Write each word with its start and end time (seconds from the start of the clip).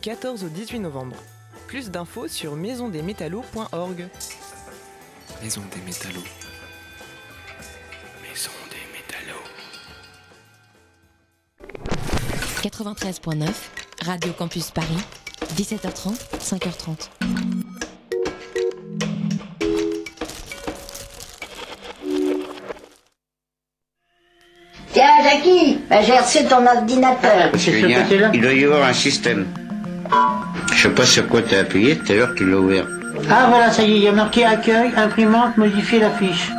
14 0.00 0.44
au 0.44 0.48
18 0.48 0.78
novembre. 0.78 1.16
Plus 1.66 1.90
d'infos 1.90 2.28
sur 2.28 2.54
maisondesmétallos.org. 2.54 4.08
Maison 5.42 5.62
des 5.74 5.80
métallos. 5.80 6.22
Maison 8.22 8.50
des 8.70 8.86
métallos. 8.94 9.42
93.9, 12.62 13.48
Radio 14.06 14.32
Campus 14.34 14.70
Paris, 14.70 14.86
17h30, 15.56 16.16
5h30. 16.38 17.08
Tiens, 24.92 25.06
Jackie, 25.24 25.80
j'ai 25.90 26.18
reçu 26.20 26.44
ton 26.48 26.64
ordinateur. 26.64 27.50
Julien, 27.58 28.06
il 28.32 28.40
doit 28.40 28.52
y 28.52 28.64
avoir 28.64 28.86
un 28.86 28.92
système. 28.92 29.48
Je 30.78 30.84
sais 30.84 30.90
pas 30.90 31.04
sur 31.04 31.26
quoi 31.26 31.42
t'as 31.42 31.62
appuyé 31.62 31.96
tout 31.98 32.12
à 32.12 32.14
l'heure 32.14 32.34
qu'il 32.36 32.50
l'a 32.50 32.56
ouvert. 32.56 32.86
Ah 33.28 33.46
voilà, 33.48 33.68
ça 33.72 33.82
y 33.82 33.90
est, 33.90 33.96
il 33.96 34.02
y 34.04 34.06
a 34.06 34.12
marqué 34.12 34.44
accueil, 34.44 34.92
imprimante, 34.96 35.56
modifier 35.56 35.98
la 35.98 36.10
fiche. 36.10 36.52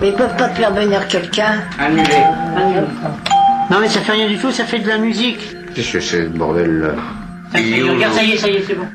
Mais 0.00 0.10
ils 0.10 0.14
peuvent 0.14 0.36
pas 0.36 0.48
te 0.48 0.58
faire 0.58 0.72
venir 0.72 1.08
quelqu'un. 1.08 1.60
Annulé. 1.80 2.22
Non 3.72 3.80
mais 3.80 3.88
ça 3.88 3.98
fait 3.98 4.12
rien 4.12 4.28
du 4.28 4.38
tout, 4.38 4.52
ça 4.52 4.64
fait 4.64 4.78
de 4.78 4.86
la 4.86 4.98
musique. 4.98 5.40
Qu'est-ce 5.74 5.94
que 5.94 6.00
c'est 6.00 6.22
ce 6.22 6.28
bordel 6.28 6.70
là 6.70 6.94
Ça 7.52 7.60
y 7.60 7.80
est, 7.80 7.82
regarde, 7.82 8.14
ça 8.14 8.22
y 8.22 8.30
est, 8.30 8.36
ça 8.36 8.48
y 8.48 8.54
est, 8.54 8.64
c'est 8.64 8.74
bon. 8.74 8.86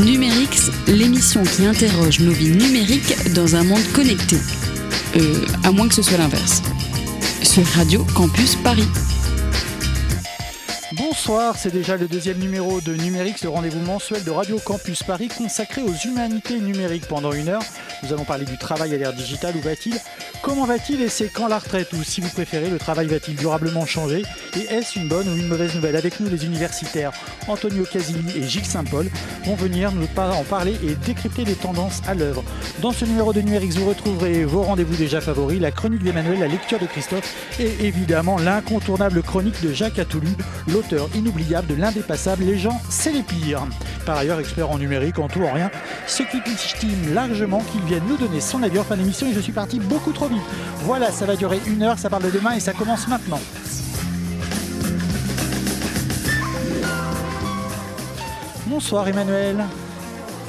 Numérix, 0.00 0.70
l'émission 0.86 1.42
qui 1.42 1.66
interroge 1.66 2.20
nos 2.20 2.30
vies 2.30 2.52
numériques 2.52 3.32
dans 3.34 3.56
un 3.56 3.64
monde 3.64 3.82
connecté. 3.92 4.36
Euh, 5.16 5.34
à 5.64 5.72
moins 5.72 5.88
que 5.88 5.94
ce 5.94 6.02
soit 6.02 6.18
l'inverse. 6.18 6.62
Sur 7.42 7.66
Radio 7.74 8.06
Campus 8.14 8.54
Paris. 8.54 8.86
Bonsoir, 11.16 11.56
c'est 11.56 11.70
déjà 11.70 11.96
le 11.96 12.08
deuxième 12.08 12.38
numéro 12.38 12.80
de 12.80 12.92
Numérix, 12.92 13.44
le 13.44 13.48
rendez-vous 13.48 13.78
mensuel 13.78 14.24
de 14.24 14.30
Radio 14.32 14.58
Campus 14.58 15.04
Paris 15.04 15.28
consacré 15.28 15.80
aux 15.80 15.94
humanités 16.04 16.58
numériques. 16.58 17.06
Pendant 17.06 17.30
une 17.32 17.50
heure, 17.50 17.62
nous 18.02 18.12
allons 18.12 18.24
parler 18.24 18.44
du 18.44 18.58
travail 18.58 18.92
à 18.92 18.96
l'ère 18.98 19.12
digitale. 19.12 19.54
Où 19.56 19.60
va-t-il 19.60 19.94
Comment 20.44 20.66
va-t-il 20.66 21.00
Et 21.00 21.08
c'est 21.08 21.28
quand 21.28 21.48
la 21.48 21.58
retraite 21.58 21.94
Ou 21.94 22.04
si 22.04 22.20
vous 22.20 22.28
préférez, 22.28 22.68
le 22.68 22.76
travail 22.78 23.06
va-t-il 23.06 23.34
durablement 23.34 23.86
changer 23.86 24.24
Et 24.54 24.74
est-ce 24.74 24.98
une 24.98 25.08
bonne 25.08 25.26
ou 25.26 25.36
une 25.38 25.48
mauvaise 25.48 25.74
nouvelle 25.74 25.96
Avec 25.96 26.20
nous, 26.20 26.28
les 26.28 26.44
universitaires 26.44 27.12
Antonio 27.48 27.84
Casilli 27.90 28.38
et 28.38 28.46
Gilles 28.46 28.66
Saint-Paul 28.66 29.08
vont 29.46 29.54
venir 29.54 29.92
nous 29.92 30.06
en 30.18 30.44
parler 30.44 30.74
et 30.84 30.96
décrypter 30.96 31.46
les 31.46 31.54
tendances 31.54 32.02
à 32.06 32.12
l'œuvre. 32.14 32.44
Dans 32.82 32.92
ce 32.92 33.06
numéro 33.06 33.32
de 33.32 33.40
Numérix, 33.40 33.76
vous 33.76 33.88
retrouverez 33.88 34.44
vos 34.44 34.62
rendez-vous 34.62 34.96
déjà 34.96 35.22
favoris, 35.22 35.60
la 35.60 35.70
chronique 35.70 36.02
d'Emmanuel, 36.02 36.40
la 36.40 36.46
lecture 36.46 36.78
de 36.78 36.86
Christophe 36.86 37.58
et 37.58 37.86
évidemment 37.86 38.38
l'incontournable 38.38 39.22
chronique 39.22 39.62
de 39.62 39.72
Jacques 39.72 39.98
Attoulu, 39.98 40.28
l'auteur 40.68 41.08
inoubliable 41.14 41.68
de 41.68 41.74
l'indépassable 41.74 42.44
Les 42.44 42.58
gens, 42.58 42.82
c'est 42.90 43.12
les 43.12 43.22
pires. 43.22 43.66
Par 44.04 44.18
ailleurs, 44.18 44.40
expert 44.40 44.70
en 44.70 44.76
numérique, 44.76 45.18
en 45.18 45.28
tout, 45.28 45.42
en 45.42 45.52
rien, 45.52 45.70
ce 46.06 46.22
qui 46.22 46.36
estime 46.52 47.14
largement 47.14 47.62
qu'il 47.72 47.80
vienne 47.82 48.02
nous 48.06 48.18
donner 48.18 48.40
son 48.40 48.62
avis 48.62 48.78
en 48.78 48.84
fin 48.84 48.96
d'émission 48.98 49.26
et 49.26 49.32
je 49.32 49.40
suis 49.40 49.52
parti 49.52 49.78
beaucoup 49.78 50.12
trop 50.12 50.28
vite. 50.28 50.33
Voilà, 50.84 51.10
ça 51.10 51.26
va 51.26 51.36
durer 51.36 51.60
une 51.66 51.82
heure, 51.82 51.98
ça 51.98 52.10
parle 52.10 52.24
de 52.24 52.30
demain 52.30 52.52
et 52.52 52.60
ça 52.60 52.72
commence 52.72 53.08
maintenant. 53.08 53.40
Bonsoir 58.66 59.08
Emmanuel. 59.08 59.64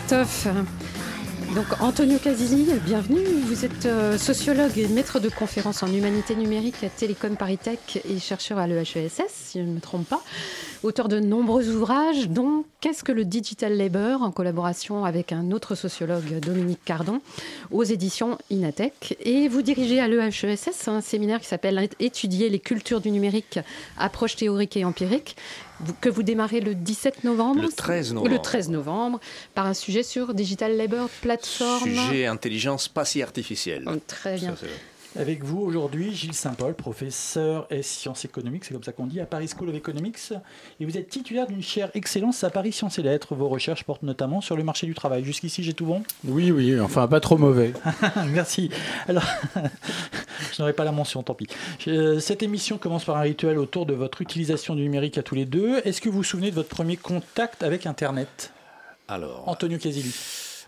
Toff. 0.07 0.47
Donc 1.53 1.67
Antonio 1.79 2.17
Casilli, 2.17 2.67
bienvenue. 2.85 3.23
Vous 3.45 3.63
êtes 3.63 3.85
euh, 3.85 4.17
sociologue 4.17 4.77
et 4.77 4.87
maître 4.87 5.19
de 5.19 5.29
conférences 5.29 5.83
en 5.83 5.87
humanité 5.87 6.35
numérique 6.35 6.83
à 6.83 6.89
Télécom 6.89 7.37
Paris-Tech 7.37 7.79
et 8.03 8.19
chercheur 8.19 8.57
à 8.57 8.67
l'EHESS, 8.67 9.21
si 9.29 9.59
je 9.59 9.63
ne 9.63 9.71
me 9.71 9.79
trompe 9.79 10.07
pas. 10.07 10.21
Auteur 10.83 11.07
de 11.07 11.19
nombreux 11.19 11.69
ouvrages, 11.69 12.27
dont 12.29 12.65
Qu'est-ce 12.85 13.03
que 13.03 13.11
le 13.11 13.25
digital 13.25 13.75
labor 13.75 14.21
en 14.21 14.29
collaboration 14.29 15.05
avec 15.05 15.31
un 15.31 15.49
autre 15.49 15.73
sociologue, 15.73 16.39
Dominique 16.39 16.85
Cardon, 16.85 17.19
aux 17.71 17.83
éditions 17.83 18.37
Inatech? 18.51 19.17
Et 19.21 19.47
vous 19.47 19.63
dirigez 19.63 19.99
à 19.99 20.07
l'EHESS 20.07 20.87
un 20.87 21.01
séminaire 21.01 21.39
qui 21.39 21.47
s'appelle 21.47 21.89
Étudier 21.99 22.47
les 22.47 22.59
cultures 22.59 23.01
du 23.01 23.09
numérique, 23.09 23.57
approche 23.97 24.35
théorique 24.35 24.77
et 24.77 24.85
empirique, 24.85 25.35
que 25.99 26.09
vous 26.09 26.21
démarrez 26.21 26.59
le 26.59 26.75
17 26.75 27.23
novembre. 27.23 27.63
Le 27.63 27.69
13 27.69 28.13
novembre. 28.13 28.29
Le 28.29 28.37
13 28.37 28.69
novembre, 28.69 29.19
par 29.55 29.65
un 29.65 29.73
sujet 29.73 30.03
sur 30.03 30.35
digital 30.35 30.77
labor, 30.77 31.09
plateforme. 31.23 31.89
Sujet 31.89 32.27
intelligence 32.27 32.83
spatiale 32.83 33.29
artificielle. 33.29 33.85
Oh, 33.87 33.97
Très 34.05 34.35
bien. 34.35 34.55
Ça, 34.55 34.67
Avec 35.17 35.43
vous 35.43 35.61
aujourd'hui, 35.61 36.13
Gilles 36.13 36.33
Saint-Paul, 36.33 36.73
professeur 36.73 37.67
et 37.69 37.81
sciences 37.83 38.25
économiques, 38.25 38.65
c'est 38.65 38.73
comme 38.73 38.83
ça 38.83 38.91
qu'on 38.91 39.07
dit, 39.07 39.21
à 39.21 39.25
Paris 39.25 39.47
School 39.47 39.69
of 39.69 39.75
Economics. 39.75 40.33
Et 40.79 40.85
vous 40.85 40.97
êtes 40.97 41.07
titulaire 41.07 41.47
d'une 41.47 41.61
chaire 41.61 41.89
excellence 41.93 42.43
à 42.43 42.49
Paris 42.49 42.73
Sciences 42.73 42.99
et 42.99 43.01
Lettres. 43.01 43.33
Vos 43.33 43.47
recherches 43.47 43.85
portent 43.85 44.03
notamment 44.03 44.41
sur 44.41 44.57
le 44.57 44.63
marché 44.63 44.87
du 44.87 44.93
travail. 44.93 45.23
Jusqu'ici, 45.23 45.63
j'ai 45.63 45.73
tout 45.73 45.85
bon? 45.85 46.03
Oui, 46.25 46.51
oui, 46.51 46.77
enfin 46.81 47.07
pas 47.07 47.21
trop 47.21 47.37
mauvais. 47.37 47.71
Merci. 48.33 48.69
Alors, 49.07 49.23
je 50.53 50.61
n'aurai 50.61 50.73
pas 50.73 50.83
la 50.83 50.91
mention, 50.91 51.23
tant 51.23 51.33
pis. 51.33 51.47
Euh, 51.87 52.19
Cette 52.19 52.43
émission 52.43 52.77
commence 52.77 53.05
par 53.05 53.15
un 53.15 53.21
rituel 53.21 53.57
autour 53.57 53.85
de 53.85 53.93
votre 53.93 54.21
utilisation 54.21 54.75
du 54.75 54.81
numérique 54.81 55.17
à 55.17 55.23
tous 55.23 55.35
les 55.35 55.45
deux. 55.45 55.77
Est-ce 55.85 56.01
que 56.01 56.09
vous 56.09 56.17
vous 56.17 56.23
souvenez 56.23 56.49
de 56.49 56.55
votre 56.55 56.69
premier 56.69 56.97
contact 56.97 57.63
avec 57.63 57.85
Internet? 57.85 58.51
Alors, 59.07 59.43
Antonio 59.47 59.77
Casilli. 59.77 60.13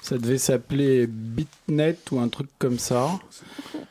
ça 0.01 0.19
devait 0.19 0.39
s'appeler 0.39 1.07
Bitnet 1.07 1.99
ou 2.13 2.21
un 2.21 2.29
truc 2.29 2.49
comme 2.59 2.79
ça. 2.79 3.11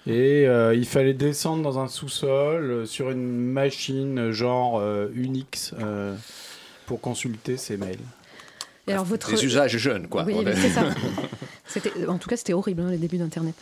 Et 0.06 0.46
euh, 0.48 0.76
il 0.76 0.86
fallait 0.86 1.14
descendre 1.14 1.64
dans 1.64 1.80
un 1.80 1.88
sous-sol 1.88 2.64
euh, 2.72 2.86
sur 2.86 3.10
une 3.10 3.26
machine 3.26 4.32
genre 4.32 4.78
euh, 4.80 5.08
Unix 5.16 5.74
euh, 5.80 6.16
pour 6.86 7.00
consulter 7.00 7.56
ses 7.58 7.78
mails. 7.78 8.00
Et 8.88 8.92
alors 8.92 9.06
votre... 9.06 9.32
Des 9.32 9.46
usages 9.46 9.78
jeunes, 9.78 10.08
quoi. 10.10 10.24
Oui, 10.26 10.36
c'est 10.56 10.70
ça. 10.70 10.90
En 12.08 12.20
tout 12.20 12.30
cas, 12.30 12.36
c'était 12.38 12.54
horrible, 12.54 12.82
hein, 12.82 12.92
les 12.92 12.98
débuts 12.98 13.18
d'Internet. 13.18 13.56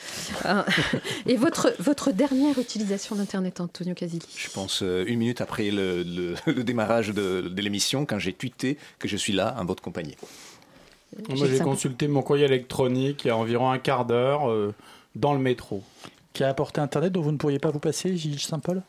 Et 1.27 1.37
votre, 1.37 1.71
votre 1.79 2.11
dernière 2.11 2.57
utilisation 2.59 3.15
d'Internet, 3.15 3.61
Antonio 3.61 3.93
Casilli? 3.93 4.25
Je 4.35 4.49
pense 4.49 4.81
une 4.81 5.17
minute 5.19 5.39
après 5.39 5.69
le, 5.71 6.03
le- 6.03 6.35
le 6.51 6.63
démarrage 6.65 7.09
de, 7.09 7.41
de 7.41 7.61
l'émission, 7.61 8.05
quand 8.05 8.19
j'ai 8.19 8.33
tweeté 8.33 8.77
que 8.99 9.07
je 9.07 9.15
suis 9.15 9.31
là 9.31 9.55
en 9.57 9.63
votre 9.63 9.81
compagnie. 9.81 10.17
Moi, 11.29 11.47
j'ai 11.47 11.59
consulté 11.59 12.07
mon 12.09 12.21
courrier 12.21 12.45
électronique 12.45 13.23
il 13.23 13.27
y 13.27 13.31
a 13.31 13.37
environ 13.37 13.69
un 13.71 13.77
quart 13.79 14.03
d'heure 14.05 14.49
euh, 14.49 14.73
dans 15.15 15.33
le 15.33 15.39
métro. 15.39 15.81
Qui 16.33 16.43
a 16.43 16.49
apporté 16.49 16.79
Internet 16.81 17.11
dont 17.11 17.21
vous 17.21 17.31
ne 17.31 17.37
pourriez 17.37 17.59
pas 17.59 17.71
vous 17.71 17.79
passer, 17.79 18.15
Gilles 18.15 18.39
Saint-Paul? 18.39 18.81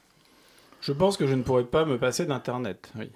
Je 0.81 0.93
pense 0.93 1.17
que 1.17 1.27
je 1.27 1.35
ne 1.35 1.43
pourrais 1.43 1.65
pas 1.65 1.85
me 1.85 1.99
passer 1.99 2.27
d'Internet. 2.27 2.91
Oui. 2.97 3.11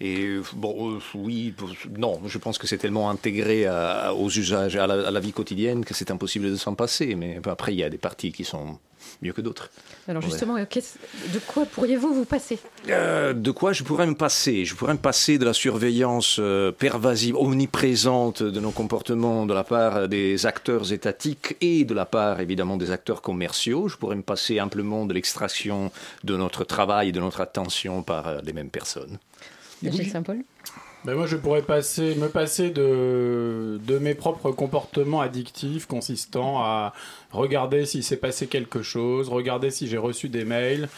Et 0.00 0.20
euh, 0.26 0.42
bon, 0.54 0.96
euh, 0.96 0.98
oui, 1.14 1.52
pour- 1.56 1.70
non, 1.96 2.20
je 2.26 2.38
pense 2.38 2.58
que 2.58 2.66
c'est 2.66 2.78
tellement 2.78 3.08
intégré 3.10 3.66
à- 3.66 4.12
aux 4.14 4.28
usages, 4.28 4.76
à 4.76 4.86
la, 4.86 5.08
à 5.08 5.10
la 5.10 5.20
vie 5.20 5.32
quotidienne 5.32 5.84
que 5.84 5.94
c'est 5.94 6.10
impossible 6.10 6.50
de 6.50 6.56
s'en 6.56 6.74
passer. 6.74 7.14
Mais 7.14 7.40
après, 7.46 7.72
il 7.72 7.78
y 7.78 7.84
a 7.84 7.90
des 7.90 7.98
parties 7.98 8.32
qui 8.32 8.44
sont 8.44 8.78
mieux 9.22 9.32
que 9.32 9.40
d'autres. 9.40 9.70
Alors 10.08 10.20
justement, 10.20 10.56
euh, 10.56 10.64
de 10.64 11.38
quoi 11.46 11.64
pourriez-vous 11.64 12.12
vous 12.12 12.24
passer? 12.24 12.58
Euh, 12.88 13.32
de 13.32 13.50
quoi 13.52 13.72
je 13.72 13.82
pourrais 13.84 14.06
me 14.06 14.14
passer? 14.14 14.64
Je 14.64 14.74
pourrais 14.74 14.94
me 14.94 14.98
passer 14.98 15.38
de 15.38 15.44
la 15.44 15.52
surveillance 15.52 16.36
euh, 16.40 16.72
pervasive, 16.72 17.36
omniprésente 17.36 18.42
de 18.42 18.60
nos 18.60 18.72
comportements 18.72 19.46
de 19.46 19.54
la 19.54 19.64
part 19.64 20.08
des 20.08 20.44
acteurs 20.44 20.92
étatiques 20.92 21.56
et 21.60 21.84
de 21.84 21.94
la 21.94 22.04
part 22.04 22.40
évidemment 22.40 22.76
des 22.76 22.90
acteurs 22.90 23.22
commerciaux. 23.22 23.88
Je 23.88 23.96
pourrais 23.96 24.16
me 24.16 24.22
passer 24.22 24.60
amplement 24.60 25.06
de 25.06 25.14
l'extraction 25.14 25.90
de 26.24 26.36
notre 26.36 26.64
travail 26.64 27.08
et 27.08 27.12
de 27.12 27.20
notre 27.20 27.40
attention 27.40 28.02
par 28.02 28.26
euh, 28.28 28.38
les 28.44 28.52
mêmes 28.52 28.70
personnes. 28.70 29.18
Gilles 29.82 30.10
Saint-Paul 30.10 30.38
Ben 31.04 31.14
moi, 31.14 31.26
je 31.26 31.36
pourrais 31.36 31.62
passer, 31.62 32.14
me 32.16 32.28
passer 32.28 32.70
de, 32.70 33.80
de 33.84 33.98
mes 33.98 34.14
propres 34.14 34.50
comportements 34.50 35.20
addictifs 35.20 35.86
consistant 35.86 36.60
à 36.60 36.92
regarder 37.32 37.86
s'il 37.86 38.02
s'est 38.02 38.16
passé 38.16 38.46
quelque 38.46 38.82
chose, 38.82 39.28
regarder 39.28 39.70
si 39.70 39.86
j'ai 39.86 39.98
reçu 39.98 40.28
des 40.28 40.44
mails, 40.44 40.88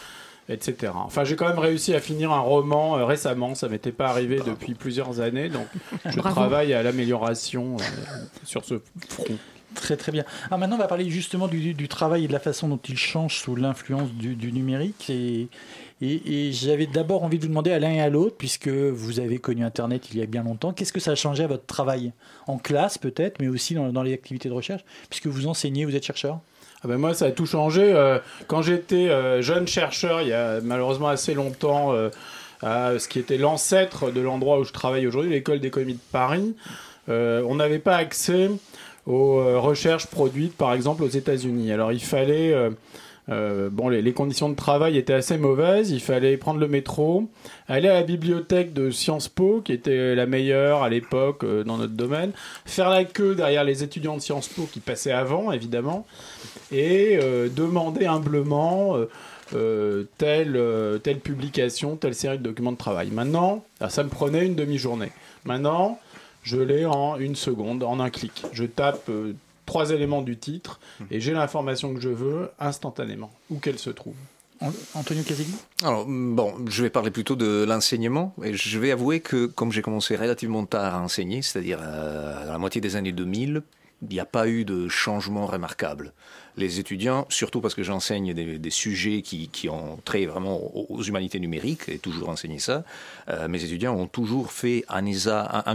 etc. 0.47 0.93
Enfin, 0.95 1.23
j'ai 1.23 1.35
quand 1.35 1.47
même 1.47 1.59
réussi 1.59 1.93
à 1.93 1.99
finir 1.99 2.31
un 2.31 2.39
roman 2.39 2.97
euh, 2.97 3.05
récemment. 3.05 3.53
Ça 3.53 3.69
m'était 3.69 3.91
pas 3.91 4.07
arrivé 4.07 4.39
depuis 4.45 4.73
plusieurs 4.73 5.19
années, 5.19 5.49
donc 5.49 5.67
je 6.05 6.17
Bravo. 6.17 6.35
travaille 6.35 6.73
à 6.73 6.81
l'amélioration 6.81 7.77
euh, 7.77 7.83
sur 8.43 8.65
ce 8.65 8.81
front. 9.09 9.25
Très 9.75 9.95
très 9.95 10.11
bien. 10.11 10.25
Alors 10.47 10.57
maintenant, 10.57 10.77
on 10.77 10.79
va 10.79 10.87
parler 10.87 11.07
justement 11.09 11.47
du, 11.47 11.75
du 11.75 11.87
travail 11.87 12.25
et 12.25 12.27
de 12.27 12.33
la 12.33 12.39
façon 12.39 12.67
dont 12.67 12.79
il 12.89 12.97
change 12.97 13.37
sous 13.37 13.55
l'influence 13.55 14.11
du, 14.11 14.35
du 14.35 14.51
numérique. 14.51 15.09
Et, 15.11 15.47
et, 16.01 16.51
j'avais 16.53 16.87
d'abord 16.87 17.23
envie 17.23 17.37
de 17.37 17.43
vous 17.43 17.49
demander 17.49 17.71
à 17.71 17.79
l'un 17.79 17.91
et 17.91 18.01
à 18.01 18.09
l'autre, 18.09 18.35
puisque 18.37 18.69
vous 18.69 19.19
avez 19.19 19.37
connu 19.37 19.65
Internet 19.65 20.07
il 20.11 20.19
y 20.19 20.21
a 20.21 20.25
bien 20.25 20.43
longtemps, 20.43 20.71
qu'est-ce 20.71 20.93
que 20.93 20.99
ça 20.99 21.11
a 21.11 21.15
changé 21.15 21.43
à 21.43 21.47
votre 21.47 21.65
travail? 21.65 22.13
En 22.47 22.57
classe 22.57 22.97
peut-être, 22.97 23.39
mais 23.41 23.49
aussi 23.49 23.75
dans, 23.75 24.03
les 24.03 24.13
activités 24.13 24.47
de 24.47 24.53
recherche, 24.53 24.85
puisque 25.09 25.27
vous 25.27 25.47
enseignez, 25.47 25.83
vous 25.85 25.95
êtes 25.95 26.05
chercheur? 26.05 26.39
Ah 26.83 26.87
ben 26.87 26.97
moi, 26.97 27.13
ça 27.13 27.25
a 27.25 27.31
tout 27.31 27.45
changé. 27.45 27.81
Euh, 27.83 28.19
quand 28.47 28.61
j'étais 28.61 29.09
euh, 29.09 29.41
jeune 29.41 29.67
chercheur, 29.67 30.21
il 30.21 30.29
y 30.29 30.33
a 30.33 30.61
malheureusement 30.61 31.09
assez 31.09 31.33
longtemps, 31.33 31.91
euh, 31.91 32.09
à 32.61 32.97
ce 32.97 33.09
qui 33.09 33.19
était 33.19 33.37
l'ancêtre 33.37 34.11
de 34.11 34.21
l'endroit 34.21 34.59
où 34.59 34.63
je 34.63 34.71
travaille 34.71 35.05
aujourd'hui, 35.05 35.31
l'école 35.31 35.59
d'économie 35.59 35.93
de 35.93 35.99
Paris, 36.11 36.55
on 37.07 37.55
n'avait 37.55 37.79
pas 37.79 37.95
accès 37.95 38.51
aux 39.07 39.59
recherches 39.59 40.05
produites, 40.07 40.55
par 40.55 40.73
exemple, 40.73 41.03
aux 41.03 41.09
États-Unis. 41.09 41.71
Alors 41.71 41.91
il 41.91 42.01
fallait... 42.01 42.53
euh, 43.29 43.69
bon, 43.71 43.89
les, 43.89 44.13
conditions 44.13 44.49
de 44.49 44.55
travail 44.55 44.97
étaient 44.97 45.13
assez 45.13 45.37
mauvaises. 45.37 45.91
Il 45.91 45.99
fallait 45.99 46.37
prendre 46.37 46.59
le 46.59 46.67
métro, 46.67 47.29
aller 47.67 47.87
à 47.87 47.93
la 47.93 48.03
bibliothèque 48.03 48.73
de 48.73 48.89
Sciences 48.89 49.27
Po, 49.27 49.61
qui 49.63 49.73
était 49.73 50.15
la 50.15 50.25
meilleure 50.25 50.83
à 50.83 50.89
l'époque 50.89 51.43
euh, 51.43 51.63
dans 51.63 51.77
notre 51.77 51.93
domaine, 51.93 52.31
faire 52.65 52.89
la 52.89 53.03
queue 53.03 53.35
derrière 53.35 53.63
les 53.63 53.83
étudiants 53.83 54.15
de 54.15 54.21
Sciences 54.21 54.47
Po 54.47 54.67
qui 54.71 54.79
passaient 54.79 55.11
avant, 55.11 55.51
évidemment, 55.51 56.05
et 56.71 57.19
euh, 57.21 57.49
demander 57.49 58.05
humblement 58.05 58.95
telle, 60.17 60.61
telle 61.01 61.19
publication, 61.19 61.95
telle 61.95 62.13
série 62.13 62.37
de 62.37 62.43
documents 62.43 62.71
de 62.71 62.77
travail. 62.77 63.09
Maintenant, 63.11 63.63
ah, 63.79 63.89
ça 63.89 64.03
me 64.03 64.09
prenait 64.09 64.45
une 64.45 64.55
demi-journée. 64.55 65.11
Maintenant, 65.45 65.99
je 66.43 66.57
l'ai 66.57 66.85
en 66.85 67.17
une 67.17 67.35
seconde, 67.35 67.83
en 67.83 67.99
un 67.99 68.09
clic. 68.11 68.43
Je 68.53 68.65
tape 68.65 69.09
trois 69.69 69.91
éléments 69.91 70.23
du 70.23 70.37
titre 70.37 70.79
et 71.11 71.19
j'ai 71.21 71.33
l'information 71.33 71.93
que 71.93 72.01
je 72.01 72.09
veux 72.09 72.49
instantanément, 72.59 73.31
où 73.49 73.59
qu'elle 73.59 73.79
se 73.79 73.91
trouve. 73.91 74.15
Antonio 74.93 75.23
Casigli 75.23 75.53
Alors, 75.83 76.05
bon, 76.05 76.53
je 76.67 76.83
vais 76.83 76.89
parler 76.89 77.11
plutôt 77.11 77.37
de 77.37 77.63
l'enseignement. 77.65 78.33
Et 78.43 78.55
je 78.55 78.79
vais 78.79 78.91
avouer 78.91 79.21
que, 79.21 79.45
comme 79.45 79.71
j'ai 79.71 79.81
commencé 79.81 80.17
relativement 80.17 80.65
tard 80.65 80.95
à 80.95 80.99
enseigner, 80.99 81.41
c'est-à-dire 81.41 81.79
euh, 81.81 82.49
à 82.49 82.51
la 82.51 82.57
moitié 82.57 82.81
des 82.81 82.97
années 82.97 83.13
2000, 83.13 83.61
il 84.01 84.07
n'y 84.09 84.19
a 84.19 84.25
pas 84.25 84.47
eu 84.49 84.65
de 84.65 84.89
changement 84.89 85.45
remarquable. 85.45 86.13
Les 86.59 86.77
étudiants, 86.77 87.25
surtout 87.29 87.61
parce 87.61 87.73
que 87.73 87.83
j'enseigne 87.83 88.33
des, 88.33 88.69
sujets 88.69 89.21
qui, 89.21 89.47
qui 89.47 89.69
ont 89.69 89.97
trait 90.03 90.25
vraiment 90.25 90.59
aux, 90.75 91.01
humanités 91.01 91.39
numériques, 91.39 91.87
et 91.87 91.99
toujours 91.99 92.27
enseigné 92.27 92.59
ça, 92.59 92.83
euh, 93.29 93.47
mes 93.47 93.63
étudiants 93.63 93.95
ont 93.95 94.07
toujours 94.07 94.51
fait 94.51 94.83
un, 94.89 95.05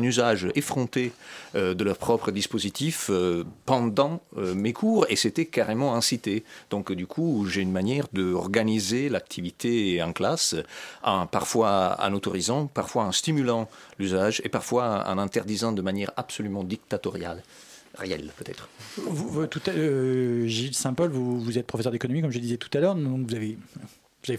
usage 0.03 0.47
effronté 0.55 1.13
euh, 1.55 1.73
de 1.73 1.85
leur 1.85 1.97
propre 1.97 2.31
dispositif 2.31 3.09
euh, 3.09 3.45
pendant 3.65 4.21
mes 4.37 4.75
cours, 4.75 5.07
et 5.09 5.17
c'était 5.17 5.47
carrément 5.47 5.95
incité. 5.95 6.45
Donc 6.69 6.93
du 6.93 7.07
coup, 7.07 7.47
j'ai 7.49 7.63
une 7.63 7.73
manière 7.73 8.07
d'organiser 8.13 9.09
l'activité 9.09 10.03
en 10.03 10.13
classe, 10.13 10.55
parfois 11.03 11.97
en 11.99 12.13
autorisant, 12.13 12.67
parfois 12.67 13.05
en 13.05 13.13
stimulant 13.13 13.71
l'usage, 13.99 14.43
et 14.45 14.51
parfois 14.51 15.05
en 15.09 15.17
interdisant 15.17 15.73
de 15.73 15.81
manière 15.81 16.11
absolument 16.19 16.63
dictatoriale. 16.63 17.43
Réelle, 17.97 18.31
peut-être. 18.37 18.69
Euh, 19.69 20.47
Gilles 20.47 20.75
Saint-Paul, 20.75 21.11
vous, 21.11 21.59
êtes 21.59 21.67
professeur 21.67 21.93
d'économie, 21.93 22.23
comme 22.23 22.33
je 22.33 22.39
disais 22.39 22.57
tout 22.57 22.71
à 22.77 22.81
l'heure, 22.81 22.95
donc 22.95 23.29
vous 23.29 23.35
avez, 23.35 23.57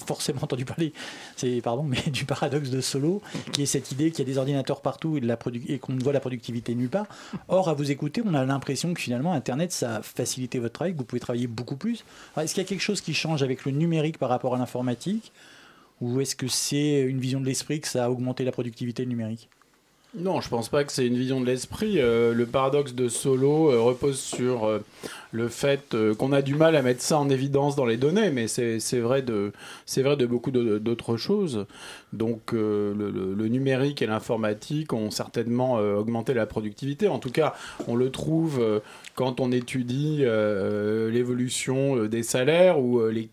forcément 0.05 0.41
entendu 0.43 0.65
parler, 0.65 0.93
du 1.41 2.25
paradoxe 2.25 2.69
de 2.69 2.81
Solo, 2.81 3.21
qui 3.53 3.63
est 3.63 3.65
cette 3.65 3.91
idée 3.91 4.11
qu'il 4.11 4.27
y 4.27 4.29
a 4.29 4.31
des 4.31 4.37
ordinateurs 4.37 4.81
partout 4.81 5.17
et, 5.17 5.21
et 5.67 5.79
qu'on 5.79 5.93
ne 5.93 6.03
voit 6.03 6.13
la 6.13 6.19
productivité 6.19 6.75
nulle 6.75 6.89
part. 6.89 7.07
Or, 7.47 7.69
à 7.69 7.73
vous 7.73 7.91
écouter, 7.91 8.21
on 8.25 8.33
a 8.33 8.43
l'impression 8.45 8.93
que 8.93 8.99
finalement, 8.99 9.33
Internet, 9.33 9.71
ça 9.71 9.97
a 9.97 10.01
facilité 10.01 10.59
votre 10.59 10.73
travail, 10.73 10.93
que 10.93 10.97
vous 10.97 11.05
pouvez 11.05 11.21
travailler 11.21 11.47
beaucoup 11.47 11.77
plus. 11.77 12.03
Est-ce 12.37 12.53
qu'il 12.53 12.63
y 12.63 12.65
a 12.65 12.67
quelque 12.67 12.81
chose 12.81 13.01
qui 13.01 13.13
change 13.13 13.41
avec 13.41 13.63
le 13.65 13.71
numérique 13.71 14.17
par 14.17 14.29
rapport 14.29 14.55
à 14.55 14.57
l'informatique, 14.57 15.31
ou 16.01 16.19
est-ce 16.19 16.35
que 16.35 16.47
c'est 16.47 17.01
une 17.01 17.19
vision 17.21 17.39
de 17.39 17.45
l'esprit 17.45 17.79
que 17.79 17.87
ça 17.87 18.05
a 18.05 18.09
augmenté 18.09 18.43
la 18.43 18.51
productivité 18.51 19.05
numérique? 19.05 19.49
Non, 20.17 20.39
je 20.39 20.47
pense 20.47 20.69
pas 20.69 20.85
que 20.85 20.93
c'est 20.93 21.05
une 21.05 21.17
vision 21.17 21.41
de 21.41 21.45
l'esprit. 21.45 21.99
Euh, 21.99 22.33
le 22.33 22.45
paradoxe 22.45 22.93
de 22.93 23.09
Solo 23.09 23.69
euh, 23.69 23.81
repose 23.81 24.17
sur 24.17 24.63
euh, 24.63 24.79
le 25.33 25.49
fait 25.49 25.93
qu'on 26.17 26.31
a 26.31 26.41
du 26.41 26.55
mal 26.55 26.77
à 26.77 26.81
mettre 26.81 27.01
ça 27.01 27.17
en 27.17 27.29
évidence 27.29 27.75
dans 27.75 27.85
les 27.85 27.97
données, 27.97 28.29
mais 28.29 28.47
c'est 28.47 28.99
vrai 28.99 29.21
de 29.21 29.51
vrai 29.97 30.15
beaucoup 30.25 30.51
d'autres 30.51 31.17
choses. 31.17 31.65
Donc 32.13 32.53
le, 32.53 33.47
numérique 33.49 34.01
et 34.01 34.07
l'informatique 34.07 34.93
ont 34.93 35.11
certainement 35.11 35.73
augmenté 35.73 36.33
la 36.33 36.45
productivité. 36.45 37.09
En 37.09 37.19
tout 37.19 37.31
cas, 37.31 37.53
on 37.87 37.97
le 37.97 38.11
trouve 38.11 38.81
quand 39.15 39.41
on 39.41 39.51
étudie 39.51 40.19
l'évolution 41.11 42.05
des 42.05 42.23
salaires 42.23 42.79
ou 42.79 43.05
les 43.09 43.27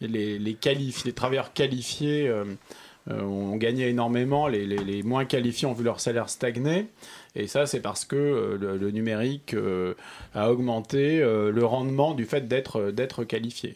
les 0.00 0.38
les 0.38 1.12
travailleurs 1.12 1.52
qualifiés. 1.52 2.32
Euh, 3.10 3.22
ont 3.22 3.56
gagné 3.56 3.88
énormément, 3.88 4.48
les, 4.48 4.66
les- 4.66 4.84
les 4.84 5.02
moins 5.02 5.24
qualifiés 5.24 5.66
ont 5.66 5.72
vu 5.74 5.84
leur 5.84 6.00
salaire 6.00 6.28
stagner. 6.28 6.86
Et 7.36 7.46
ça, 7.46 7.66
c'est 7.66 7.80
parce 7.80 8.04
que 8.04 8.16
euh, 8.16 8.56
le, 8.60 8.76
le 8.76 8.90
numérique 8.90 9.54
euh, 9.54 9.94
a 10.34 10.50
augmenté 10.50 11.18
le 11.20 11.64
rendement 11.64 12.14
du 12.14 12.24
fait 12.24 12.48
d'être 12.48 13.24
qualifié. 13.24 13.74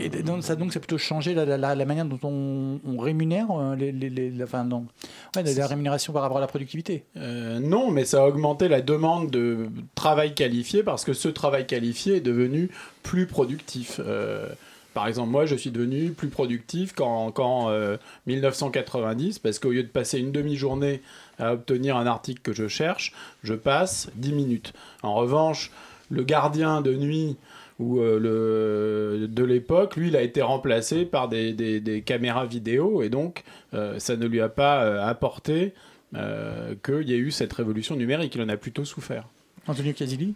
Et 0.00 0.08
donc, 0.10 0.44
ça, 0.44 0.54
donc, 0.54 0.72
c'est 0.72 0.78
plutôt 0.78 0.96
changer 0.96 1.34
la, 1.34 1.44
la- 1.44 1.56
la- 1.56 1.74
la 1.74 1.84
manière 1.84 2.04
dont 2.04 2.20
on, 2.22 2.78
on 2.86 2.98
rémunère 2.98 3.48
les, 3.76 3.90
les- 3.90 4.10
les- 4.10 4.30
la, 4.30 4.44
enfin, 4.44 4.62
non. 4.62 4.86
Ouais, 5.34 5.42
la, 5.42 5.52
la 5.52 5.66
rémunération 5.66 6.12
par 6.12 6.22
rapport 6.22 6.38
à 6.38 6.40
la 6.40 6.46
productivité. 6.46 7.02
Euh, 7.16 7.58
non, 7.58 7.90
mais 7.90 8.04
ça 8.04 8.22
a 8.22 8.26
augmenté 8.28 8.68
la 8.68 8.80
demande 8.80 9.30
de 9.32 9.66
travail 9.96 10.34
qualifié 10.34 10.84
parce 10.84 11.04
que 11.04 11.14
ce 11.14 11.26
travail 11.28 11.66
qualifié 11.66 12.16
est 12.18 12.20
devenu 12.20 12.70
plus 13.02 13.26
productif. 13.26 14.00
Euh, 14.06 14.46
par 14.94 15.06
exemple, 15.08 15.30
moi, 15.30 15.46
je 15.46 15.54
suis 15.54 15.70
devenu 15.70 16.10
plus 16.10 16.28
productif 16.28 16.94
qu'en 16.94 17.32
euh, 17.70 17.96
1990 18.26 19.38
parce 19.38 19.58
qu'au 19.58 19.70
lieu 19.70 19.82
de 19.82 19.88
passer 19.88 20.18
une 20.18 20.32
demi-journée 20.32 21.02
à 21.38 21.54
obtenir 21.54 21.96
un 21.96 22.06
article 22.06 22.42
que 22.42 22.52
je 22.52 22.68
cherche, 22.68 23.12
je 23.42 23.54
passe 23.54 24.10
10 24.16 24.32
minutes. 24.32 24.72
En 25.02 25.14
revanche, 25.14 25.70
le 26.10 26.22
gardien 26.22 26.80
de 26.82 26.94
nuit 26.94 27.36
ou 27.78 28.00
euh, 28.00 29.26
de 29.26 29.44
l'époque, 29.44 29.96
lui, 29.96 30.08
il 30.08 30.16
a 30.16 30.22
été 30.22 30.42
remplacé 30.42 31.04
par 31.04 31.28
des, 31.28 32.02
caméras 32.04 32.46
vidéo 32.46 33.02
et 33.02 33.08
donc 33.08 33.44
euh, 33.74 33.98
ça 33.98 34.16
ne 34.16 34.26
lui 34.26 34.40
a 34.40 34.48
pas 34.48 34.84
euh, 34.84 35.04
apporté 35.04 35.74
euh, 36.14 36.74
qu'il 36.84 37.08
y 37.08 37.14
ait 37.14 37.18
eu 37.18 37.30
cette 37.30 37.52
révolution 37.52 37.96
numérique. 37.96 38.34
Il 38.34 38.42
en 38.42 38.48
a 38.48 38.56
plutôt 38.56 38.84
souffert. 38.84 39.26
Antonio 39.66 39.92
Casilli 39.92 40.34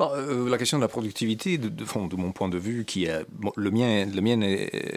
euh, 0.00 0.48
la 0.48 0.58
question 0.58 0.78
de 0.78 0.82
la 0.82 0.88
productivité, 0.88 1.58
de, 1.58 1.70
mon 2.16 2.32
point 2.32 2.48
de 2.48 2.58
vue, 2.58 2.84
qui 2.84 3.04
est, 3.04 3.24
le 3.56 3.70
mien, 3.70 4.04
le 4.06 4.20
mien 4.20 4.36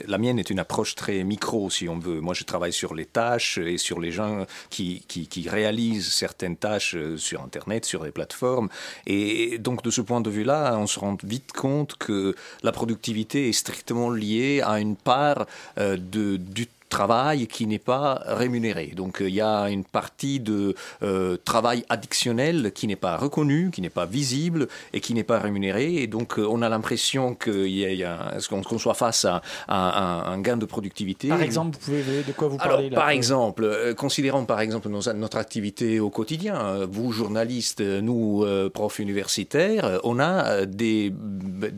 la 0.08 0.18
mienne 0.18 0.40
est 0.40 0.50
une 0.50 0.60
approche 0.60 0.96
très 0.96 1.24
micro, 1.24 1.70
si 1.70 1.88
on 1.88 2.00
veut. 2.00 2.22
Moi, 2.22 2.34
je 2.34 2.44
travaille 2.44 2.74
sur 2.74 2.96
les 2.96 3.06
tâches 3.06 3.58
et 3.58 3.78
sur 3.78 4.00
les 4.00 4.12
gens 4.12 4.46
qui 4.70 5.04
réalisent 5.48 6.12
certaines 6.12 6.58
tâches 6.58 6.96
euh, 6.96 7.18
sur 7.18 7.44
Internet, 7.44 7.86
sur 7.86 8.04
les 8.04 8.12
plateformes. 8.12 8.70
Et 9.06 9.58
donc, 9.60 9.84
de 9.84 9.92
ce 9.92 10.02
point 10.02 10.22
de 10.22 10.30
vue-là, 10.30 10.78
on 10.78 10.88
se 10.88 11.00
rend 11.00 11.18
vite 11.24 11.52
compte 11.52 11.96
que 11.98 12.36
la 12.64 12.72
productivité 12.72 13.50
est 13.50 13.54
strictement 13.54 14.10
liée 14.10 14.62
à 14.64 14.80
une 14.80 14.96
part 14.96 15.46
euh, 15.78 15.98
de, 15.98 16.38
du 16.38 16.68
travail 17.00 17.40
qui 17.56 17.64
n'est 17.72 17.86
pas 17.96 18.08
rémunéré. 18.42 18.88
Donc 19.02 19.14
euh, 19.22 19.28
il 19.32 19.36
y 19.36 19.46
a 19.56 19.58
une 19.78 19.84
partie 20.00 20.40
de 20.52 20.60
euh, 21.04 21.36
travail 21.52 21.80
additionnel 21.96 22.72
qui 22.78 22.86
n'est 22.90 23.02
pas 23.08 23.16
reconnu, 23.26 23.60
qui 23.74 23.82
n'est 23.82 23.96
pas 24.02 24.08
visible 24.20 24.62
et 24.94 25.00
qui 25.06 25.14
n'est 25.18 25.30
pas 25.34 25.40
rémunéré. 25.48 25.86
Et 26.04 26.08
donc 26.16 26.30
euh, 26.40 26.48
on 26.56 26.60
a 26.62 26.70
l'impression 26.76 27.24
qu'il 27.44 27.76
y 27.80 27.84
a, 27.86 27.90
il 27.98 28.00
y 28.06 28.08
a 28.12 28.14
un- 28.36 28.40
qu'on 28.50 28.62
qu'on 28.70 28.80
soit 28.86 28.94
face 29.06 29.24
à, 29.26 29.36
à 29.68 29.80
un, 30.06 30.34
un 30.34 30.40
gain 30.48 30.58
de 30.64 30.68
productivité. 30.76 31.28
Par 31.28 31.42
exemple, 31.50 31.72
vous 31.82 31.86
pouvez 31.86 32.24
de 32.30 32.34
quoi 32.40 32.48
vous 32.52 32.58
Alors, 32.60 32.76
parlez 32.78 32.90
là 32.90 32.96
par 33.04 33.10
exemple, 33.20 33.64
euh, 33.66 33.94
considérons 34.06 34.46
par 34.54 34.60
exemple 34.66 34.88
nos- 34.96 35.14
notre 35.26 35.38
activité 35.46 35.88
au 36.00 36.10
quotidien. 36.20 36.56
Vous, 36.96 37.08
journalistes, 37.22 37.82
nous, 38.10 38.44
euh, 38.44 38.70
profs 38.80 39.00
universitaires, 39.08 39.86
on 40.04 40.18
a 40.20 40.66
des, 40.66 41.12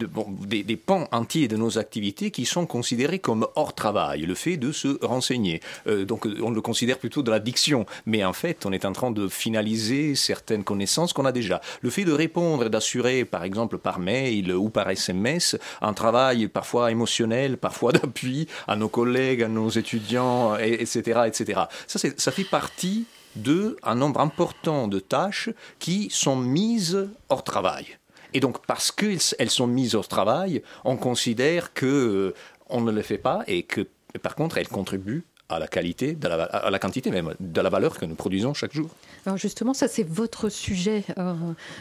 de- 0.01 0.05
bon, 0.17 0.25
des, 0.53 0.63
des 0.71 0.77
pans 0.89 1.05
entiers 1.12 1.47
de 1.47 1.57
nos 1.63 1.74
activités 1.77 2.29
qui 2.31 2.45
sont 2.45 2.65
considérés 2.77 3.19
comme 3.27 3.43
hors 3.55 3.74
travail. 3.83 4.19
Le 4.33 4.36
fait 4.36 4.57
de 4.57 4.71
se 4.71 4.89
renseigner. 5.07 5.61
Euh, 5.87 6.05
donc, 6.05 6.25
euh, 6.25 6.35
on 6.43 6.51
le 6.51 6.61
considère 6.61 6.97
plutôt 6.99 7.23
de 7.23 7.31
l'addiction. 7.31 7.85
Mais 8.05 8.23
en 8.23 8.33
fait, 8.33 8.65
on 8.65 8.71
est 8.71 8.85
en 8.85 8.93
train 8.93 9.11
de 9.11 9.27
finaliser 9.27 10.15
certaines 10.15 10.63
connaissances 10.63 11.13
qu'on 11.13 11.25
a 11.25 11.31
déjà. 11.31 11.61
Le 11.81 11.89
fait 11.89 12.05
de 12.05 12.11
répondre 12.11 12.65
et 12.65 12.69
d'assurer, 12.69 13.25
par 13.25 13.43
exemple, 13.43 13.77
par 13.77 13.99
mail 13.99 14.53
ou 14.53 14.69
par 14.69 14.89
SMS, 14.89 15.57
un 15.81 15.93
travail 15.93 16.47
parfois 16.47 16.91
émotionnel, 16.91 17.57
parfois 17.57 17.91
d'appui 17.93 18.47
à 18.67 18.75
nos 18.75 18.89
collègues, 18.89 19.43
à 19.43 19.47
nos 19.47 19.69
étudiants, 19.69 20.57
et- 20.57 20.81
etc., 20.81 21.21
etc. 21.25 21.61
Ça, 21.87 21.99
ça 22.17 22.31
fait 22.31 22.43
partie 22.43 23.05
de 23.35 23.77
un 23.83 23.95
nombre 23.95 24.19
important 24.21 24.87
de 24.87 24.99
tâches 24.99 25.49
qui 25.79 26.09
sont 26.11 26.35
mises 26.35 27.07
hors 27.29 27.43
travail. 27.43 27.85
Et 28.33 28.39
donc, 28.39 28.65
parce 28.65 28.91
qu'elles 28.91 29.19
elles 29.39 29.49
sont 29.49 29.67
mises 29.67 29.95
hors 29.95 30.07
travail, 30.07 30.61
on 30.83 30.97
considère 30.97 31.73
que 31.73 31.85
euh, 31.85 32.33
on 32.69 32.81
ne 32.81 32.91
le 32.91 33.01
fait 33.01 33.17
pas 33.17 33.43
et 33.47 33.63
que, 33.63 33.87
par 34.21 34.35
contre, 34.35 34.57
elles 34.57 34.67
contribuent 34.67 35.23
à 35.49 35.59
la 35.59 35.67
qualité, 35.67 36.13
de 36.13 36.27
la, 36.27 36.43
à 36.43 36.69
la 36.69 36.77
quantité 36.77 37.09
même, 37.09 37.33
de 37.39 37.61
la 37.61 37.69
valeur 37.69 37.97
que 37.97 38.05
nous 38.05 38.15
produisons 38.15 38.53
chaque 38.53 38.73
jour. 38.73 38.89
Alors 39.25 39.37
justement, 39.37 39.73
ça 39.73 39.87
c'est 39.87 40.03
votre 40.03 40.49
sujet 40.49 41.05
euh, 41.17 41.33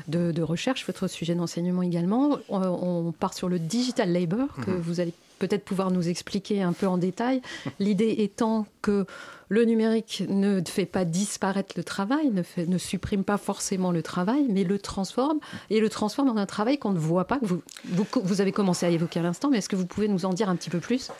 de, 0.06 0.30
de 0.30 0.42
recherche, 0.42 0.86
votre 0.86 1.08
sujet 1.08 1.34
d'enseignement 1.34 1.82
également. 1.82 2.38
On, 2.48 2.60
on 2.62 3.12
part 3.12 3.34
sur 3.34 3.48
le 3.48 3.58
digital 3.58 4.12
labor 4.12 4.54
que 4.64 4.70
Mhm. 4.70 4.80
vous 4.80 5.00
allez 5.00 5.12
peut-être 5.40 5.64
pouvoir 5.64 5.90
nous 5.90 6.08
expliquer 6.08 6.62
un 6.62 6.72
peu 6.72 6.86
en 6.86 6.96
détail. 6.96 7.42
L'idée 7.80 8.14
étant 8.18 8.66
que 8.82 9.04
le 9.48 9.64
numérique 9.64 10.24
ne 10.28 10.60
fait 10.66 10.86
pas 10.86 11.04
disparaître 11.04 11.74
le 11.76 11.84
travail, 11.84 12.30
ne, 12.56 12.78
supprime 12.78 13.24
pas 13.24 13.38
forcément 13.38 13.92
le 13.92 14.02
travail, 14.02 14.46
mais 14.48 14.64
le 14.64 14.78
transforme. 14.78 15.38
Et 15.70 15.80
le 15.80 15.88
transforme 15.88 16.28
en 16.30 16.36
un 16.36 16.46
travail 16.46 16.78
qu'on 16.78 16.92
ne 16.92 16.98
voit 16.98 17.26
pas, 17.26 17.38
vous, 17.42 18.40
avez 18.40 18.52
commencé 18.52 18.86
à 18.86 18.90
évoquer 18.90 19.20
à 19.20 19.22
l'instant, 19.22 19.50
mais 19.50 19.58
est-ce 19.58 19.68
que 19.68 19.76
vous 19.76 19.86
pouvez 19.86 20.08
nous 20.08 20.24
en 20.24 20.32
dire 20.32 20.48
un 20.48 20.56
petit 20.56 20.70
peu 20.70 20.80
plus? 20.80 21.10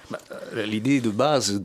Euh, 0.54 0.66
L'idée 0.66 1.00
de 1.00 1.10
base 1.10 1.62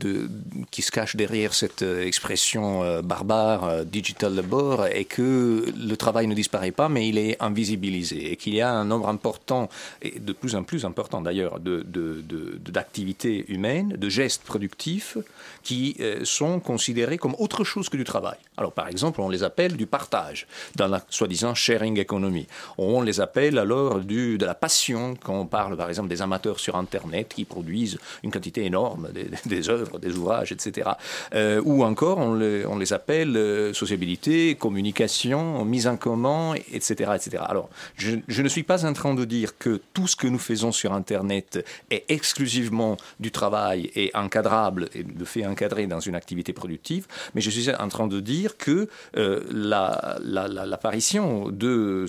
qui 0.70 0.82
se 0.82 0.90
cache 0.90 1.16
derrière 1.16 1.54
cette 1.54 1.82
euh, 1.82 2.04
expression 2.04 2.82
euh, 2.82 3.02
barbare 3.02 3.84
digital 3.84 4.34
labor 4.34 4.86
est 4.86 5.04
que 5.04 5.64
le 5.76 5.96
travail 5.96 6.26
ne 6.26 6.34
disparaît 6.34 6.70
pas, 6.70 6.88
mais 6.88 7.08
il 7.08 7.18
est 7.18 7.36
invisibilisé 7.40 8.32
et 8.32 8.36
qu'il 8.36 8.54
y 8.54 8.60
a 8.60 8.72
un 8.72 8.84
nombre 8.84 9.08
important, 9.08 9.68
et 10.00 10.18
de 10.18 10.32
plus 10.32 10.54
en 10.54 10.62
plus 10.62 10.84
important 10.84 11.20
d'ailleurs, 11.20 11.58
d'activités 11.60 13.44
humaines, 13.48 13.96
de 13.98 14.08
gestes 14.08 14.42
productifs 14.44 15.18
qui 15.62 15.96
euh, 16.00 16.24
considérés 16.60 17.18
comme 17.18 17.34
autre 17.38 17.64
chose 17.64 17.88
que 17.88 17.96
du 17.96 18.04
travail. 18.04 18.36
Alors 18.56 18.72
par 18.72 18.88
exemple, 18.88 19.20
on 19.20 19.28
les 19.28 19.42
appelle 19.42 19.76
du 19.76 19.86
partage 19.86 20.46
dans 20.76 20.88
la 20.88 21.02
soi-disant 21.10 21.54
sharing 21.54 21.98
economy. 22.00 22.46
On 22.78 23.02
les 23.02 23.20
appelle 23.20 23.58
alors 23.58 24.00
du, 24.00 24.38
de 24.38 24.44
la 24.46 24.54
passion 24.54 25.14
quand 25.22 25.34
on 25.38 25.46
parle 25.46 25.76
par 25.76 25.88
exemple 25.88 26.08
des 26.08 26.22
amateurs 26.22 26.58
sur 26.60 26.76
Internet 26.76 27.32
qui 27.34 27.44
produisent 27.44 27.98
une 28.22 28.30
quantité 28.30 28.64
énorme 28.64 29.08
des, 29.12 29.26
des 29.46 29.68
œuvres, 29.68 29.98
des 29.98 30.16
ouvrages, 30.16 30.52
etc. 30.52 30.90
Euh, 31.34 31.60
ou 31.64 31.84
encore 31.84 32.18
on, 32.18 32.34
les- 32.34 32.66
on 32.66 32.76
les 32.78 32.92
appelle 32.92 33.36
euh, 33.36 33.72
sociabilité, 33.72 34.56
communication, 34.56 35.64
mise 35.64 35.86
en 35.86 35.96
commun, 35.96 36.54
etc. 36.72 37.12
etc. 37.14 37.42
Alors 37.46 37.68
je, 37.96 38.16
je 38.28 38.42
ne 38.42 38.48
suis 38.48 38.64
pas 38.64 38.84
en 38.84 38.92
train 38.92 39.14
de 39.14 39.24
dire 39.24 39.56
que 39.58 39.80
tout 39.94 40.06
ce 40.06 40.16
que 40.16 40.26
nous 40.26 40.38
faisons 40.40 40.72
sur 40.72 40.92
Internet 40.92 41.64
est 41.90 42.04
exclusivement 42.08 42.96
du 43.20 43.30
travail 43.30 43.90
et 43.94 44.10
encadrable 44.14 44.88
et 44.94 45.04
de 45.04 45.24
fait 45.24 45.46
encadré 45.46 45.86
dans 45.86 46.00
une 46.00 46.14
activité 46.16 46.41
productive, 46.52 47.06
mais 47.34 47.40
je 47.40 47.50
suis 47.50 47.70
en 47.72 47.86
train 47.88 48.08
de 48.08 48.18
dire 48.18 48.56
que 48.56 48.88
euh, 49.16 49.40
la- 49.52 50.18
la- 50.24 50.48
la- 50.48 50.66
l'apparition 50.66 51.48
de 51.50 52.06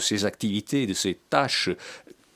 ces 0.00 0.24
activités, 0.24 0.86
de 0.86 0.94
ces 0.94 1.18
tâches 1.30 1.70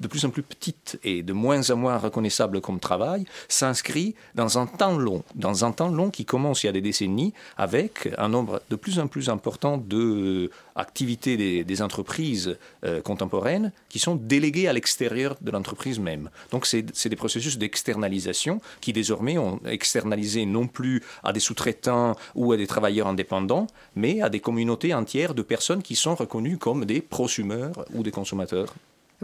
de 0.00 0.08
plus 0.08 0.24
en 0.24 0.30
plus 0.30 0.42
petites 0.42 0.98
et 1.04 1.22
de 1.22 1.32
moins 1.32 1.70
en 1.70 1.76
moins 1.76 1.98
reconnaissables 1.98 2.60
comme 2.60 2.80
travail, 2.80 3.24
s'inscrit 3.48 4.14
dans 4.34 4.58
un 4.58 4.66
temps 4.66 4.96
long, 4.96 5.22
dans 5.34 5.64
un 5.64 5.72
temps 5.72 5.88
long 5.88 6.10
qui 6.10 6.24
commence 6.24 6.62
il 6.62 6.66
y 6.66 6.68
a 6.68 6.72
des 6.72 6.80
décennies 6.80 7.32
avec 7.56 8.08
un 8.18 8.28
nombre 8.28 8.62
de 8.70 8.76
plus 8.76 8.98
en 8.98 9.06
plus 9.06 9.28
important 9.28 9.78
de 9.78 10.50
activités 10.74 11.64
des, 11.64 11.82
entreprises 11.82 12.56
euh, 12.84 13.02
contemporaines 13.02 13.72
qui 13.88 13.98
sont 13.98 14.14
déléguées 14.14 14.68
à 14.68 14.72
l'extérieur 14.72 15.36
de 15.40 15.50
l'entreprise 15.50 15.98
même. 15.98 16.30
Donc 16.50 16.66
c'est 16.66 17.08
des 17.08 17.16
processus 17.16 17.58
d'externalisation 17.58 18.60
qui 18.80 18.92
désormais 18.92 19.36
ont 19.36 19.60
externalisé 19.66 20.46
non 20.46 20.66
plus 20.66 21.02
à 21.22 21.32
des 21.32 21.40
sous-traitants 21.40 22.14
ou 22.34 22.52
à 22.52 22.56
des 22.56 22.66
travailleurs 22.66 23.08
indépendants, 23.08 23.66
mais 23.94 24.22
à 24.22 24.28
des 24.28 24.40
communautés 24.40 24.94
entières 24.94 25.34
de 25.34 25.42
personnes 25.42 25.82
qui 25.82 25.96
sont 25.96 26.14
reconnues 26.14 26.58
comme 26.58 26.84
des 26.84 27.00
prosumeurs 27.00 27.84
ou 27.94 28.02
des 28.02 28.10
consommateurs. 28.10 28.74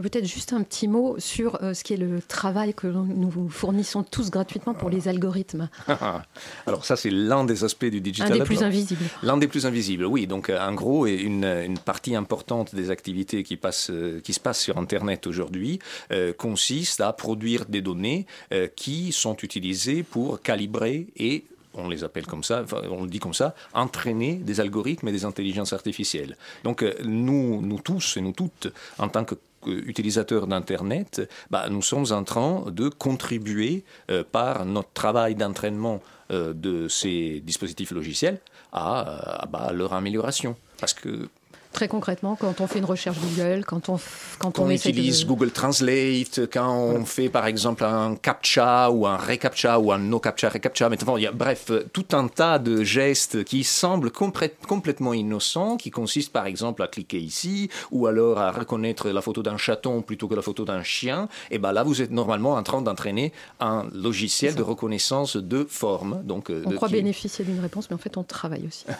Peut-être 0.01 0.25
juste 0.25 0.53
un 0.53 0.63
petit 0.63 0.87
mot 0.87 1.15
sur 1.19 1.61
euh, 1.63 1.73
ce 1.73 1.83
qui 1.83 1.93
est 1.93 1.97
le 1.97 2.21
travail 2.21 2.73
que 2.73 2.87
nous 2.87 3.49
fournissons 3.49 4.03
tous 4.03 4.29
gratuitement 4.31 4.73
pour 4.73 4.89
les 4.89 5.07
algorithmes. 5.07 5.69
Alors 6.67 6.85
ça, 6.85 6.95
c'est 6.95 7.11
l'un 7.11 7.43
des 7.43 7.63
aspects 7.63 7.85
du 7.85 8.01
digital. 8.01 8.33
Un 8.33 8.37
des 8.37 8.43
plus 8.43 8.63
invisibles. 8.63 9.05
L'un 9.21 9.37
des 9.37 9.47
plus 9.47 9.65
invisibles, 9.65 10.05
oui. 10.05 10.27
Donc 10.27 10.49
euh, 10.49 10.59
en 10.59 10.73
gros, 10.73 11.05
une, 11.05 11.45
une 11.45 11.79
partie 11.79 12.15
importante 12.15 12.73
des 12.73 12.89
activités 12.89 13.43
qui, 13.43 13.57
passent, 13.57 13.89
euh, 13.89 14.19
qui 14.21 14.33
se 14.33 14.39
passent 14.39 14.61
sur 14.61 14.77
Internet 14.77 15.27
aujourd'hui 15.27 15.79
euh, 16.11 16.33
consiste 16.33 17.01
à 17.01 17.13
produire 17.13 17.65
des 17.65 17.81
données 17.81 18.25
euh, 18.53 18.67
qui 18.75 19.11
sont 19.11 19.35
utilisées 19.37 20.03
pour 20.03 20.41
calibrer 20.41 21.07
et 21.17 21.45
on 21.75 21.89
les 21.89 22.03
appelle 22.03 22.27
comme 22.27 22.43
ça, 22.43 22.61
enfin, 22.63 22.81
on 22.89 23.03
le 23.03 23.09
dit 23.09 23.17
comme 23.17 23.33
ça, 23.33 23.55
entraîner 23.73 24.35
des 24.35 24.59
algorithmes 24.59 25.07
et 25.07 25.11
des 25.11 25.25
intelligences 25.25 25.73
artificielles. 25.73 26.37
Donc 26.63 26.85
nous, 27.03 27.63
nous 27.63 27.79
tous 27.79 28.17
et 28.17 28.21
nous 28.21 28.31
toutes, 28.31 28.71
en 28.99 29.07
tant 29.07 29.25
que 29.25 29.35
utilisateurs 29.67 30.47
d'Internet, 30.47 31.29
bah, 31.49 31.67
nous 31.69 31.81
sommes 31.81 32.05
en 32.11 32.23
train 32.23 32.65
de 32.71 32.89
contribuer 32.89 33.83
euh, 34.11 34.23
par 34.29 34.65
notre 34.65 34.91
travail 34.93 35.35
d'entraînement 35.35 36.01
euh, 36.31 36.53
de 36.53 36.87
ces 36.87 37.41
dispositifs 37.41 37.91
logiciels 37.91 38.39
à, 38.71 39.43
euh, 39.43 39.45
bah, 39.49 39.71
leur 39.73 39.93
amélioration. 39.93 40.55
Parce 40.79 40.93
que 40.93 41.29
Très 41.73 41.87
concrètement, 41.87 42.35
quand 42.39 42.61
on 42.61 42.67
fait 42.67 42.77
une 42.79 42.85
recherche 42.85 43.17
Google, 43.19 43.65
quand 43.65 43.89
on, 43.89 43.95
f- 43.95 44.01
quand 44.37 44.51
quand 44.51 44.63
on 44.65 44.69
utilise 44.69 45.21
de... 45.21 45.25
Google 45.27 45.49
Translate, 45.51 46.41
quand 46.51 46.71
on 46.77 47.03
fait 47.03 47.29
par 47.29 47.47
exemple 47.47 47.83
un 47.83 48.15
captcha 48.15 48.91
ou 48.91 49.07
un 49.07 49.17
recaptcha 49.17 49.79
ou 49.79 49.91
un 49.91 49.97
no 49.97 50.19
captcha 50.19 50.49
recaptcha, 50.49 50.87
maintenant 50.87 51.17
il 51.17 51.23
y 51.23 51.27
a 51.27 51.31
bref 51.31 51.71
tout 51.91 52.05
un 52.13 52.27
tas 52.27 52.59
de 52.59 52.83
gestes 52.83 53.43
qui 53.43 53.63
semblent 53.63 54.09
complè- 54.09 54.51
complètement 54.67 55.13
innocents, 55.13 55.77
qui 55.77 55.89
consistent 55.89 56.31
par 56.31 56.45
exemple 56.45 56.83
à 56.83 56.87
cliquer 56.87 57.19
ici 57.19 57.69
ou 57.91 58.05
alors 58.05 58.37
à 58.37 58.51
reconnaître 58.51 59.09
la 59.09 59.21
photo 59.23 59.41
d'un 59.41 59.57
chaton 59.57 60.03
plutôt 60.03 60.27
que 60.27 60.35
la 60.35 60.43
photo 60.43 60.65
d'un 60.65 60.83
chien. 60.83 61.27
Et 61.49 61.57
ben 61.57 61.71
là 61.71 61.81
vous 61.83 62.01
êtes 62.03 62.11
normalement 62.11 62.53
en 62.53 62.61
train 62.63 62.83
d'entraîner 62.83 63.33
un 63.59 63.87
logiciel 63.93 64.53
de 64.53 64.61
reconnaissance 64.61 65.37
de 65.37 65.65
forme. 65.67 66.21
Donc 66.23 66.51
euh, 66.51 66.61
On 66.65 66.69
de- 66.69 66.75
croit 66.75 66.87
bénéficier 66.89 67.43
d'une 67.45 67.59
réponse, 67.59 67.89
mais 67.89 67.95
en 67.95 67.99
fait 67.99 68.15
on 68.15 68.23
travaille 68.23 68.67
aussi. 68.67 68.85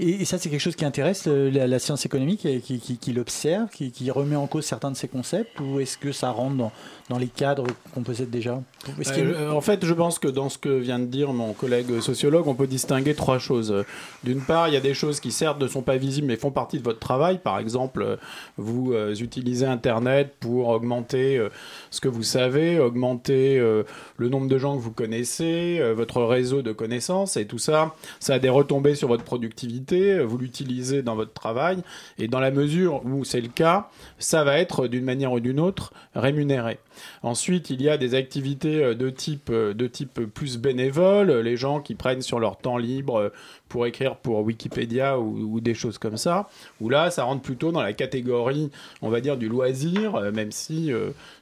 Et, 0.00 0.24
ça, 0.24 0.38
c'est 0.38 0.48
quelque 0.48 0.60
chose 0.60 0.76
qui 0.76 0.84
intéresse 0.84 1.26
la, 1.26 1.78
science 1.78 2.06
économique, 2.06 2.46
qui, 2.62 3.12
l'observe, 3.12 3.68
qui, 3.70 3.90
qui 3.90 4.10
remet 4.10 4.36
en 4.36 4.46
cause 4.46 4.64
certains 4.64 4.92
de 4.92 4.96
ces 4.96 5.08
concepts, 5.08 5.58
ou 5.60 5.80
est-ce 5.80 5.98
que 5.98 6.12
ça 6.12 6.30
rentre 6.30 6.56
dans, 6.56 6.72
dans 7.08 7.18
les 7.18 7.26
cadres 7.26 7.66
qu'on 7.94 8.02
possède 8.02 8.30
déjà 8.30 8.60
Euh, 9.08 9.50
en 9.50 9.60
fait, 9.60 9.84
je 9.84 9.94
pense 9.94 10.18
que 10.18 10.28
dans 10.28 10.48
ce 10.48 10.58
que 10.58 10.68
vient 10.68 10.98
de 10.98 11.06
dire 11.06 11.32
mon 11.32 11.52
collègue 11.52 12.00
sociologue, 12.00 12.46
on 12.46 12.54
peut 12.54 12.66
distinguer 12.66 13.14
trois 13.14 13.38
choses. 13.38 13.84
D'une 14.24 14.40
part, 14.40 14.68
il 14.68 14.74
y 14.74 14.76
a 14.76 14.80
des 14.80 14.94
choses 14.94 15.20
qui 15.20 15.32
certes 15.32 15.60
ne 15.60 15.66
sont 15.66 15.82
pas 15.82 15.96
visibles 15.96 16.26
mais 16.26 16.36
font 16.36 16.50
partie 16.50 16.78
de 16.78 16.84
votre 16.84 16.98
travail. 16.98 17.38
Par 17.38 17.58
exemple, 17.58 18.18
vous 18.56 18.92
euh, 18.92 19.14
utilisez 19.14 19.66
Internet 19.66 20.34
pour 20.40 20.68
augmenter 20.68 21.38
euh, 21.38 21.48
ce 21.90 22.00
que 22.00 22.08
vous 22.08 22.22
savez, 22.22 22.78
augmenter 22.78 23.58
le 23.58 24.28
nombre 24.28 24.48
de 24.48 24.58
gens 24.58 24.76
que 24.76 24.82
vous 24.82 24.90
connaissez, 24.90 25.80
votre 25.94 26.22
réseau 26.22 26.62
de 26.62 26.72
connaissances, 26.72 27.36
et 27.36 27.46
tout 27.46 27.58
ça, 27.58 27.94
ça 28.20 28.34
a 28.34 28.38
des 28.38 28.48
retombées 28.48 28.94
sur 28.94 29.08
votre 29.08 29.24
productivité. 29.24 30.18
Vous 30.20 30.38
l'utilisez 30.38 31.02
dans 31.02 31.14
votre 31.14 31.32
travail, 31.32 31.78
et 32.18 32.28
dans 32.28 32.40
la 32.40 32.50
mesure 32.50 33.04
où 33.04 33.24
c'est 33.24 33.40
le 33.40 33.48
cas, 33.48 33.88
ça 34.18 34.44
va 34.44 34.58
être 34.58 34.86
d'une 34.86 35.04
manière 35.04 35.32
ou 35.32 35.40
d'une 35.40 35.60
autre 35.60 35.92
rémunéré. 36.14 36.78
Ensuite, 37.22 37.70
il 37.70 37.82
y 37.82 37.88
a 37.88 37.96
des 37.96 38.14
activités 38.14 38.82
euh, 38.82 38.94
de 38.94 39.10
type, 39.10 39.50
euh, 39.50 39.74
de 39.74 39.86
type 39.86 40.20
plus 40.26 40.58
bénévole, 40.58 41.30
les 41.40 41.56
gens 41.56 41.80
qui 41.80 41.94
prennent 41.94 42.22
sur 42.22 42.40
leur 42.40 42.56
temps 42.56 42.78
libre 42.78 43.16
euh, 43.16 43.28
pour 43.68 43.86
écrire 43.86 44.16
pour 44.16 44.40
Wikipédia 44.40 45.18
ou, 45.18 45.60
des 45.60 45.74
choses 45.74 45.98
comme 45.98 46.16
ça, 46.16 46.48
où 46.80 46.88
là, 46.88 47.10
ça 47.10 47.24
rentre 47.24 47.42
plutôt 47.42 47.70
dans 47.70 47.82
la 47.82 47.92
catégorie, 47.92 48.70
on 49.02 49.10
va 49.10 49.20
dire, 49.20 49.36
du 49.36 49.48
loisir, 49.48 50.18
même 50.32 50.52
si, 50.52 50.90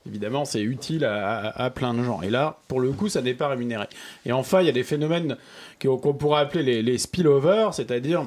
évidemment, 0.09 0.45
c'est 0.45 0.63
utile 0.63 1.05
à, 1.05 1.71
plein 1.73 1.95
de 1.95 2.03
gens. 2.03 2.23
Et 2.23 2.31
là, 2.31 2.59
pour 2.67 2.81
le 2.81 2.91
coup, 2.91 3.09
ça 3.09 3.23
n'est 3.23 3.35
pas 3.35 3.47
rémunéré. 3.47 3.87
Et 4.25 4.33
enfin, 4.33 4.61
il 4.61 4.67
y 4.67 4.69
a 4.69 4.73
des 4.73 4.83
phénomènes 4.83 5.37
qu'on 5.81 6.15
pourrait 6.15 6.41
appeler 6.41 6.83
les 6.83 6.99
spillovers, 6.99 7.73
c'est-à-dire 7.73 8.27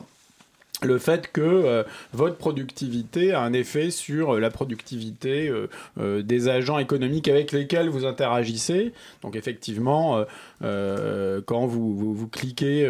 le 0.82 0.98
fait 0.98 1.32
que 1.32 1.42
euh, 1.42 1.84
votre 2.14 2.38
productivité 2.38 3.34
a 3.34 3.42
un 3.42 3.54
effet 3.54 3.92
sur 3.92 4.36
euh, 4.36 4.40
la 4.40 4.50
productivité 4.50 5.52
euh, 5.98 6.22
des 6.22 6.48
agents 6.48 6.80
économiques 6.80 7.28
avec 7.28 7.52
lesquels 7.52 7.90
vous 7.90 8.06
interagissez. 8.06 8.94
Donc 9.22 9.36
effectivement, 9.36 10.24
quand 10.62 11.66
vous, 11.66 12.14
vous, 12.14 12.28
cliquez 12.28 12.90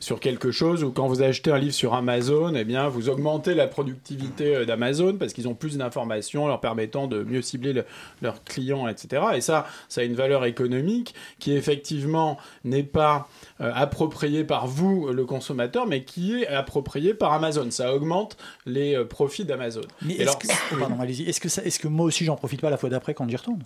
sur 0.00 0.20
quelque 0.20 0.50
chose 0.50 0.84
ou 0.84 0.90
quand 0.90 1.06
vous 1.06 1.22
achetez 1.22 1.50
un 1.50 1.58
livre 1.58 1.74
sur 1.74 1.94
Amazon, 1.94 2.54
eh 2.54 2.64
bien, 2.64 2.88
vous 2.88 3.08
augmentez 3.08 3.54
la 3.54 3.66
productivité 3.66 4.64
d'Amazon 4.66 5.16
parce 5.18 5.32
qu'ils 5.32 5.48
ont 5.48 5.54
plus 5.54 5.76
d'informations 5.76 6.46
leur 6.46 6.60
permettant 6.60 7.06
de 7.06 7.22
mieux 7.22 7.42
cibler 7.42 7.72
le- 7.72 7.84
leurs 8.22 8.42
clients, 8.44 8.88
etc. 8.88 9.22
Et 9.34 9.40
ça, 9.40 9.66
ça 9.88 10.00
a 10.00 10.04
une 10.04 10.14
valeur 10.14 10.44
économique 10.44 11.14
qui 11.38 11.52
effectivement 11.52 12.38
n'est 12.64 12.82
pas 12.82 13.28
appropriée 13.58 14.44
par 14.44 14.66
vous, 14.66 15.08
le 15.08 15.24
consommateur, 15.24 15.86
mais 15.86 16.04
qui 16.04 16.42
est 16.42 16.46
appropriée 16.46 17.05
par 17.14 17.32
Amazon. 17.32 17.70
Ça 17.70 17.94
augmente 17.94 18.36
les 18.66 18.94
euh, 18.96 19.04
profits 19.04 19.44
d'Amazon. 19.44 19.82
Mais 20.02 20.14
est-ce 20.14 20.22
alors- 20.22 20.38
que, 20.38 20.46
pardon, 20.78 21.00
allez-y. 21.00 21.28
Est-ce 21.28 21.40
que, 21.40 21.48
ça- 21.48 21.62
est-ce 21.64 21.78
que 21.78 21.88
moi 21.88 22.06
aussi 22.06 22.24
j'en 22.24 22.36
profite 22.36 22.60
pas 22.60 22.70
la 22.70 22.76
fois 22.76 22.88
d'après 22.90 23.14
quand 23.14 23.28
j'y 23.28 23.36
retourne? 23.36 23.62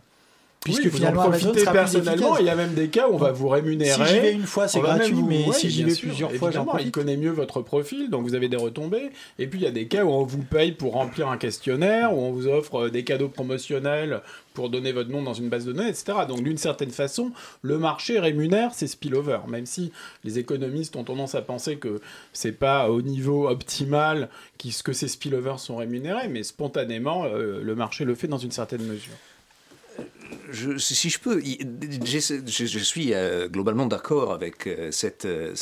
Puisque 0.62 0.82
Oui, 0.82 0.88
vous 0.90 0.96
en 0.96 0.98
finalement, 0.98 1.22
Amazon 1.22 1.54
sera 1.54 1.72
personnellement. 1.72 2.36
Il 2.36 2.44
y 2.44 2.50
a 2.50 2.54
même 2.54 2.74
des 2.74 2.88
cas 2.88 3.08
où 3.08 3.14
on 3.14 3.16
va 3.16 3.32
vous 3.32 3.48
rémunérer. 3.48 4.06
Si 4.06 4.14
j'y 4.14 4.20
vais 4.20 4.32
une 4.34 4.42
fois, 4.46 4.68
c'est 4.68 4.80
gratuit, 4.80 5.12
vous- 5.12 5.26
mais 5.26 5.46
ouais, 5.46 5.54
si 5.54 5.70
j'y 5.70 5.84
vais 5.84 5.94
sûr, 5.94 6.08
plusieurs 6.08 6.32
fois, 6.34 6.50
j'en 6.50 6.66
Il 6.76 6.90
connaît 6.90 7.16
mieux 7.16 7.30
votre 7.30 7.62
profil, 7.62 8.10
donc 8.10 8.24
vous 8.24 8.34
avez 8.34 8.50
des 8.50 8.58
retombées. 8.58 9.10
Et 9.38 9.46
puis 9.46 9.58
il 9.58 9.62
y 9.62 9.66
a 9.66 9.70
des 9.70 9.86
cas 9.86 10.04
où 10.04 10.10
on 10.10 10.22
vous 10.22 10.42
paye 10.42 10.72
pour 10.72 10.92
remplir 10.92 11.28
un 11.28 11.38
questionnaire, 11.38 12.12
où 12.14 12.20
on 12.20 12.32
vous 12.32 12.46
offre 12.46 12.74
euh, 12.74 12.90
des 12.90 13.04
cadeaux 13.04 13.30
promotionnels 13.30 14.20
pour 14.52 14.68
donner 14.68 14.92
votre 14.92 15.08
nom 15.08 15.22
dans 15.22 15.32
une 15.32 15.48
base 15.48 15.64
de 15.64 15.72
données, 15.72 15.88
etc. 15.88 16.12
Donc 16.28 16.42
d'une 16.42 16.58
certaine 16.58 16.90
façon, 16.90 17.32
le 17.62 17.78
marché 17.78 18.18
rémunère 18.18 18.74
ces 18.74 18.86
spillover, 18.86 19.38
même 19.48 19.64
si 19.64 19.92
les 20.24 20.38
économistes 20.38 20.94
ont 20.96 21.04
tendance 21.04 21.34
à 21.34 21.40
penser 21.40 21.76
que 21.76 22.02
c'est 22.34 22.52
pas 22.52 22.90
au 22.90 23.00
niveau 23.00 23.48
optimal 23.48 24.28
que 24.84 24.92
ces 24.92 25.08
spillovers 25.08 25.58
sont 25.58 25.76
rémunérés, 25.76 26.28
mais 26.28 26.42
spontanément, 26.42 27.24
euh, 27.24 27.62
le 27.62 27.74
marché 27.74 28.04
le 28.04 28.14
fait 28.14 28.28
dans 28.28 28.36
une 28.36 28.50
certaine 28.50 28.82
mesure. 28.82 29.14
Si 30.78 31.10
je 31.10 31.18
peux, 31.18 31.40
je, 31.40 32.78
suis 32.78 33.14
euh, 33.14 33.48
globalement 33.48 33.86
d'accord 33.86 34.32
avec 34.32 34.66
euh, 34.66 34.90
cette, 34.90 35.24
euh, 35.24 35.54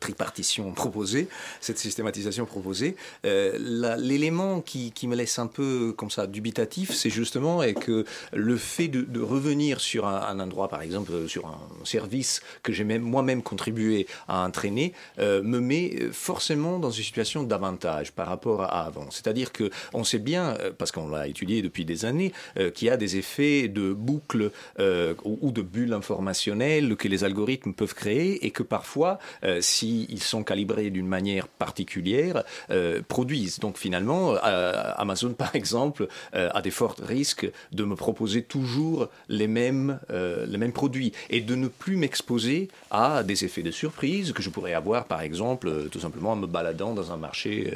tripartition 0.00 0.72
proposée, 0.72 1.28
cette 1.60 1.78
systématisation 1.78 2.46
proposée. 2.46 2.96
L'élément 3.24 4.60
qui, 4.60 4.92
me 5.04 5.16
laisse 5.16 5.38
un 5.38 5.46
peu 5.46 5.92
comme 5.96 6.10
ça 6.10 6.26
dubitatif, 6.26 6.92
c'est 6.92 7.10
justement 7.10 7.62
est 7.62 7.74
que 7.74 8.04
le 8.32 8.56
fait 8.56 8.88
de, 8.88 9.20
revenir 9.20 9.80
sur 9.80 10.06
un, 10.06 10.40
endroit, 10.40 10.68
par 10.68 10.82
exemple, 10.82 11.28
sur 11.28 11.46
un 11.46 11.84
service 11.84 12.42
que 12.62 12.72
j'ai 12.72 12.84
même 12.84 13.02
moi-même 13.02 13.42
contribué 13.42 14.06
à 14.28 14.44
entraîner, 14.44 14.92
me 15.18 15.58
met 15.58 16.08
forcément 16.12 16.78
dans 16.78 16.90
une 16.90 17.04
situation 17.04 17.42
d'avantage 17.42 18.12
par 18.12 18.28
rapport 18.28 18.62
à 18.62 18.86
avant. 18.86 19.10
C'est-à-dire 19.10 19.52
que 19.52 19.70
on 19.92 20.04
sait 20.04 20.18
bien, 20.18 20.56
parce 20.78 20.92
qu'on 20.92 21.08
l'a 21.08 21.28
étudié 21.28 21.62
depuis 21.62 21.84
des 21.84 22.04
années, 22.04 22.32
qu'il 22.74 22.88
y 22.88 22.90
a 22.90 22.96
des 22.96 23.16
effets 23.16 23.68
de 23.68 23.92
boucle 24.04 24.50
euh, 24.78 25.14
ou, 25.24 25.50
de 25.50 25.62
bulles 25.62 25.92
informationnelles 25.92 26.96
que 26.96 27.08
les 27.08 27.24
algorithmes 27.24 27.72
peuvent 27.72 27.94
créer 27.94 28.44
et 28.46 28.50
que 28.50 28.62
parfois, 28.62 29.18
euh, 29.44 29.60
s'ils 29.60 30.22
sont 30.22 30.44
calibrés 30.44 30.90
d'une 30.90 31.06
manière 31.06 31.48
particulière, 31.48 32.44
euh, 32.70 33.00
produisent. 33.06 33.58
Donc 33.58 33.78
finalement, 33.78 34.34
euh, 34.44 34.72
Amazon, 34.96 35.32
par 35.44 35.54
exemple, 35.56 36.08
a 36.32 36.60
des 36.62 36.70
forts 36.70 36.96
risques 37.02 37.50
de 37.72 37.84
me 37.84 37.96
proposer 37.96 38.42
toujours 38.42 39.08
les 39.28 39.46
mêmes, 39.46 39.98
les 40.10 40.58
mêmes 40.58 40.72
produits 40.72 41.12
et 41.30 41.40
de 41.40 41.54
ne 41.54 41.68
plus 41.68 41.96
m'exposer 41.96 42.68
à 42.90 43.22
des 43.22 43.44
effets 43.44 43.62
de 43.62 43.70
surprise 43.70 44.32
que 44.32 44.42
je 44.42 44.50
pourrais 44.50 44.74
avoir, 44.74 45.06
par 45.06 45.20
exemple, 45.22 45.88
tout 45.90 46.00
simplement 46.00 46.32
en 46.32 46.36
me 46.36 46.46
baladant 46.46 46.94
dans 46.94 47.12
un 47.12 47.16
marché 47.16 47.72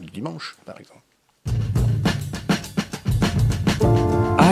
du 0.00 0.10
dimanche, 0.10 0.56
par 0.64 0.78
exemple. 0.80 1.85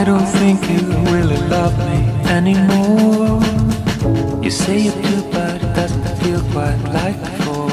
Don't 0.05 0.27
think 0.37 0.61
you 0.69 0.81
really 1.11 1.37
love 1.49 1.75
me 1.79 2.05
anymore. 2.29 3.41
You 4.43 4.51
say 4.51 4.77
you 4.77 4.91
do, 4.91 5.23
but 5.31 5.55
it 5.63 5.73
doesn't 5.73 6.07
feel 6.19 6.41
quite 6.51 6.77
like 6.93 7.19
before. 7.19 7.71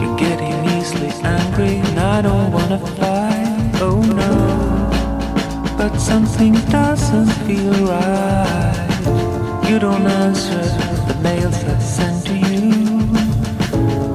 You're 0.00 0.16
getting 0.16 0.54
easily 0.74 1.12
angry, 1.22 1.76
and 1.86 2.00
I 2.00 2.22
don't 2.22 2.50
wanna 2.50 2.78
fight. 2.78 3.72
Oh 3.82 4.00
no, 4.00 5.76
but 5.76 5.98
something 5.98 6.54
doesn't 6.70 7.30
feel 7.46 7.74
right. 7.84 8.88
You 9.68 9.78
don't 9.78 10.06
answer 10.06 10.64
the 11.08 11.16
mails 11.22 11.62
I 11.62 11.78
send 11.78 12.24
to 12.28 12.34
you, 12.34 12.72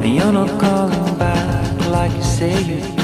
and 0.02 0.16
you're 0.16 0.34
not 0.34 0.50
calling 0.60 1.16
back 1.20 1.88
like 1.92 2.12
you 2.12 2.24
say 2.24 2.60
you 2.64 2.82
do. 2.82 3.01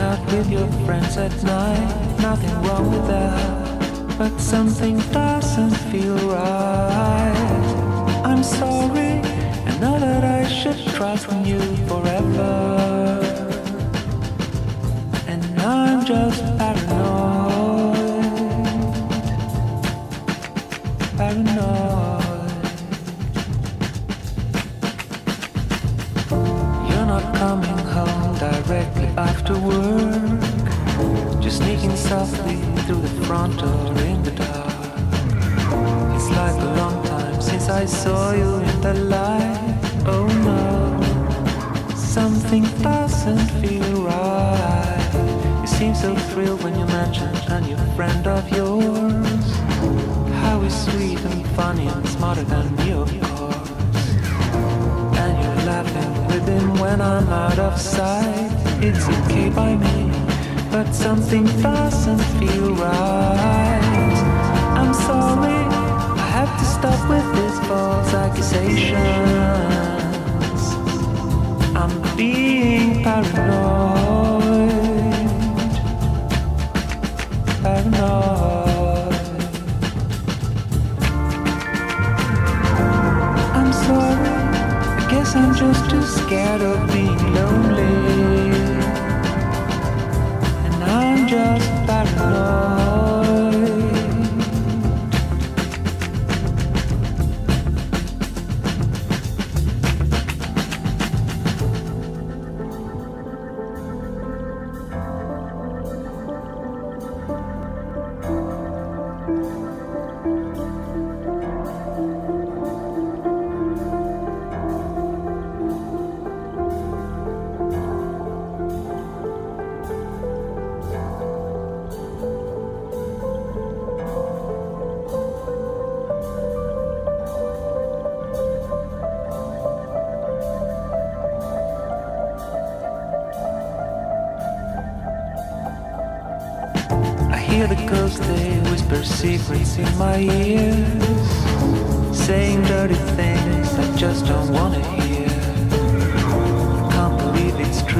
Out 0.00 0.24
with 0.26 0.50
your 0.50 0.66
friends 0.84 1.16
at 1.16 1.32
night, 1.42 2.18
nothing 2.20 2.54
wrong 2.62 2.90
with 2.90 3.06
that. 3.08 4.18
But 4.18 4.38
something 4.38 4.98
doesn't 5.12 5.76
feel 5.90 6.16
right. 6.28 8.22
I'm 8.24 8.42
sorry, 8.42 9.20
I 9.68 9.78
know 9.80 9.98
that 9.98 10.24
I 10.24 10.48
should 10.48 10.78
trust 10.94 11.28
in 11.30 11.44
you 11.44 11.60
forever. 11.86 13.20
And 15.26 15.60
I'm 15.60 16.04
just 16.04 16.42
paranoid. 16.58 17.98
Paranoid. 21.16 22.08
You're 29.48 29.87
sneaking 31.58 31.96
softly 31.96 32.56
through 32.84 33.00
the 33.00 33.14
front 33.26 33.58
door 33.58 33.92
in 34.10 34.22
the 34.22 34.30
dark. 34.30 34.72
It's 36.14 36.30
like 36.40 36.58
a 36.68 36.70
long 36.80 36.96
time 37.04 37.40
since 37.40 37.68
I 37.68 37.84
saw 37.84 38.32
you 38.32 38.50
in 38.70 38.80
the 38.80 38.94
light. 39.14 39.74
Oh 40.06 40.26
no, 40.48 40.64
something 41.96 42.64
doesn't 42.80 43.46
feel 43.60 43.92
right. 44.04 45.10
You 45.62 45.66
seem 45.66 45.94
so 45.94 46.14
thrilled 46.30 46.62
when 46.62 46.78
you 46.78 46.86
mention 46.86 47.30
a 47.56 47.60
new 47.60 47.78
friend 47.96 48.24
of 48.26 48.44
yours. 48.58 49.46
How 50.42 50.60
he's 50.62 50.78
sweet 50.86 51.20
and 51.30 51.44
funny 51.58 51.88
and 51.88 52.08
smarter 52.08 52.44
than 52.44 52.66
you, 52.86 52.98
of 53.06 53.10
course. 53.22 54.04
And 55.22 55.34
you're 55.42 55.62
laughing 55.72 56.12
with 56.30 56.46
him 56.46 56.78
when 56.78 57.00
I'm 57.00 57.28
out 57.28 57.58
of 57.58 57.80
sight. 57.80 58.52
It's 58.80 59.04
okay 59.08 59.48
by 59.50 59.74
me, 59.74 60.00
but 60.70 60.92
something 60.92 61.44
doesn't 61.62 62.22
feel 62.38 62.74
right. 62.74 64.16
I'm 64.76 64.92
sorry, 64.94 65.60
I 66.20 66.26
have 66.36 66.58
to 66.58 66.64
stop 66.64 67.00
with 67.08 67.26
these 67.36 67.58
false 67.66 68.12
accusations. 68.14 69.02
I'm 71.74 72.16
being 72.16 73.02
paranoid. 73.02 73.48
Paranoid. 77.62 79.14
I'm 83.58 83.72
sorry, 83.72 84.30
I 85.00 85.06
guess 85.10 85.34
I'm 85.34 85.54
just 85.54 85.90
too 85.90 86.02
scared 86.02 86.62
of 86.62 86.92
being 86.92 87.17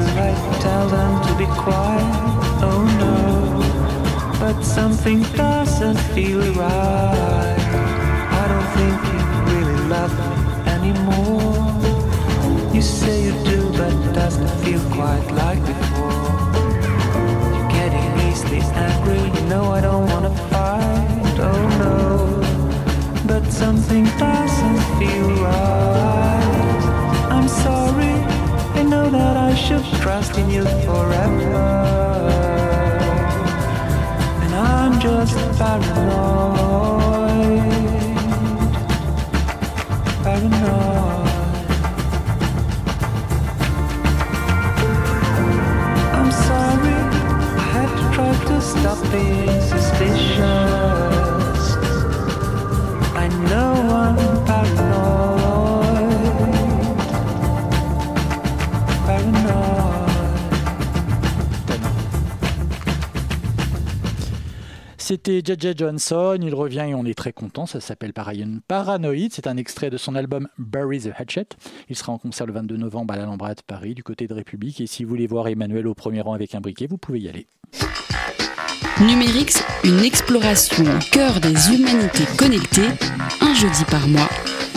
I 0.07 0.59
tell 0.61 0.89
them 0.89 1.13
to 1.27 1.33
be 1.39 1.47
quiet, 1.47 2.15
oh 2.63 2.83
no, 3.03 3.19
but 4.39 4.63
something 4.63 5.23
doesn't 5.35 5.99
feel 6.15 6.41
right. 6.55 7.59
I 8.41 8.45
don't 8.53 8.69
think 8.77 8.97
you 9.13 9.21
really 9.53 9.81
love 9.89 10.13
me 10.21 10.31
anymore. 10.77 12.75
You 12.75 12.83
say 12.83 13.25
you 13.25 13.33
do, 13.45 13.71
but 13.73 13.93
it 13.93 14.13
doesn't 14.13 14.51
feel 14.65 14.81
quite 14.91 15.27
like 15.33 15.61
before. 15.65 16.13
You're 17.55 17.71
getting 17.79 18.09
easily 18.29 18.61
angry, 18.61 19.23
you 19.37 19.49
know 19.49 19.65
I 19.73 19.81
don't 19.81 20.07
wanna 20.13 20.35
fight, 20.51 21.37
oh 21.41 21.63
no. 21.83 21.97
But 23.27 23.51
something 23.51 24.05
doesn't 24.19 24.81
feel 24.99 25.29
right. 25.43 26.18
Should 29.67 29.85
trust 30.01 30.39
in 30.39 30.49
you 30.51 30.63
forever. 30.87 31.57
And 34.43 34.55
I'm 34.55 35.01
just 35.01 35.37
paranoid. 35.59 35.99
Paranoid. 40.23 41.29
I'm 46.17 46.31
sorry, 46.47 46.97
I 47.63 47.67
had 47.75 47.91
to 47.99 48.05
try 48.15 48.33
to 48.51 48.61
stop 48.61 49.01
being 49.11 49.61
suspicious. 49.61 50.68
C'était 65.09 65.41
JJ 65.41 65.75
Johnson, 65.75 66.39
il 66.43 66.55
revient 66.55 66.85
et 66.91 66.95
on 66.95 67.07
est 67.07 67.17
très 67.17 67.33
content, 67.33 67.65
ça 67.65 67.81
s'appelle 67.81 68.13
Paranoid, 68.13 69.29
c'est 69.31 69.47
un 69.47 69.57
extrait 69.57 69.89
de 69.89 69.97
son 69.97 70.15
album 70.15 70.49
Bury 70.59 71.01
the 71.01 71.13
Hatchet. 71.17 71.47
Il 71.89 71.97
sera 71.97 72.13
en 72.13 72.19
concert 72.19 72.47
le 72.47 72.53
22 72.53 72.77
novembre 72.77 73.15
à 73.15 73.17
l'Alhambra 73.17 73.55
de 73.55 73.63
Paris, 73.67 73.95
du 73.95 74.03
côté 74.03 74.27
de 74.27 74.35
République, 74.35 74.83
et 74.83 74.87
si 74.87 75.05
vous 75.05 75.09
voulez 75.09 75.27
voir 75.27 75.49
Emmanuel 75.49 75.87
au 75.87 75.95
premier 75.95 76.21
rang 76.21 76.35
avec 76.35 76.55
un 76.55 76.61
briquet, 76.61 76.87
vous 76.87 76.99
pouvez 76.99 77.21
y 77.21 77.29
aller. 77.31 77.47
Numérix, 79.01 79.65
une 79.83 80.01
exploration 80.01 80.85
au 80.85 80.99
cœur 81.11 81.41
des 81.41 81.75
humanités 81.75 82.27
connectées, 82.37 82.91
un 83.41 83.55
jeudi 83.55 83.87
par 83.91 84.07
mois, 84.09 84.29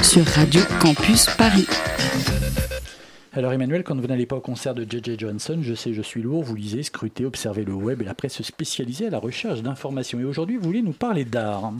sur 0.02 0.26
Radio 0.28 0.62
Campus 0.80 1.26
Paris. 1.38 1.68
Alors 3.34 3.54
Emmanuel, 3.54 3.86
quand 3.86 3.96
vous 3.96 4.08
n'allez 4.08 4.26
pas 4.26 4.36
au 4.36 4.42
concert 4.42 4.76
de 4.76 4.84
JJ 4.84 5.18
Johnson, 5.18 5.60
je 5.62 5.74
sais, 5.74 5.94
je 5.94 6.02
suis 6.02 6.22
lourd, 6.22 6.44
vous 6.44 6.56
lisez, 6.56 6.84
scrutez, 6.84 7.24
observez 7.24 7.64
le 7.64 7.74
web 7.74 8.02
et 8.02 8.06
la 8.06 8.14
presse 8.14 8.42
spécialisée 8.42 9.08
à 9.08 9.10
la 9.10 9.20
recherche 9.20 9.62
d'informations. 9.62 10.20
Et 10.20 10.26
aujourd'hui, 10.26 10.58
vous 10.58 10.64
voulez 10.64 10.82
nous 10.82 10.92
parler 10.92 11.24
d'art. 11.24 11.72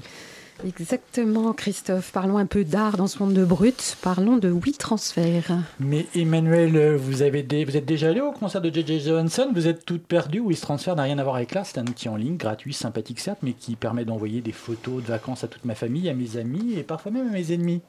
Exactement, 0.66 1.54
Christophe. 1.54 2.12
Parlons 2.12 2.38
un 2.38 2.46
peu 2.46 2.64
d'art 2.64 2.96
dans 2.96 3.08
ce 3.08 3.18
monde 3.18 3.34
de 3.34 3.44
brut. 3.44 3.98
Parlons 4.04 4.38
de 4.38 4.48
WeTransfer. 4.50 5.42
Mais 5.80 6.06
Emmanuel, 6.16 6.96
vous, 6.98 7.24
avez 7.24 7.42
des- 7.42 7.66
vous 7.66 7.78
êtes 7.78 7.86
déjà 7.86 8.10
allé 8.10 8.22
au 8.22 8.32
concert 8.32 8.62
de 8.62 8.70
JJ 8.70 9.04
Johnson 9.06 9.50
Vous 9.56 9.66
êtes 9.68 9.86
toute 9.86 10.04
perdue 10.06 10.40
WeTransfer 10.40 10.94
n'a 10.96 11.04
rien 11.04 11.18
à 11.18 11.24
voir 11.24 11.36
avec 11.38 11.56
l'art. 11.56 11.66
C'est 11.66 11.80
un 11.80 11.86
outil 11.88 12.10
en 12.10 12.16
ligne, 12.16 12.38
gratuit, 12.38 12.74
sympathique 12.74 13.20
certes, 13.20 13.40
mais 13.42 13.54
qui 13.54 13.76
permet 13.76 14.06
d'envoyer 14.06 14.42
des 14.42 14.52
photos 14.52 15.02
de 15.02 15.08
vacances 15.08 15.44
à 15.44 15.48
toute 15.48 15.66
ma 15.66 15.74
famille, 15.74 16.08
à 16.10 16.14
mes 16.14 16.38
amis 16.38 16.74
et 16.78 16.84
parfois 16.84 17.12
même 17.12 17.28
à 17.30 17.32
mes 17.32 17.52
ennemis. 17.54 17.82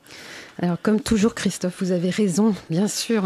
Alors, 0.60 0.76
comme 0.80 1.00
toujours, 1.00 1.34
Christophe, 1.34 1.82
vous 1.82 1.92
avez 1.92 2.10
raison, 2.10 2.54
bien 2.70 2.88
sûr. 2.88 3.24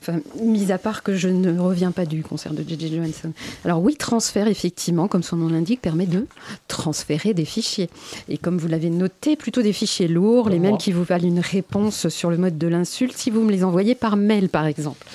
Enfin, 0.00 0.20
mis 0.40 0.70
à 0.70 0.78
part 0.78 1.02
que 1.02 1.16
je 1.16 1.28
ne 1.28 1.58
reviens 1.58 1.90
pas 1.90 2.06
du 2.06 2.22
concert 2.22 2.52
de 2.52 2.62
J.J. 2.66 2.96
Johansson. 2.96 3.32
Alors, 3.64 3.82
oui, 3.82 3.96
transfert, 3.96 4.46
effectivement, 4.48 5.08
comme 5.08 5.22
son 5.24 5.36
nom 5.36 5.48
l'indique, 5.48 5.80
permet 5.80 6.06
de 6.06 6.26
transférer 6.68 7.34
des 7.34 7.44
fichiers. 7.44 7.90
Et 8.28 8.38
comme 8.38 8.58
vous 8.58 8.68
l'avez 8.74 8.90
noté, 8.90 9.36
plutôt 9.36 9.62
des 9.62 9.72
fichiers 9.72 10.08
lourds, 10.08 10.48
les 10.48 10.58
mêmes 10.58 10.78
qui 10.78 10.90
vous 10.90 11.04
valent 11.04 11.28
une 11.28 11.38
réponse 11.38 12.08
sur 12.08 12.28
le 12.28 12.36
mode 12.36 12.58
de 12.58 12.66
l'insulte 12.66 13.16
si 13.16 13.30
vous 13.30 13.40
me 13.42 13.52
les 13.52 13.62
envoyez 13.62 13.94
par 13.94 14.16
mail, 14.16 14.48
par 14.48 14.66
exemple. 14.66 15.06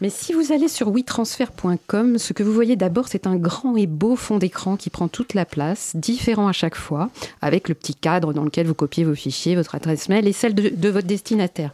Mais 0.00 0.10
si 0.10 0.32
vous 0.32 0.52
allez 0.52 0.68
sur 0.68 0.90
WeTransfer.com, 0.90 2.18
ce 2.18 2.32
que 2.32 2.42
vous 2.42 2.52
voyez 2.52 2.74
d'abord, 2.74 3.06
c'est 3.08 3.26
un 3.26 3.36
grand 3.36 3.76
et 3.76 3.86
beau 3.86 4.16
fond 4.16 4.38
d'écran 4.38 4.76
qui 4.76 4.90
prend 4.90 5.06
toute 5.06 5.34
la 5.34 5.44
place, 5.44 5.92
différent 5.94 6.48
à 6.48 6.52
chaque 6.52 6.76
fois, 6.76 7.10
avec 7.40 7.68
le 7.68 7.74
petit 7.76 7.94
cadre 7.94 8.32
dans 8.32 8.44
lequel 8.44 8.66
vous 8.66 8.74
copiez 8.74 9.04
vos 9.04 9.14
fichiers, 9.14 9.54
votre 9.54 9.76
adresse 9.76 10.08
mail 10.08 10.26
et 10.26 10.32
celle 10.32 10.54
de, 10.54 10.68
de 10.68 10.88
votre 10.88 11.06
destinataire. 11.06 11.72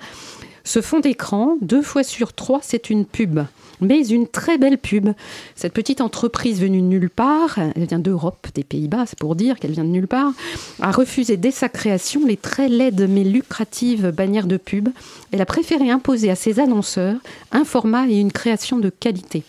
Ce 0.64 0.80
fond 0.80 1.00
d'écran, 1.00 1.56
deux 1.60 1.82
fois 1.82 2.02
sur 2.02 2.32
trois, 2.32 2.60
c'est 2.62 2.90
une 2.90 3.04
pub. 3.04 3.40
Mais 3.80 4.06
une 4.06 4.26
très 4.26 4.56
belle 4.56 4.78
pub. 4.78 5.10
Cette 5.56 5.74
petite 5.74 6.00
entreprise 6.00 6.60
venue 6.60 6.80
de 6.80 6.86
nulle 6.86 7.10
part, 7.10 7.58
elle 7.58 7.84
vient 7.84 7.98
d'Europe, 7.98 8.46
des 8.54 8.64
Pays-Bas, 8.64 9.04
c'est 9.06 9.18
pour 9.18 9.36
dire 9.36 9.58
qu'elle 9.58 9.72
vient 9.72 9.84
de 9.84 9.90
nulle 9.90 10.08
part, 10.08 10.32
a 10.80 10.90
refusé 10.90 11.36
dès 11.36 11.50
sa 11.50 11.68
création 11.68 12.24
les 12.26 12.36
très 12.36 12.68
laides 12.68 13.06
mais 13.10 13.24
lucratives 13.24 14.10
bannières 14.10 14.46
de 14.46 14.56
pub. 14.56 14.88
Elle 15.32 15.42
a 15.42 15.46
préféré 15.46 15.90
imposer 15.90 16.30
à 16.30 16.36
ses 16.36 16.60
annonceurs 16.60 17.16
un 17.52 17.64
format 17.64 18.08
et 18.08 18.18
une 18.18 18.32
création 18.32 18.78
de 18.78 18.90
qualité 18.90 19.42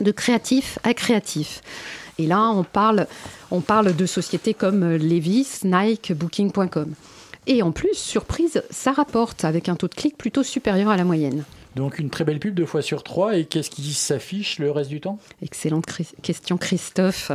de 0.00 0.12
créatif 0.12 0.78
à 0.82 0.94
créatif. 0.94 1.62
Et 2.18 2.26
là, 2.26 2.50
on 2.50 2.64
parle, 2.64 3.06
on 3.50 3.60
parle 3.60 3.94
de 3.94 4.06
sociétés 4.06 4.54
comme 4.54 4.96
Levi's, 4.96 5.64
Nike, 5.64 6.12
Booking.com. 6.12 6.94
Et 7.46 7.62
en 7.62 7.72
plus, 7.72 7.94
surprise, 7.94 8.62
ça 8.70 8.92
rapporte 8.92 9.44
avec 9.44 9.68
un 9.68 9.76
taux 9.76 9.88
de 9.88 9.94
clic 9.94 10.16
plutôt 10.16 10.42
supérieur 10.42 10.90
à 10.90 10.96
la 10.96 11.04
moyenne. 11.04 11.44
Donc 11.76 11.98
une 11.98 12.10
très 12.10 12.24
belle 12.24 12.40
pub 12.40 12.54
deux 12.54 12.66
fois 12.66 12.82
sur 12.82 13.02
trois. 13.02 13.36
Et 13.36 13.44
qu'est-ce 13.44 13.70
qui 13.70 13.92
s'affiche 13.92 14.58
le 14.58 14.70
reste 14.70 14.90
du 14.90 15.00
temps? 15.00 15.18
Excellente 15.42 15.86
question, 16.22 16.56
Christophe. 16.56 17.32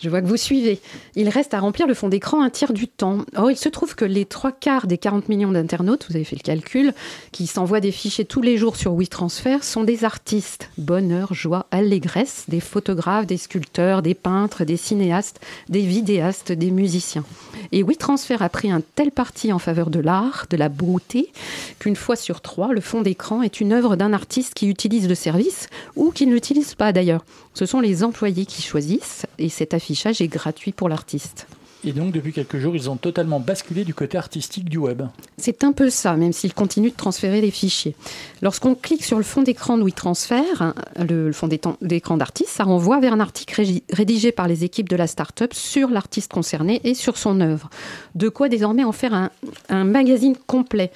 Je 0.00 0.08
vois 0.08 0.22
que 0.22 0.26
vous 0.26 0.36
suivez. 0.36 0.80
Il 1.16 1.28
reste 1.28 1.54
à 1.54 1.60
remplir 1.60 1.86
le 1.86 1.94
fond 1.94 2.08
d'écran 2.08 2.42
un 2.42 2.50
tiers 2.50 2.72
du 2.72 2.88
temps. 2.88 3.18
Or, 3.36 3.50
il 3.50 3.56
se 3.56 3.68
trouve 3.68 3.94
que 3.94 4.04
les 4.04 4.24
trois 4.24 4.52
quarts 4.52 4.86
des 4.86 4.98
40 4.98 5.28
millions 5.28 5.52
d'internautes, 5.52 6.06
vous 6.08 6.16
avez 6.16 6.24
fait 6.24 6.36
le 6.36 6.42
calcul, 6.42 6.94
qui 7.32 7.46
s'envoient 7.46 7.80
des 7.80 7.92
fichiers 7.92 8.24
tous 8.24 8.42
les 8.42 8.56
jours 8.56 8.76
sur 8.76 8.94
WeTransfer, 8.94 9.58
sont 9.62 9.84
des 9.84 10.04
artistes. 10.04 10.70
Bonheur, 10.78 11.34
joie, 11.34 11.66
allégresse, 11.70 12.44
des 12.48 12.60
photographes, 12.60 13.26
des 13.26 13.36
sculpteurs, 13.36 14.02
des 14.02 14.14
peintres, 14.14 14.64
des 14.64 14.76
cinéastes, 14.76 15.40
des 15.68 15.82
vidéastes, 15.82 16.52
des 16.52 16.70
musiciens. 16.70 17.24
Et 17.72 17.82
WeTransfer 17.82 18.42
a 18.42 18.48
pris 18.48 18.70
un 18.70 18.82
tel 18.94 19.10
parti 19.10 19.52
en 19.52 19.58
faveur 19.58 19.90
de 19.90 20.00
l'art, 20.00 20.46
de 20.50 20.56
la 20.56 20.68
beauté, 20.68 21.32
qu'une 21.78 21.96
fois 21.96 22.16
sur 22.16 22.40
trois, 22.40 22.72
le 22.72 22.80
fond 22.80 23.02
d'écran 23.02 23.42
est 23.42 23.60
une 23.60 23.72
œuvre 23.72 23.96
d'un 23.96 24.12
artiste 24.12 24.54
qui 24.54 24.68
utilise 24.68 25.08
le 25.08 25.14
service 25.14 25.68
ou 25.96 26.10
qui 26.10 26.26
ne 26.26 26.34
l'utilise 26.34 26.74
pas 26.74 26.92
d'ailleurs. 26.92 27.24
Ce 27.54 27.66
sont 27.66 27.80
les 27.80 28.04
employés 28.04 28.46
qui 28.46 28.62
choisissent 28.62 29.26
et 29.38 29.48
cet 29.48 29.74
affichage 29.74 30.20
est 30.20 30.28
gratuit 30.28 30.72
pour 30.72 30.88
l'artiste. 30.88 31.46
Et 31.86 31.92
donc 31.92 32.12
depuis 32.12 32.32
quelques 32.32 32.58
jours, 32.58 32.74
ils 32.74 32.88
ont 32.88 32.96
totalement 32.96 33.40
basculé 33.40 33.84
du 33.84 33.92
côté 33.92 34.16
artistique 34.16 34.68
du 34.68 34.78
web. 34.78 35.02
C'est 35.36 35.64
un 35.64 35.72
peu 35.72 35.90
ça, 35.90 36.16
même 36.16 36.32
s'il 36.32 36.54
continue 36.54 36.90
de 36.90 36.96
transférer 36.96 37.40
les 37.40 37.50
fichiers. 37.50 37.94
Lorsqu'on 38.40 38.74
clique 38.74 39.04
sur 39.04 39.18
le 39.18 39.22
fond 39.22 39.42
d'écran 39.42 39.76
de 39.76 39.82
WeTransfer, 39.82 40.60
hein, 40.60 40.74
le, 41.06 41.32
fond 41.32 41.48
d'écran 41.82 42.16
d'artiste, 42.16 42.50
ça 42.50 42.64
renvoie 42.64 43.00
vers 43.00 43.12
un 43.12 43.20
article 43.20 43.62
rédigé 43.92 44.32
par 44.32 44.48
les 44.48 44.64
équipes 44.64 44.88
de 44.88 44.96
la 44.96 45.06
start-up 45.06 45.52
sur 45.52 45.90
l'artiste 45.90 46.32
concerné 46.32 46.80
et 46.84 46.94
sur 46.94 47.18
son 47.18 47.40
œuvre. 47.40 47.68
De 48.14 48.30
quoi 48.30 48.48
désormais 48.48 48.84
en 48.84 48.92
faire 48.92 49.12
un, 49.12 49.30
un 49.68 49.84
magazine 49.84 50.36
complet 50.46 50.90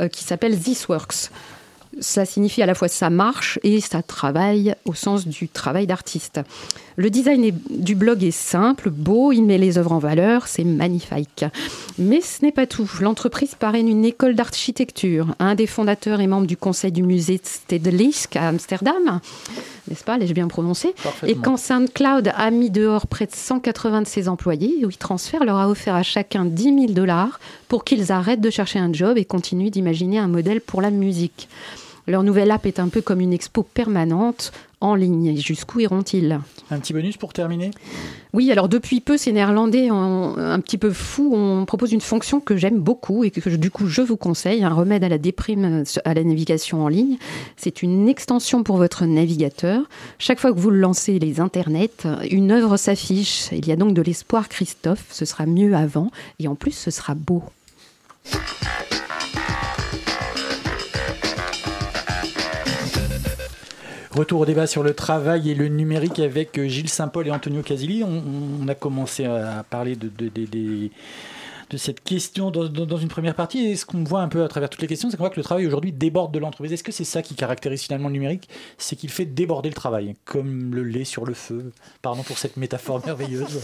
euh, 0.00 0.08
qui 0.08 0.24
s'appelle 0.24 0.58
This 0.58 0.88
Works. 0.88 1.30
Ça 2.00 2.24
signifie 2.24 2.62
à 2.62 2.66
la 2.66 2.74
fois 2.74 2.88
ça 2.88 3.10
marche 3.10 3.58
et 3.62 3.80
ça 3.80 4.02
travaille 4.02 4.74
au 4.84 4.94
sens 4.94 5.26
du 5.26 5.48
travail 5.48 5.86
d'artiste. 5.86 6.40
Le 6.96 7.10
design 7.10 7.52
du 7.70 7.94
blog 7.94 8.22
est 8.22 8.30
simple, 8.30 8.90
beau, 8.90 9.32
il 9.32 9.42
met 9.42 9.58
les 9.58 9.78
œuvres 9.78 9.92
en 9.92 9.98
valeur, 9.98 10.46
c'est 10.46 10.64
magnifique. 10.64 11.44
Mais 11.98 12.20
ce 12.20 12.44
n'est 12.44 12.52
pas 12.52 12.66
tout. 12.66 12.90
L'entreprise 13.00 13.54
parraine 13.54 13.88
une 13.88 14.04
école 14.04 14.34
d'architecture. 14.34 15.34
Un 15.38 15.54
des 15.54 15.66
fondateurs 15.66 16.20
est 16.20 16.26
membre 16.26 16.46
du 16.46 16.56
conseil 16.56 16.92
du 16.92 17.02
musée 17.02 17.40
Stedelijk 17.42 18.36
à 18.36 18.48
Amsterdam. 18.48 19.20
N'est-ce 19.92 20.04
pas 20.04 20.16
L'ai-je 20.16 20.32
bien 20.32 20.48
prononcé 20.48 20.94
Et 21.26 21.34
quand 21.34 21.58
SoundCloud 21.58 22.32
a 22.34 22.50
mis 22.50 22.70
dehors 22.70 23.06
près 23.06 23.26
de 23.26 23.34
180 23.34 24.00
de 24.00 24.06
ses 24.06 24.26
employés, 24.26 24.82
WeTransfer 24.86 25.44
leur 25.44 25.58
a 25.58 25.68
offert 25.68 25.94
à 25.94 26.02
chacun 26.02 26.46
10 26.46 26.62
000 26.62 26.76
dollars 26.94 27.38
pour 27.68 27.84
qu'ils 27.84 28.10
arrêtent 28.10 28.40
de 28.40 28.48
chercher 28.48 28.78
un 28.78 28.90
job 28.90 29.18
et 29.18 29.26
continuent 29.26 29.68
d'imaginer 29.68 30.18
un 30.18 30.28
modèle 30.28 30.62
pour 30.62 30.80
la 30.80 30.90
musique. 30.90 31.46
Leur 32.06 32.22
nouvelle 32.24 32.50
app 32.50 32.66
est 32.66 32.80
un 32.80 32.88
peu 32.88 33.00
comme 33.00 33.20
une 33.20 33.32
expo 33.32 33.62
permanente 33.62 34.52
en 34.80 34.96
ligne. 34.96 35.36
Jusqu'où 35.36 35.80
iront-ils? 35.80 36.40
Un 36.70 36.80
petit 36.80 36.92
bonus 36.92 37.16
pour 37.16 37.32
terminer? 37.32 37.70
Oui, 38.32 38.50
alors 38.50 38.68
depuis 38.68 39.00
peu, 39.00 39.16
ces 39.16 39.30
Néerlandais 39.30 39.88
un 39.90 40.60
petit 40.60 40.78
peu 40.78 40.90
fous, 40.90 41.32
on 41.34 41.64
propose 41.64 41.92
une 41.92 42.00
fonction 42.00 42.40
que 42.40 42.56
j'aime 42.56 42.80
beaucoup 42.80 43.22
et 43.22 43.30
que 43.30 43.48
du 43.50 43.70
coup 43.70 43.86
je 43.86 44.02
vous 44.02 44.16
conseille, 44.16 44.64
un 44.64 44.74
remède 44.74 45.04
à 45.04 45.08
la 45.08 45.18
déprime 45.18 45.82
euh, 45.82 46.00
à 46.04 46.14
la 46.14 46.24
navigation 46.24 46.84
en 46.84 46.88
ligne. 46.88 47.18
C'est 47.56 47.82
une 47.82 48.08
extension 48.08 48.62
pour 48.64 48.78
votre 48.78 49.04
navigateur. 49.04 49.82
Chaque 50.18 50.40
fois 50.40 50.52
que 50.52 50.58
vous 50.58 50.70
lancez 50.70 51.18
les 51.18 51.40
internets, 51.40 51.90
une 52.30 52.50
œuvre 52.50 52.76
s'affiche. 52.76 53.48
Il 53.52 53.68
y 53.68 53.72
a 53.72 53.76
donc 53.76 53.94
de 53.94 54.02
l'espoir, 54.02 54.48
Christophe. 54.48 55.04
Ce 55.10 55.24
sera 55.24 55.46
mieux 55.46 55.74
avant 55.74 56.10
et 56.40 56.48
en 56.48 56.54
plus 56.56 56.72
ce 56.72 56.90
sera 56.90 57.14
beau. 57.14 57.44
Retour 64.14 64.40
au 64.40 64.46
débat 64.46 64.66
sur 64.66 64.82
le 64.82 64.92
travail 64.92 65.50
et 65.50 65.54
le 65.54 65.68
numérique 65.68 66.18
avec 66.18 66.58
euh, 66.58 66.68
Gilles 66.68 66.90
Saint-Paul 66.90 67.26
et 67.26 67.30
Antonio 67.30 67.62
Casilli. 67.62 68.04
On, 68.04 68.68
a 68.68 68.74
commencé 68.74 69.24
à 69.24 69.64
parler 69.68 69.96
de, 69.96 70.10
cette 71.78 72.02
question 72.04 72.50
dans- 72.50 72.68
dans 72.68 72.98
une 72.98 73.08
première 73.08 73.34
partie. 73.34 73.64
Et 73.64 73.76
ce 73.76 73.86
qu'on 73.86 74.04
voit 74.04 74.20
un 74.20 74.28
peu 74.28 74.44
à 74.44 74.48
travers 74.48 74.68
toutes 74.68 74.82
les 74.82 74.86
questions, 74.86 75.08
c'est 75.10 75.16
qu'on 75.16 75.22
voit 75.22 75.30
que 75.30 75.40
le 75.40 75.44
travail 75.44 75.66
aujourd'hui 75.66 75.92
déborde 75.92 76.32
de 76.34 76.38
l'entreprise. 76.38 76.74
Est-ce 76.74 76.84
que 76.84 76.92
c'est 76.92 77.04
ça 77.04 77.22
qui 77.22 77.34
caractérise 77.34 77.80
finalement 77.82 78.08
le 78.08 78.12
numérique? 78.12 78.50
C'est 78.76 78.96
qu'il 78.96 79.08
fait 79.08 79.24
déborder 79.24 79.70
le 79.70 79.74
travail, 79.74 80.14
comme 80.26 80.74
le 80.74 80.82
lait 80.82 81.04
sur 81.04 81.24
le 81.24 81.32
feu. 81.32 81.72
Pardon 82.02 82.22
pour 82.22 82.36
cette 82.36 82.58
métaphore 82.58 83.00
merveilleuse. 83.06 83.60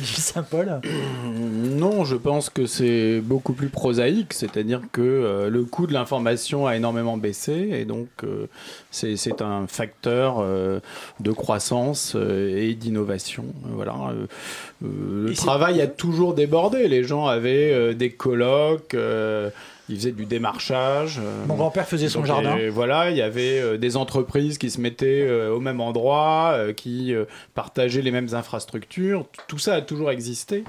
Gilles 0.00 0.22
Saint-Paul 0.22 0.80
Non, 1.24 2.04
je 2.04 2.16
pense 2.16 2.50
que 2.50 2.66
c'est 2.66 3.20
beaucoup 3.20 3.52
plus 3.52 3.68
prosaïque, 3.68 4.32
c'est-à-dire 4.32 4.80
que 4.92 5.00
euh, 5.02 5.50
le 5.50 5.64
coût 5.64 5.86
de 5.86 5.92
l'information 5.92 6.66
a 6.66 6.76
énormément 6.76 7.16
baissé 7.16 7.70
et 7.72 7.84
donc 7.84 8.08
euh, 8.22 8.46
c'est 8.90 9.42
un 9.42 9.66
facteur 9.66 10.36
euh, 10.38 10.80
de 11.20 11.32
croissance 11.32 12.14
euh, 12.16 12.56
et 12.56 12.74
d'innovation. 12.74 13.44
Voilà. 13.64 13.94
Euh, 14.10 14.26
euh, 14.84 15.24
le 15.26 15.32
Et 15.32 15.34
travail 15.34 15.80
a 15.80 15.86
toujours 15.86 16.34
débordé. 16.34 16.88
Les 16.88 17.04
gens 17.04 17.26
avaient 17.26 17.72
euh, 17.72 17.94
des 17.94 18.10
colloques. 18.10 18.96
Ils 19.88 19.96
faisaient 19.96 20.12
du 20.12 20.24
démarchage. 20.24 21.18
euh, 21.22 21.44
Mon 21.46 21.56
grand-père 21.56 21.86
faisait 21.86 22.08
son 22.08 22.20
donc, 22.20 22.26
jardin. 22.26 22.56
et 22.56 22.68
voilà, 22.70 23.10
il 23.10 23.16
y 23.16 23.22
avait 23.22 23.60
euh, 23.60 23.76
des 23.76 23.96
entreprises 23.96 24.56
qui 24.58 24.70
se 24.70 24.80
mettaient 24.80 25.26
euh, 25.28 25.50
au 25.54 25.60
même 25.60 25.80
endroit, 25.80 26.52
euh, 26.54 26.72
qui 26.72 27.14
euh, 27.14 27.24
partageaient 27.54 28.00
les 28.02 28.10
mêmes 28.10 28.32
infrastructures. 28.32 29.26
Tout 29.46 29.58
ça 29.58 29.74
a 29.74 29.80
toujours 29.82 30.10
existé. 30.10 30.64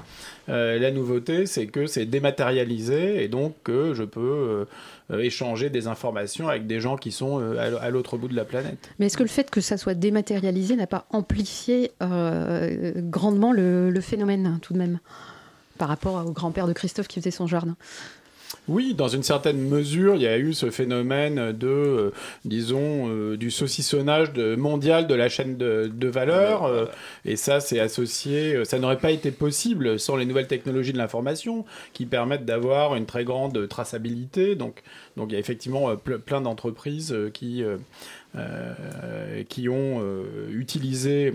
Euh, 0.48 0.78
la 0.78 0.90
nouveauté, 0.90 1.46
c'est 1.46 1.66
que 1.66 1.86
c'est 1.86 2.04
dématérialisé 2.06 3.24
et 3.24 3.28
donc 3.28 3.54
que 3.64 3.94
je 3.94 4.02
peux 4.04 4.20
euh, 4.20 4.64
euh, 5.10 5.18
échanger 5.20 5.70
des 5.70 5.86
informations 5.86 6.48
avec 6.48 6.66
des 6.66 6.78
gens 6.80 6.96
qui 6.96 7.10
sont 7.10 7.40
euh, 7.40 7.78
à 7.80 7.90
l'autre 7.90 8.16
bout 8.18 8.28
de 8.28 8.36
la 8.36 8.44
planète. 8.44 8.90
Mais 8.98 9.06
est-ce 9.06 9.16
que 9.16 9.22
le 9.22 9.28
fait 9.28 9.50
que 9.50 9.60
ça 9.60 9.76
soit 9.76 9.94
dématérialisé 9.94 10.76
n'a 10.76 10.86
pas 10.86 11.06
amplifié 11.10 11.92
euh, 12.02 12.92
grandement 12.96 13.52
le, 13.52 13.90
le 13.90 14.00
phénomène, 14.00 14.58
tout 14.62 14.72
de 14.72 14.78
même, 14.78 14.98
par 15.78 15.88
rapport 15.88 16.24
au 16.26 16.30
grand-père 16.32 16.66
de 16.66 16.72
Christophe 16.72 17.08
qui 17.08 17.18
faisait 17.20 17.30
son 17.30 17.46
jardin? 17.46 17.76
Oui, 18.68 18.94
dans 18.94 19.08
une 19.08 19.22
certaine 19.22 19.58
mesure, 19.60 20.16
il 20.16 20.22
y 20.22 20.26
a 20.26 20.38
eu 20.38 20.52
ce 20.52 20.70
phénomène 20.70 21.52
de, 21.52 21.66
euh, 21.68 22.10
disons, 22.44 23.08
euh, 23.08 23.36
du 23.36 23.50
saucissonnage 23.50 24.32
de- 24.32 24.56
mondial 24.56 25.06
de 25.06 25.14
la 25.14 25.28
chaîne 25.28 25.56
de, 25.56 25.90
de 25.92 26.08
valeur. 26.08 26.64
euh, 26.64 26.86
et 27.24 27.36
ça, 27.36 27.60
c'est 27.60 27.78
associé. 27.80 28.64
Ça 28.64 28.78
n'aurait 28.78 28.98
pas 28.98 29.10
été 29.12 29.30
possible 29.30 29.98
sans 30.00 30.16
les 30.16 30.24
nouvelles 30.26 30.48
technologies 30.48 30.92
de 30.92 30.98
l'information 30.98 31.64
qui 31.92 32.06
permettent 32.06 32.44
d'avoir 32.44 32.96
une 32.96 33.06
très 33.06 33.24
grande 33.24 33.68
traçabilité. 33.68 34.54
Donc, 34.56 34.82
donc 35.16 35.30
il 35.30 35.34
y 35.34 35.36
a 35.36 35.40
effectivement 35.40 35.92
ple- 35.94 36.18
plein 36.18 36.40
d'entreprises 36.40 37.14
qui. 37.34 37.62
euh, 37.62 37.76
qui 39.48 39.68
ont 39.70 40.00
euh, 40.02 40.24
utilisé, 40.52 41.32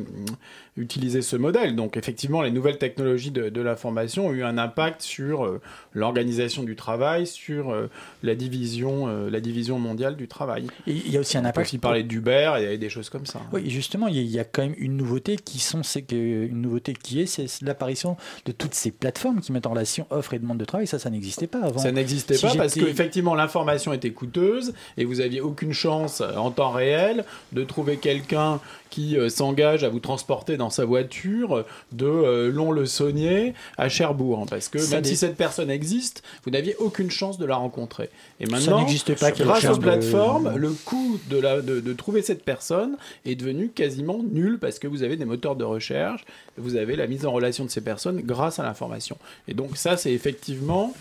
utilisé 0.78 1.22
ce 1.22 1.36
modèle. 1.36 1.76
Donc 1.76 1.98
effectivement, 1.98 2.42
les 2.42 2.52
nouvelles 2.52 2.78
technologies 2.78 3.32
de, 3.32 3.50
de 3.50 3.62
l'information 3.62 4.28
ont 4.28 4.32
eu 4.32 4.44
un 4.44 4.58
impact 4.58 5.02
sur 5.02 5.46
euh, 5.46 5.60
l'organisation 5.94 6.64
du 6.64 6.76
travail, 6.76 7.28
sur 7.28 7.72
euh, 7.72 7.90
la, 8.24 8.36
division, 8.36 9.08
euh, 9.08 9.30
la 9.30 9.42
division 9.42 9.80
mondiale 9.80 10.16
du 10.16 10.28
travail. 10.28 10.68
Et 10.88 10.94
il 10.94 11.12
y 11.12 11.18
a 11.18 11.20
aussi 11.20 11.38
un 11.38 11.42
On 11.42 11.44
peut 11.44 11.50
impact. 11.50 11.68
aussi 11.68 11.78
parler 11.78 12.04
d'Uber 12.04 12.54
et 12.62 12.78
des 12.78 12.90
choses 12.90 13.10
comme 13.10 13.26
ça. 13.26 13.42
Oui, 13.52 13.70
justement, 13.70 14.08
il 14.08 14.22
y, 14.22 14.40
a- 14.40 14.46
quand 14.46 14.62
même 14.62 14.76
une 14.78 14.96
nouveauté 14.98 15.36
qui 15.36 15.60
sont, 15.60 15.84
c'est 15.84 16.02
que 16.02 16.16
une 16.16 16.62
nouveauté 16.62 16.94
qui 16.94 17.22
est, 17.22 17.26
c'est 17.26 17.48
l'apparition 17.62 18.16
de 18.46 18.52
toutes 18.52 18.74
ces 18.74 18.92
plateformes 18.92 19.42
qui 19.42 19.52
mettent 19.52 19.68
en 19.68 19.72
relation 19.72 20.08
offre 20.10 20.34
et 20.34 20.40
demande 20.40 20.58
de 20.58 20.66
travail. 20.66 20.88
Ça, 20.88 21.00
ça 21.00 21.10
n'existait 21.10 21.48
pas 21.48 21.62
avant. 21.64 21.80
Ça 21.80 21.92
n'existait 21.92 22.36
Si 22.36 22.46
pas 22.46 22.56
parce 22.56 22.74
qu'effectivement 22.74 23.36
l'information 23.36 23.94
était 23.94 24.12
coûteuse 24.12 24.74
et 24.98 25.06
vous 25.06 25.22
aviez 25.22 25.42
aucune 25.42 25.74
chance 25.74 26.22
en 26.22 26.52
temps 26.52 26.72
réel 26.72 27.26
de 27.52 27.64
trouver 27.64 27.98
quelqu'un 27.98 28.60
qui 28.92 29.18
euh, 29.18 29.30
s'engage 29.30 29.84
à 29.84 29.90
vous 29.90 30.00
transporter 30.00 30.58
dans 30.58 30.70
sa 30.70 30.86
voiture 30.86 31.66
de 31.92 32.06
euh, 32.06 32.52
Lons-le-Saunier 32.52 33.56
à 33.78 33.90
Cherbourg. 33.90 34.46
parce 34.48 34.70
que 34.70 34.78
Ça 34.78 34.98
même 34.98 35.06
si 35.06 35.16
cette 35.16 35.36
personne 35.36 35.72
existe, 35.72 36.22
vous 36.46 36.52
n'aviez 36.52 36.76
aucune 36.76 37.10
chance 37.10 37.40
de 37.40 37.46
la 37.46 37.56
rencontrer. 37.56 38.10
Et 38.40 38.46
maintenant, 38.46 38.86
pas, 39.20 39.32
grâce 39.32 39.66
aux 39.66 39.78
de- 39.78 39.82
plateformes, 39.82 40.56
le 40.56 40.70
coût 40.72 41.20
de, 41.30 41.40
la, 41.40 41.62
de, 41.62 41.80
de 41.80 41.94
trouver 41.94 42.22
cette 42.22 42.44
personne 42.44 42.98
est 43.26 43.36
devenu 43.36 43.70
quasiment 43.70 44.22
nul 44.32 44.60
parce 44.60 44.78
que 44.78 44.88
vous 44.88 45.02
avez 45.02 45.16
des 45.18 45.26
moteurs 45.26 45.56
de 45.56 45.64
recherche, 45.64 46.24
vous 46.58 46.76
avez 46.76 46.96
la 46.96 47.08
mise 47.08 47.26
en 47.26 47.32
relation 47.32 47.66
de 47.66 47.70
ces 47.70 47.82
personnes 47.82 48.22
grâce 48.22 48.60
à 48.60 48.64
l'information. 48.64 49.18
Et 49.48 49.54
donc 49.54 49.78
ça, 49.78 49.96
c'est 49.98 50.12
effectivement, 50.12 50.94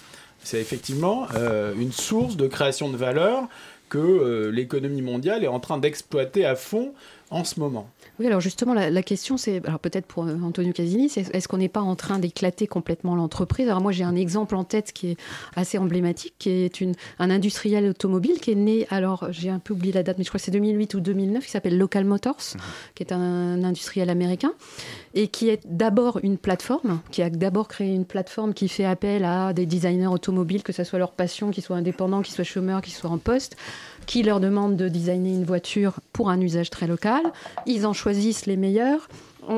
c'est 0.45 0.61
effectivement 0.61 1.27
euh, 1.35 1.75
une 1.79 1.93
source 1.93 2.37
de 2.37 2.47
création 2.47 2.89
de 2.89 2.97
valeur 2.97 3.49
que 3.89 3.99
euh, 3.99 4.51
l'économie 4.53 5.03
mondiale 5.03 5.43
est 5.43 5.49
en 5.49 5.59
train 5.59 5.77
d'exploiter 5.79 6.45
à 6.47 6.55
fond 6.55 6.93
en 7.31 7.45
ce 7.45 7.61
moment. 7.61 7.89
Oui, 8.19 8.27
alors 8.27 8.41
justement, 8.41 8.75
la, 8.75 8.91
la 8.91 9.03
question, 9.03 9.37
c'est, 9.37 9.65
alors 9.65 9.79
peut-être 9.79 10.07
pour 10.07 10.27
euh, 10.27 10.37
Antonio 10.43 10.73
Casini, 10.73 11.09
c'est 11.09 11.33
est-ce 11.35 11.47
qu'on 11.47 11.59
n'est 11.59 11.69
pas 11.69 11.81
en 11.81 11.95
train 11.95 12.19
d'éclater 12.19 12.67
complètement 12.67 13.15
l'entreprise? 13.15 13.69
Alors 13.69 13.81
moi, 13.81 13.93
j'ai 13.93 14.03
un 14.05 14.17
exemple 14.17 14.57
en 14.57 14.65
tête 14.65 14.93
qui 14.93 15.11
est 15.13 15.17
assez 15.55 15.79
emblématique, 15.79 16.35
qui 16.39 16.51
est 16.51 16.81
une, 16.81 16.95
un 17.21 17.31
industriel 17.31 17.87
automobile 17.87 18.41
qui 18.41 18.51
est 18.51 18.57
né, 18.57 18.87
alors 18.91 19.29
j'ai 19.31 19.49
un 19.49 19.61
peu 19.61 19.75
oublié 19.75 19.93
la 19.93 20.03
date, 20.03 20.19
mais 20.19 20.25
je 20.25 20.29
crois 20.29 20.39
que 20.39 20.45
c'est 20.45 20.51
2008 20.51 20.95
ou 20.95 21.01
2009, 21.01 21.45
qui 21.45 21.51
s'appelle 21.51 21.79
Local 21.79 22.05
Motors, 22.05 22.57
qui 22.95 23.03
est 23.03 23.13
un 23.13 23.63
industriel 23.63 24.11
américain, 24.11 24.53
et 25.15 25.29
qui 25.29 25.49
est 25.49 25.61
d'abord 25.67 26.19
une 26.23 26.37
plateforme, 26.37 27.01
qui 27.13 27.23
a 27.23 27.31
d'abord 27.31 27.69
créé 27.69 27.95
une 27.95 28.05
plateforme 28.05 28.55
qui 28.55 28.69
fait 28.69 28.85
appel 28.85 29.25
à 29.25 29.53
des 29.53 29.67
designers 29.67 30.09
automobiles, 30.09 30.63
que 30.65 30.73
ce 30.73 30.83
soit 30.83 30.99
leur 30.99 31.13
passion, 31.13 31.51
qu'ils 31.51 31.63
soient 31.63 31.77
indépendants, 31.77 32.23
qu'ils 32.23 32.35
soient 32.35 32.45
chômeurs, 32.45 32.83
qu'ils 32.83 32.95
soient 32.95 33.11
en 33.11 33.19
poste, 33.19 33.57
qui 34.11 34.25
leur 34.25 34.41
demandent 34.41 34.75
de 34.75 34.89
designer 34.89 35.33
une 35.33 35.45
voiture 35.45 36.01
pour 36.13 36.31
un 36.31 36.41
usage 36.41 36.69
très 36.69 36.89
local. 36.89 37.23
Ils 37.65 37.87
en 37.87 37.93
choisissent 37.93 38.47
les 38.47 38.57
meilleurs. 38.57 39.09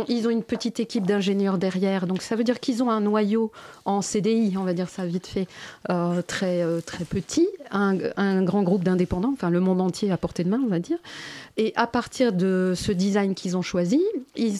Ils 0.09 0.27
ont 0.27 0.31
une 0.31 0.43
petite 0.43 0.81
équipe 0.81 1.07
d'ingénieurs 1.07 1.59
derrière, 1.59 2.07
donc 2.07 2.23
ça 2.23 2.37
veut 2.37 2.45
dire 2.45 2.61
qu'ils 2.61 2.83
ont 2.83 2.91
un 2.91 3.01
noyau 3.01 3.51
en 3.85 4.01
CDI, 4.01 4.55
on 4.57 4.63
va 4.63 4.75
dire 4.75 4.89
ça 4.89 5.05
vite 5.05 5.27
fait, 5.27 5.49
euh, 5.91 6.23
très, 6.23 6.63
euh, 6.63 6.81
très 6.81 7.05
petit, 7.05 7.49
un, 7.71 8.43
grand 8.43 8.63
groupe 8.63 8.85
d'indépendants, 8.85 9.33
enfin 9.33 9.51
le 9.51 9.61
monde 9.61 9.81
entier 9.81 10.11
à 10.11 10.17
portée 10.17 10.45
de 10.45 10.51
main, 10.51 10.61
on 10.65 10.69
va 10.69 10.79
dire. 10.79 10.99
Et 11.57 11.73
à 11.77 11.87
partir 11.87 12.33
de 12.33 12.73
ce 12.75 12.93
design 12.93 13.35
qu'ils 13.35 13.57
ont 13.57 13.63
choisi, 13.63 14.01
ils, 14.37 14.59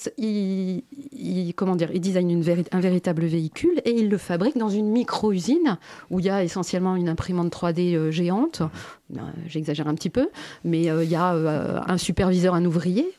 designent 2.01 2.43
un 2.73 2.81
véritable 2.81 3.25
véhicule 3.25 3.81
et 3.85 3.93
ils 3.93 4.09
le 4.09 4.19
fabriquent 4.19 4.59
dans 4.59 4.69
une 4.69 4.89
micro-usine 4.89 5.79
où 6.11 6.21
il 6.21 6.27
y 6.27 6.31
a 6.31 6.45
essentiellement 6.45 6.97
une 6.97 7.09
imprimante 7.09 7.53
3D 7.53 7.95
euh, 7.95 8.11
géante. 8.11 8.63
Euh, 9.17 9.21
J'exagère 9.47 9.89
un 9.89 9.95
petit 9.95 10.11
peu, 10.11 10.29
mais 10.65 10.85
il 10.85 11.11
y 11.11 11.15
a 11.15 11.33
un 11.87 11.99
superviseur, 11.99 12.55
un 12.55 12.65
ouvrier, 12.65 13.13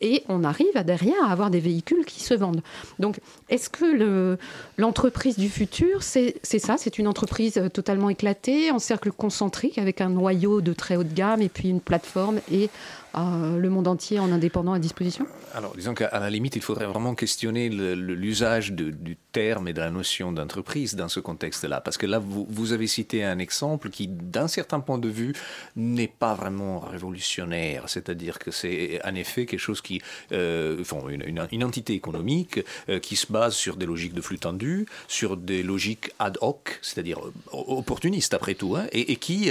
et 0.00 0.22
on 0.28 0.44
arrive 0.44 0.76
à, 0.76 0.82
derrière 0.82 1.24
à 1.26 1.32
avoir 1.32 1.50
des 1.50 1.60
véhicules 1.60 2.04
qui 2.04 2.20
se 2.22 2.34
vendent. 2.34 2.62
Donc, 2.98 3.20
est-ce 3.48 3.68
que 3.70 3.84
le- 3.84 4.38
l'entreprise 4.78 5.36
du 5.38 5.48
futur, 5.48 6.02
c'est 6.02 6.36
c'est 6.42 6.58
ça? 6.58 6.76
C'est 6.78 6.98
une 6.98 7.08
entreprise 7.08 7.56
euh, 7.56 7.68
totalement 7.68 8.10
éclatée, 8.10 8.70
en 8.70 8.78
cercle 8.78 9.12
concentrique, 9.12 9.78
avec 9.78 10.00
un 10.00 10.08
noyau 10.10 10.60
de 10.60 10.72
très 10.72 10.96
haut 10.96 11.04
de 11.04 11.14
gamme, 11.14 11.42
et 11.42 11.48
puis 11.48 11.68
une 11.68 11.80
plateforme, 11.80 12.40
et 12.50 12.68
le 13.16 13.68
monde 13.70 13.88
entier 13.88 14.18
en 14.18 14.30
indépendant 14.30 14.72
à 14.72 14.78
disposition 14.78 15.26
Alors, 15.54 15.74
disons 15.74 15.94
qu'à 15.94 16.10
la 16.18 16.30
limite, 16.30 16.56
il 16.56 16.62
faudrait 16.62 16.86
vraiment 16.86 17.14
questionner 17.14 17.68
l'usage 17.68 18.72
du 18.72 19.16
terme 19.32 19.68
et 19.68 19.72
de 19.72 19.80
la 19.80 19.90
notion 19.90 20.32
d'entreprise 20.32 20.96
dans 20.96 21.08
ce 21.08 21.20
contexte-là. 21.20 21.80
Parce 21.80 21.96
que 21.96 22.06
là, 22.06 22.18
vous, 22.18 22.46
vous 22.48 22.72
avez 22.72 22.86
cité 22.86 23.24
un 23.24 23.38
exemple 23.38 23.90
qui, 23.90 24.06
d'un 24.08 24.48
certain 24.48 24.80
point 24.80 24.98
de 24.98 25.08
vue, 25.08 25.34
n'est 25.76 26.08
pas 26.08 26.34
vraiment 26.34 26.80
révolutionnaire. 26.80 27.84
C'est-à-dire 27.88 28.38
que 28.38 28.50
c'est 28.50 29.00
en 29.04 29.14
effet 29.14 29.46
quelque 29.46 29.60
chose 29.60 29.80
qui, 29.80 30.02
euh, 30.32 30.82
une, 31.08 31.24
une- 31.50 31.64
entité 31.64 31.94
économique 31.94 32.60
euh, 32.88 32.98
qui 33.00 33.16
se 33.16 33.32
base 33.32 33.54
sur 33.54 33.76
des 33.76 33.86
logiques 33.86 34.14
de 34.14 34.20
flux 34.20 34.38
tendus, 34.38 34.86
sur 35.08 35.36
des 35.36 35.62
logiques 35.62 36.10
ad 36.18 36.38
hoc, 36.42 36.78
c'est-à-dire 36.82 37.18
euh, 37.20 37.32
opportunistes 37.52 38.34
après 38.34 38.54
tout, 38.54 38.76
hein, 38.76 38.86
et, 38.92 39.12
et 39.12 39.16
qui 39.16 39.50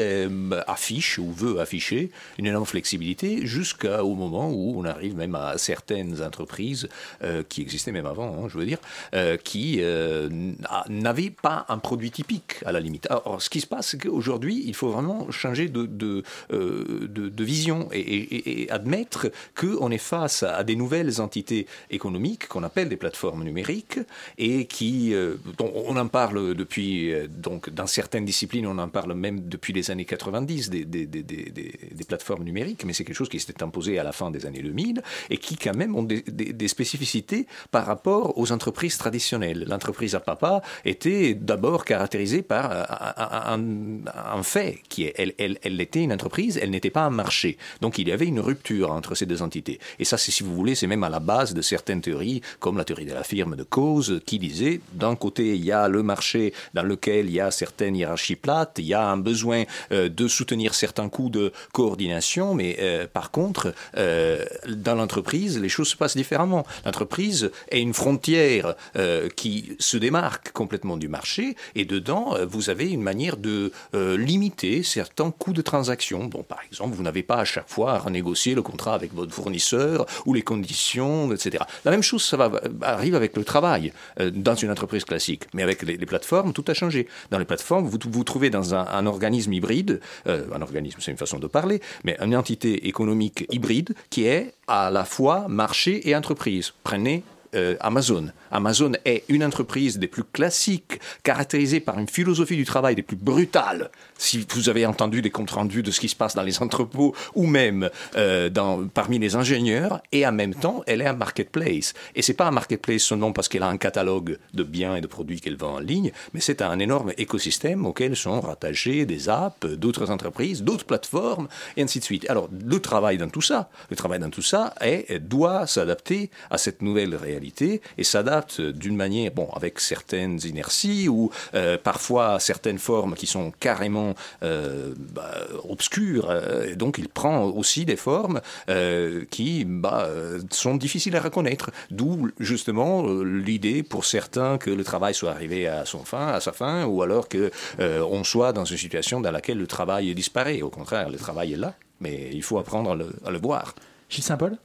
affiche 0.67 1.17
ou 1.19 1.31
veut 1.31 1.59
afficher 1.59 2.11
une 2.37 2.45
énorme 2.45 2.65
flexibilité 2.65 3.45
jusqu'au 3.55 4.13
moment 4.15 4.49
où 4.51 4.73
on 4.79 4.83
arrive 4.85 5.15
même 5.15 5.35
à 5.35 5.57
certaines 5.57 6.21
entreprises 6.21 6.87
euh, 7.23 7.43
qui 7.47 7.61
existaient 7.61 7.91
même 7.93 8.05
avant, 8.05 8.29
hein, 8.43 8.47
je 8.51 8.57
veux 8.57 8.65
dire, 8.65 8.79
euh, 9.13 9.37
qui 9.37 9.77
euh, 9.79 10.27
n'a- 10.29 10.85
n'avaient 10.89 11.29
pas 11.47 11.65
un 11.69 11.77
produit 11.77 12.11
typique 12.11 12.53
à 12.65 12.71
la 12.71 12.79
limite. 12.79 13.05
Alors, 13.09 13.41
ce 13.41 13.49
qui 13.49 13.61
se 13.61 13.67
passe, 13.67 13.87
c'est 13.89 14.01
qu'aujourd'hui, 14.01 14.63
il 14.65 14.75
faut 14.75 14.89
vraiment 14.89 15.31
changer 15.31 15.67
de, 15.69 15.85
de, 15.85 16.23
de- 16.51 17.43
vision 17.45 17.87
et, 17.91 17.99
et- 17.99 18.61
et 18.63 18.71
admettre 18.71 19.31
qu'on 19.59 19.91
est 19.91 19.99
face 20.15 20.41
à 20.43 20.63
des 20.63 20.75
nouvelles 20.75 21.21
entités 21.21 21.67
économiques 21.91 22.47
qu'on 22.47 22.63
appelle 22.63 22.89
des 22.89 22.97
plateformes 22.97 23.43
numériques 23.43 23.99
et 24.39 24.65
qui, 24.65 25.13
on 25.59 25.95
en 25.95 26.07
parle 26.07 26.55
depuis, 26.55 27.13
donc 27.29 27.69
dans 27.69 27.85
certaines 27.87 28.25
disciplines, 28.25 28.65
on 28.65 28.79
en 28.79 28.89
parle 28.89 29.13
même 29.13 29.47
depuis 29.47 29.73
les 29.73 29.91
années 29.91 30.05
90 30.05 30.69
des, 30.71 30.85
des, 30.85 31.05
des, 31.05 31.23
des, 31.23 31.43
des- 31.57 31.79
des 31.99 32.03
plateformes 32.03 32.43
numériques, 32.43 32.83
mais 32.85 32.93
c'est 32.93 33.03
quelque 33.05 33.15
chose 33.21 33.29
qui 33.29 33.39
s'était 33.45 33.63
imposé 33.63 33.99
à 33.99 34.03
la 34.03 34.11
fin 34.11 34.31
des 34.31 34.45
années 34.45 34.61
2000 34.61 35.01
et 35.29 35.37
qui 35.37 35.55
quand 35.55 35.75
même 35.75 35.95
ont 35.95 36.03
des, 36.03 36.67
spécificités 36.67 37.47
par 37.71 37.85
rapport 37.85 38.37
aux 38.37 38.51
entreprises 38.51 38.97
traditionnelles. 38.97 39.65
L'entreprise 39.67 40.15
à 40.15 40.19
papa 40.19 40.61
était 40.83 41.35
d'abord 41.35 41.85
caractérisée 41.85 42.41
par 42.41 42.71
un, 42.71 43.59
un- 44.05 44.43
fait 44.43 44.81
qui 44.89 45.05
est, 45.05 45.13
elle, 45.17 45.33
elle, 45.63 45.81
était 45.81 46.03
une 46.03 46.13
entreprise, 46.13 46.59
elle 46.61 46.69
n'était 46.71 46.89
pas 46.89 47.03
un 47.03 47.09
marché. 47.09 47.57
Donc 47.81 47.97
il 47.97 48.07
y 48.07 48.11
avait 48.11 48.27
une 48.27 48.39
rupture 48.39 48.91
entre 48.91 49.15
ces 49.15 49.25
deux 49.25 49.41
entités. 49.41 49.79
Et 49.99 50.05
ça 50.05 50.17
si 50.31 50.43
vous 50.43 50.55
voulez, 50.55 50.75
c'est 50.75 50.87
même 50.87 51.03
à 51.03 51.09
la 51.09 51.19
base 51.19 51.53
de 51.53 51.61
certaines 51.61 52.01
théories, 52.01 52.41
comme 52.59 52.77
la 52.77 52.85
théorie 52.85 53.05
de 53.05 53.13
la 53.13 53.23
firme 53.23 53.55
de 53.55 53.63
cause, 53.63 54.21
qui 54.25 54.39
disait, 54.39 54.81
d'un 54.93 55.15
côté, 55.15 55.55
il 55.55 55.63
y 55.63 55.71
a 55.71 55.87
le 55.87 56.03
marché 56.03 56.53
dans 56.73 56.83
lequel 56.83 57.27
il 57.27 57.33
y 57.33 57.39
a 57.39 57.51
certaines 57.51 57.95
hiérarchies 57.95 58.35
plates, 58.35 58.75
il 58.77 58.85
y 58.85 58.93
a 58.93 59.07
un 59.07 59.17
besoin 59.17 59.63
euh, 59.91 60.09
de 60.09 60.27
soutenir 60.27 60.73
certains 60.73 61.09
coûts 61.09 61.29
de 61.29 61.51
coordination, 61.71 62.53
mais 62.53 62.77
euh, 62.79 63.07
par 63.11 63.24
contre, 63.31 63.73
euh, 63.97 64.45
dans 64.67 64.95
l'entreprise, 64.95 65.59
les 65.59 65.69
choses 65.69 65.89
se 65.89 65.95
passent 65.95 66.17
différemment. 66.17 66.65
L'entreprise 66.85 67.51
est 67.69 67.81
une 67.81 67.93
frontière 67.93 68.75
euh, 68.95 69.29
qui 69.35 69.75
se 69.79 69.97
démarque 69.97 70.51
complètement 70.51 70.97
du 70.97 71.07
marché, 71.07 71.55
et 71.75 71.85
dedans, 71.85 72.35
euh, 72.35 72.45
vous 72.45 72.69
avez 72.69 72.89
une 72.89 73.01
manière 73.01 73.37
de 73.37 73.71
limiter 73.93 74.83
certains 74.83 75.31
coûts 75.31 75.53
de 75.53 75.61
transaction. 75.61 76.25
Bon, 76.25 76.43
par 76.43 76.59
exemple, 76.69 76.95
vous 76.95 77.03
n'avez 77.03 77.23
pas 77.23 77.37
à 77.37 77.45
chaque 77.45 77.69
fois 77.69 77.93
à 77.93 77.99
renégocier 77.99 78.55
le 78.55 78.61
contrat 78.61 78.93
avec 78.93 79.13
votre 79.13 79.33
fournisseur 79.33 80.05
ou 80.25 80.33
les 80.33 80.41
conditions, 80.41 81.31
etc. 81.31 81.63
La 81.83 81.91
même 81.91 82.03
chose, 82.03 82.23
ça 82.23 82.37
va, 82.37 82.51
arrive 82.81 83.15
avec 83.15 83.35
le 83.35 83.43
travail 83.43 83.93
dans 84.19 84.55
une 84.55 84.71
entreprise 84.71 85.05
classique, 85.05 85.43
mais 85.53 85.63
avec 85.63 85.81
les, 85.83 85.97
plateformes, 85.97 86.53
tout 86.53 86.65
a 86.67 86.73
changé. 86.73 87.07
Dans 87.31 87.39
les 87.39 87.45
plateformes, 87.45 87.85
vous 87.85 87.97
vous 88.09 88.23
trouvez 88.23 88.49
dans 88.49 88.75
un, 88.75 88.85
un 88.85 89.05
organisme 89.05 89.53
hybride, 89.53 89.99
un 90.25 90.61
organisme, 90.61 90.99
c'est 91.01 91.11
une 91.11 91.17
façon 91.17 91.39
de 91.39 91.47
parler, 91.47 91.81
mais 92.03 92.17
une 92.21 92.35
entité 92.35 92.87
économique 92.87 93.14
hybride 93.21 93.93
qui 94.09 94.25
est 94.25 94.53
à 94.67 94.89
la 94.91 95.05
fois 95.05 95.47
marché 95.47 96.07
et 96.09 96.15
entreprise. 96.15 96.73
Prenez 96.83 97.23
euh, 97.55 97.75
Amazon. 97.79 98.27
Amazon 98.55 98.93
est 99.03 99.25
une 99.27 99.43
entreprise 99.43 99.99
des 99.99 100.07
plus 100.07 100.23
classiques, 100.23 101.01
caractérisée 101.23 101.81
par 101.81 101.99
une 101.99 102.07
philosophie 102.07 102.55
du 102.55 102.63
travail 102.63 102.95
des 102.95 103.01
plus 103.01 103.17
brutales. 103.17 103.91
Si 104.17 104.47
vous 104.53 104.69
avez 104.69 104.85
entendu 104.85 105.21
des 105.21 105.29
comptes 105.29 105.51
rendus 105.51 105.83
de 105.83 105.91
ce 105.91 105.99
qui 105.99 106.07
se 106.07 106.15
passe 106.15 106.35
dans 106.35 106.41
les 106.41 106.61
entrepôts 106.61 107.13
ou 107.33 107.47
même 107.47 107.89
euh, 108.15 108.49
parmi 108.93 109.19
les 109.19 109.35
ingénieurs, 109.35 110.01
et 110.13 110.25
en 110.25 110.31
même 110.31 110.55
temps, 110.55 110.83
elle 110.87 111.01
est 111.01 111.05
un 111.05 111.13
marketplace. 111.13 111.93
Et 112.15 112.21
c'est 112.21 112.33
pas 112.33 112.47
un 112.47 112.51
marketplace 112.51 113.01
seulement 113.01 113.33
parce 113.33 113.49
qu'elle 113.49 113.63
a 113.63 113.67
un 113.67 113.75
catalogue 113.75 114.37
de 114.53 114.63
biens 114.63 114.95
et 114.95 115.01
de 115.01 115.07
produits 115.07 115.41
qu'elle 115.41 115.57
vend 115.57 115.75
en 115.75 115.79
ligne, 115.79 116.13
mais 116.33 116.39
c'est 116.39 116.61
un 116.61 116.79
énorme 116.79 117.11
écosystème 117.17 117.85
auquel 117.85 118.15
sont 118.15 118.39
rattachés 118.39 119.05
des 119.05 119.27
apps, 119.27 119.65
d'autres 119.65 120.11
entreprises, 120.11 120.63
d'autres 120.63 120.85
plateformes, 120.85 121.49
et 121.75 121.81
ainsi 121.81 121.99
de 121.99 122.05
suite. 122.05 122.29
Alors, 122.29 122.47
le 122.65 122.79
travail 122.79 123.17
dans 123.17 123.29
tout 123.29 123.41
ça, 123.41 123.69
le 123.89 123.97
travail 123.97 124.19
dans 124.19 124.29
tout 124.29 124.41
ça 124.41 124.73
est, 124.79 125.19
doit 125.19 125.67
s'adapter 125.67 126.31
à 126.49 126.57
cette 126.57 126.81
nouvelle 126.81 127.15
réalité 127.15 127.81
et 127.97 128.05
s'adapte 128.05 128.44
d'une 128.59 128.95
manière, 128.95 129.31
bon, 129.31 129.49
avec 129.53 129.79
certaines 129.79 130.39
inerties 130.43 131.07
ou 131.09 131.31
euh, 131.53 131.77
parfois 131.77 132.39
certaines 132.39 132.79
formes 132.79 133.15
qui 133.15 133.27
sont 133.27 133.51
carrément 133.59 134.13
euh, 134.43 134.93
bah, 135.13 135.35
obscures. 135.69 136.29
euh, 136.29 136.71
et 136.71 136.75
donc, 136.75 136.97
il 136.97 137.09
prend 137.09 137.43
aussi 137.45 137.85
des 137.85 137.95
formes 137.95 138.41
euh, 138.69 139.25
qui 139.29 139.65
bah, 139.65 140.05
euh, 140.07 140.39
sont 140.51 140.75
difficiles 140.75 141.15
à 141.15 141.21
reconnaître. 141.21 141.71
D'où 141.91 142.29
justement 142.39 143.05
euh, 143.07 143.23
l'idée 143.23 143.83
pour 143.83 144.05
certains 144.05 144.57
que 144.57 144.69
le 144.69 144.83
travail 144.83 145.13
soit 145.13 145.31
arrivé 145.31 145.67
à 145.67 145.85
son 145.85 146.03
fin, 146.05 146.27
à 146.27 146.39
sa 146.39 146.51
fin, 146.51 146.85
ou 146.85 147.01
alors 147.01 147.27
que 147.27 147.51
euh, 147.79 148.01
on 148.09 148.23
soit 148.23 148.53
dans 148.53 148.65
une 148.65 148.77
situation 148.77 149.21
dans 149.21 149.31
laquelle 149.31 149.57
le 149.57 149.67
travail 149.67 150.13
disparaît. 150.15 150.61
Au 150.61 150.69
contraire, 150.69 151.09
le 151.09 151.17
travail 151.17 151.53
est 151.53 151.57
là, 151.57 151.73
mais 151.99 152.29
il 152.33 152.43
faut 152.43 152.57
apprendre 152.57 152.91
à 152.91 152.95
le, 152.95 153.07
à 153.25 153.31
le 153.31 153.39
voir. 153.39 153.75
Gilles 154.09 154.23
Saint-Paul? 154.23 154.57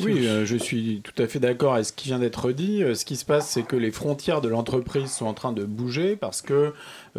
Oui, 0.00 0.28
euh, 0.28 0.46
je 0.46 0.56
suis 0.56 1.00
tout 1.02 1.20
à 1.20 1.26
fait 1.26 1.40
d'accord 1.40 1.74
avec 1.74 1.86
ce 1.86 1.92
qui 1.92 2.08
vient 2.08 2.20
d'être 2.20 2.52
dit. 2.52 2.84
Euh, 2.84 2.94
Ce 2.94 3.04
qui 3.04 3.16
se 3.16 3.24
passe, 3.24 3.48
c'est 3.50 3.64
que 3.64 3.74
les 3.74 3.90
frontières 3.90 4.40
de 4.40 4.48
l'entreprise 4.48 5.10
sont 5.10 5.26
en 5.26 5.34
train 5.34 5.52
de 5.52 5.64
bouger 5.64 6.14
parce 6.14 6.40
que 6.40 6.54
euh, 6.54 6.72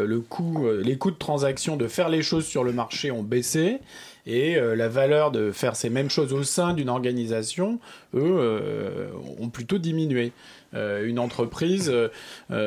le 0.06 0.22
coût, 0.22 0.66
les 0.82 0.98
coûts 0.98 1.12
de 1.12 1.18
transaction 1.18 1.76
de 1.76 1.88
faire 1.88 2.08
les 2.08 2.22
choses 2.22 2.46
sur 2.46 2.64
le 2.64 2.72
marché 2.72 3.12
ont 3.12 3.24
baissé 3.24 3.80
et 4.26 4.60
la 4.60 4.90
valeur 4.90 5.32
de 5.32 5.52
faire 5.52 5.76
ces 5.76 5.90
mêmes 5.90 6.10
choses 6.10 6.34
au 6.34 6.44
sein 6.44 6.74
d'une 6.74 6.90
organisation, 6.90 7.80
eux, 8.14 9.10
ont 9.40 9.50
plutôt 9.50 9.80
diminué. 9.80 10.34
Une 10.74 11.18
entreprise, 11.18 11.92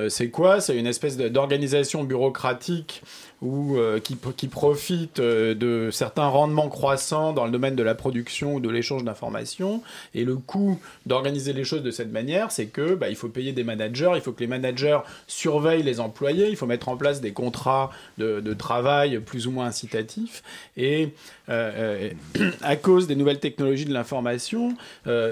c'est 0.09 0.31
quoi? 0.31 0.61
C'est 0.61 0.77
une 0.77 0.89
espèce 0.89 1.17
d'organisation 1.17 2.03
bureaucratique 2.03 3.03
ou 3.43 3.77
euh, 3.77 3.99
qui, 3.99 4.17
qui 4.37 4.47
profite 4.47 5.19
euh, 5.19 5.55
de 5.55 5.91
certains 5.91 6.29
rendements 6.29 6.69
croissants 6.69 7.33
dans 7.33 7.45
le 7.45 7.51
domaine 7.51 7.75
de 7.75 7.83
la 7.83 7.97
production 7.97 8.55
ou 8.55 8.61
de 8.61 8.71
l'échange 8.71 9.03
d'informations. 9.03 9.83
Et 10.15 10.25
le 10.25 10.37
coût 10.37 10.79
d'organiser 11.07 11.53
les 11.53 11.65
choses 11.65 11.83
de 11.83 11.91
cette 11.91 12.13
manière, 12.13 12.53
c'est 12.53 12.67
que 12.67 12.95
bah, 12.95 13.09
il 13.11 13.17
faut 13.17 13.29
payer 13.29 13.53
des 13.53 13.65
managers, 13.65 14.13
il 14.15 14.21
faut 14.21 14.31
que 14.33 14.41
les 14.41 14.47
managers 14.47 15.01
surveillent 15.27 15.83
les 15.83 15.99
employés, 15.99 16.49
il 16.49 16.57
faut 16.57 16.67
mettre 16.67 16.89
en 16.89 16.97
place 16.97 17.21
des 17.21 17.33
contrats 17.33 17.91
de, 18.17 18.41
de 18.41 18.55
travail 18.55 19.19
plus 19.19 19.49
ou 19.49 19.51
moins 19.51 19.67
incitatifs. 19.67 20.45
Et 20.77 21.09
euh, 21.49 22.11
à 22.63 22.77
cause 22.77 23.09
des 23.09 23.17
nouvelles 23.17 23.41
technologies 23.41 23.87
de 23.87 23.93
l'information, 23.93 24.77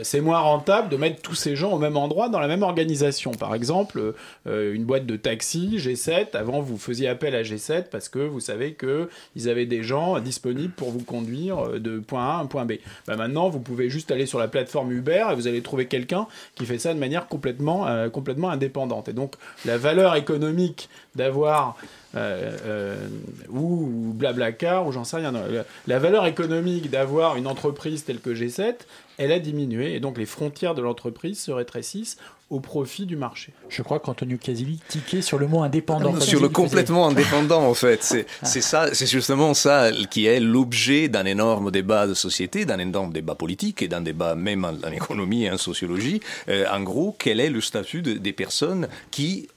c'est 0.03 0.21
moins 0.21 0.41
rentable 0.41 0.89
de 0.89 0.97
mettre 0.97 1.23
tous 1.23 1.35
ces 1.35 1.55
gens 1.55 1.71
au 1.73 1.79
même 1.79 1.97
endroit 1.97 2.29
dans 2.29 2.41
la 2.41 2.49
même 2.49 2.63
organisation. 2.63 3.31
Par 3.31 3.55
exemple, 3.55 4.15
une 4.47 4.85
boîte 4.85 5.07
de 5.07 5.17
taxi 5.17 5.77
G7, 5.77 6.37
avant 6.37 6.61
vous 6.61 6.77
faisiez 6.77 7.07
appel 7.09 7.35
à 7.35 7.43
G7 7.43 7.85
parce 7.91 8.00
que 8.09 8.19
vous 8.19 8.41
savez 8.41 8.75
qu'ils 8.75 9.49
avaient 9.49 9.67
des 9.67 9.83
gens 9.83 10.19
disponibles 10.21 10.73
pour 10.73 10.91
vous 10.91 11.05
conduire 11.05 11.59
euh, 11.59 11.79
de 11.79 11.99
point 11.99 12.39
A 12.39 12.41
à 12.41 12.45
point 12.45 12.65
B. 12.65 12.75
Bah, 13.07 13.17
maintenant, 13.17 13.49
vous 13.49 13.61
pouvez 13.61 13.91
juste 13.91 14.11
aller 14.11 14.27
sur 14.27 14.39
la 14.39 14.49
plateforme 14.49 14.93
Uber 14.93 15.27
et 15.31 15.35
vous 15.35 15.47
allez 15.47 15.63
trouver 15.63 15.87
quelqu'un 15.87 16.27
qui 16.55 16.67
fait 16.67 16.79
ça 16.79 16.95
de 16.95 16.99
manière 16.99 17.29
complètement, 17.29 17.87
euh, 17.87 18.09
complètement 18.09 18.51
indépendante. 18.51 19.09
Et 19.09 19.13
donc, 19.13 19.35
la 19.65 19.79
valeur 19.79 20.17
économique 20.17 20.89
d'avoir 21.15 21.77
euh, 22.17 22.57
euh, 22.67 23.09
ou, 23.51 24.09
ou 24.09 24.13
Blablacar 24.13 24.85
ou 24.87 24.93
j'en 24.93 25.05
sais 25.05 25.19
rien. 25.19 25.33
La 25.87 25.99
valeur 26.01 26.27
économique 26.27 26.91
d'avoir 26.91 27.37
une 27.37 27.47
entreprise 27.47 28.05
telle 28.05 28.19
que 28.19 28.31
G7, 28.31 28.75
elle 29.21 29.31
a 29.33 29.39
diminué 29.39 29.95
et 29.95 30.01
donc 30.01 30.19
les 30.19 30.27
frontières 30.27 30.75
de 30.75 30.83
l'entreprise 30.83 31.39
se 31.41 31.51
rétrécissent 31.53 32.17
au 32.49 32.59
profit 32.59 33.07
du 33.07 33.15
marché. 33.15 33.53
Je 33.69 33.81
crois 33.83 34.01
qu'Antonio 34.01 34.37
Casilli 34.37 34.81
tiquait 34.89 35.23
sur 35.23 35.39
le 35.39 35.47
mot 35.47 35.63
indépendant. 35.63 36.11
comme 36.11 36.21
Sur 36.21 36.41
le 36.41 36.47
faisait. 36.49 36.53
complètement 36.53 37.07
indépendant, 37.07 37.63
en 37.63 37.75
fait. 37.75 38.03
C'est 38.03 38.27
c'est 38.43 38.61
ça, 38.61 38.93
c'est 38.93 39.07
justement 39.07 39.55
ça 39.55 39.91
qui 40.11 40.27
est 40.27 40.41
l'objet 40.41 41.09
d'un 41.09 41.27
énorme 41.27 41.71
débat 41.71 42.09
de 42.09 42.15
société, 42.15 42.65
d'un 42.65 42.81
énorme 42.81 43.13
débat 43.13 43.37
politique 43.37 43.83
et 43.83 43.89
d'un 43.89 44.01
débat 44.01 44.35
même 44.35 44.65
en, 44.65 44.71
en 44.85 44.91
économie 44.91 45.45
et 45.45 45.51
en 45.53 45.59
sociologie. 45.59 46.21
Euh, 46.49 46.65
en 46.73 46.81
gros, 46.83 47.15
quel 47.17 47.39
est 47.39 47.51
le 47.51 47.61
statut 47.61 48.03
de- 48.03 48.15
des 48.15 48.33
personnes 48.33 48.89
qui 49.13 49.49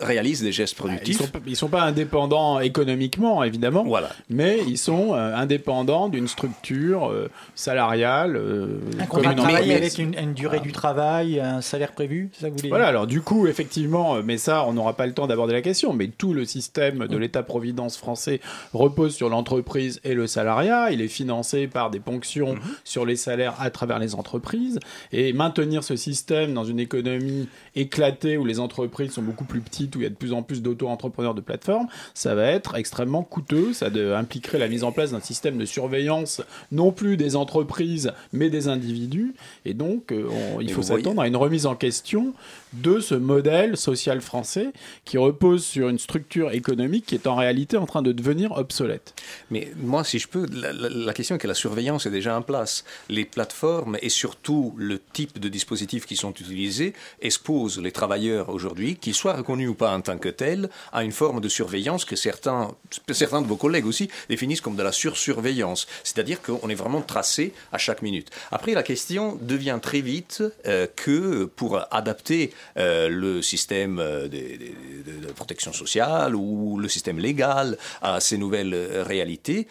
réalisent 0.00 0.42
des 0.42 0.52
gestes 0.52 0.74
Ils 0.74 0.76
productifs 0.78 1.18
sont, 1.18 1.28
ils 1.46 1.56
sont 1.56 1.68
pas 1.68 1.82
indépendants 1.82 2.60
économiquement, 2.60 3.42
évidemment, 3.44 3.84
mais 4.28 4.58
ils 4.66 4.78
sont 4.78 5.14
euh, 5.14 5.34
indépendants 5.34 6.08
d'une 6.08 6.28
structure 6.28 7.10
euh, 7.10 7.28
salariale. 7.54 8.36
euh, 8.36 8.80
Un 8.98 9.06
contrat 9.06 9.30
une 9.32 9.36
de 9.36 9.42
travail 9.42 9.72
avec 9.72 9.98
une, 9.98 10.14
une 10.18 10.34
durée 10.34 10.60
du 10.60 10.72
travail, 10.72 11.40
un 11.40 11.60
salaire 11.60 11.92
prévu, 11.92 12.30
c'est 12.32 12.42
ça 12.42 12.46
que 12.48 12.52
vous 12.52 12.58
voulez 12.58 12.68
Voilà, 12.68 12.86
alors 12.86 13.06
du 13.06 13.20
coup, 13.22 13.46
effectivement, 13.46 14.16
euh, 14.16 14.22
mais 14.24 14.36
ça, 14.38 14.66
on 14.66 14.72
n'aura 14.74 14.94
pas 14.96 15.06
le 15.06 15.14
temps 15.14 15.26
d'aborder 15.26 15.52
la 15.54 15.62
question, 15.62 15.92
mais 15.92 16.08
tout 16.08 16.34
le 16.34 16.44
système 16.44 17.06
de 17.06 17.16
l'État-providence 17.16 17.96
français 17.96 18.40
repose 18.72 19.14
sur 19.14 19.28
l'entreprise 19.28 20.00
et 20.04 20.14
le 20.14 20.26
salariat. 20.26 20.90
Il 20.90 21.00
est 21.00 21.08
financé 21.08 21.66
par 21.66 21.90
des 21.90 22.00
ponctions 22.00 22.56
sur 22.84 23.06
les 23.06 23.16
salaires 23.16 23.54
à 23.60 23.70
travers 23.70 23.98
les 23.98 24.14
entreprises. 24.14 24.78
Et 25.12 25.32
maintenir 25.32 25.82
ce 25.84 25.96
système 25.96 26.52
dans 26.52 26.64
une 26.64 26.78
économie 26.80 27.48
éclatée 27.76 28.36
où 28.36 28.44
les 28.44 28.60
entreprises 28.60 29.12
sont 29.12 29.22
beaucoup 29.22 29.44
plus 29.44 29.61
petites, 29.62 29.96
où 29.96 30.00
il 30.00 30.02
y 30.02 30.06
a 30.06 30.10
de 30.10 30.14
plus 30.14 30.32
en 30.32 30.42
plus 30.42 30.60
d'auto-entrepreneurs 30.62 31.34
de 31.34 31.40
plateformes, 31.40 31.86
ça 32.14 32.34
va 32.34 32.46
être 32.46 32.74
extrêmement 32.76 33.22
coûteux. 33.22 33.72
Ça 33.72 33.88
de- 33.90 34.12
impliquerait 34.12 34.58
la 34.58 34.68
mise 34.68 34.84
en 34.84 34.92
place 34.92 35.12
d'un 35.12 35.20
système 35.20 35.56
de 35.58 35.64
surveillance, 35.64 36.42
non 36.70 36.92
plus 36.92 37.16
des 37.16 37.36
entreprises, 37.36 38.12
mais 38.32 38.50
des 38.50 38.68
individus. 38.68 39.34
Et 39.64 39.74
donc, 39.74 40.12
euh, 40.12 40.28
on- 40.30 40.60
il 40.60 40.70
faut 40.72 40.82
voyez- 40.82 41.02
s'attendre 41.02 41.22
à 41.22 41.28
une 41.28 41.36
remise 41.36 41.66
en 41.66 41.74
question 41.74 42.34
de 42.72 43.00
ce 43.00 43.14
modèle 43.14 43.76
social 43.76 44.20
français 44.20 44.72
qui 45.04 45.18
repose 45.18 45.64
sur 45.64 45.88
une 45.88 45.98
structure 45.98 46.52
économique 46.52 47.06
qui 47.06 47.14
est 47.14 47.26
en 47.26 47.34
réalité 47.36 47.76
en 47.76 47.86
train 47.86 48.02
de 48.02 48.12
devenir 48.12 48.52
obsolète. 48.52 49.14
Mais 49.50 49.70
moi, 49.76 50.04
si 50.04 50.18
je 50.18 50.26
peux, 50.28 50.46
la, 50.52 50.72
la- 50.72 50.88
la 50.88 51.12
question 51.12 51.36
est 51.36 51.38
que 51.38 51.46
la 51.48 51.54
surveillance 51.54 52.06
est 52.06 52.10
déjà 52.10 52.36
en 52.36 52.42
place. 52.42 52.84
Les 53.08 53.24
plateformes 53.24 53.96
et 54.00 54.08
surtout 54.08 54.74
le 54.76 54.98
type 55.12 55.38
de 55.38 55.48
dispositifs 55.48 56.06
qui 56.06 56.16
sont 56.16 56.30
utilisés 56.32 56.94
exposent 57.20 57.78
les 57.78 57.92
travailleurs 57.92 58.48
aujourd'hui, 58.48 58.96
qu'ils 58.96 59.14
soient 59.14 59.34
reconnus 59.34 59.51
ou 59.60 59.74
pas 59.74 59.92
en 59.94 60.00
tant 60.00 60.18
que 60.18 60.28
tels, 60.28 60.68
à 60.92 61.04
une 61.04 61.12
forme 61.12 61.40
de 61.40 61.48
surveillance 61.48 62.04
que 62.04 62.16
certains, 62.16 62.74
certains 63.10 63.42
de 63.42 63.46
vos 63.46 63.56
collègues 63.56 63.86
aussi 63.86 64.08
définissent 64.28 64.60
comme 64.60 64.76
de 64.76 64.82
la 64.82 64.92
sursurveillance. 64.92 65.86
C'est-à-dire 66.04 66.40
qu'on 66.42 66.68
est 66.68 66.74
vraiment 66.74 67.00
tracé 67.00 67.52
à 67.72 67.78
chaque 67.78 68.02
minute. 68.02 68.30
Après, 68.50 68.72
la 68.72 68.82
question 68.82 69.38
devient 69.40 69.78
très 69.82 70.00
vite 70.00 70.42
euh, 70.66 70.86
que 70.94 71.44
pour 71.44 71.80
adapter 71.90 72.52
euh, 72.76 73.08
le 73.08 73.42
système 73.42 73.98
euh, 73.98 74.28
de, 74.28 75.32
protection 75.34 75.72
sociale 75.72 76.36
ou 76.36 76.78
le 76.78 76.88
système 76.88 77.18
légal 77.18 77.78
à 78.02 78.20
ces 78.20 78.36
nouvelles 78.36 78.74
réalités, 79.02 79.66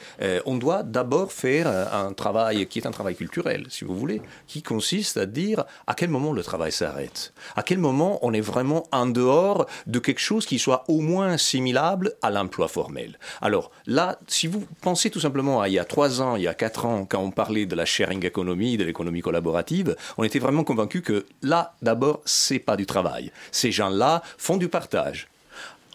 on 0.46 0.58
doit 0.58 0.82
d'abord 0.84 1.32
faire 1.32 1.68
un 1.68 2.14
travail 2.14 2.66
qui 2.68 2.80
est 2.80 2.88
un 2.88 2.92
travail 2.92 3.16
culturel, 3.16 3.68
si 3.70 3.86
vous 3.86 3.96
voulez, 3.96 4.22
qui 4.48 4.64
consiste 4.64 5.18
à 5.18 5.26
dire 5.26 5.64
à 5.88 5.94
quel 5.94 6.10
moment 6.10 6.34
le 6.34 6.44
travail 6.44 6.72
s'arrête, 6.72 7.34
à 7.56 7.64
quel 7.64 7.78
moment 7.78 8.20
on 8.24 8.34
est 8.34 8.42
vraiment 8.42 8.88
en 8.92 9.06
dehors 9.06 9.61
de 9.88 10.00
quelque 10.00 10.20
chose 10.20 10.46
qui 10.46 10.60
soit 10.60 10.84
au 10.88 11.02
moins 11.02 11.34
assimilable 11.34 12.14
à 12.22 12.30
l'emploi 12.30 12.68
formel. 12.68 13.18
Alors 13.42 13.72
là, 13.86 14.20
si 14.28 14.48
vous 14.48 14.66
pensez 14.82 15.10
tout 15.10 15.20
simplement 15.20 15.62
à 15.62 15.70
il 15.70 15.74
y 15.74 15.80
a 15.80 15.86
trois 15.86 16.22
ans, 16.22 16.36
il 16.36 16.44
y 16.44 16.48
a 16.48 16.54
quatre 16.54 16.86
ans, 16.86 17.06
quand 17.06 17.20
on 17.20 17.32
parlait 17.32 17.66
de 17.66 17.76
la 17.76 17.86
sharing 17.86 18.26
economy, 18.26 18.78
de 18.78 18.84
l'économie 18.84 19.22
collaborative, 19.22 19.96
on 20.18 20.24
était 20.24 20.40
vraiment 20.40 20.64
convaincu 20.64 21.02
que 21.02 21.26
là, 21.42 21.74
d'abord, 21.82 22.22
c'est 22.26 22.60
pas 22.60 22.76
du 22.76 22.86
travail. 22.86 23.32
Ces 23.52 23.72
gens-là 23.72 24.22
font 24.38 24.58
du 24.58 24.68
partage. 24.68 25.28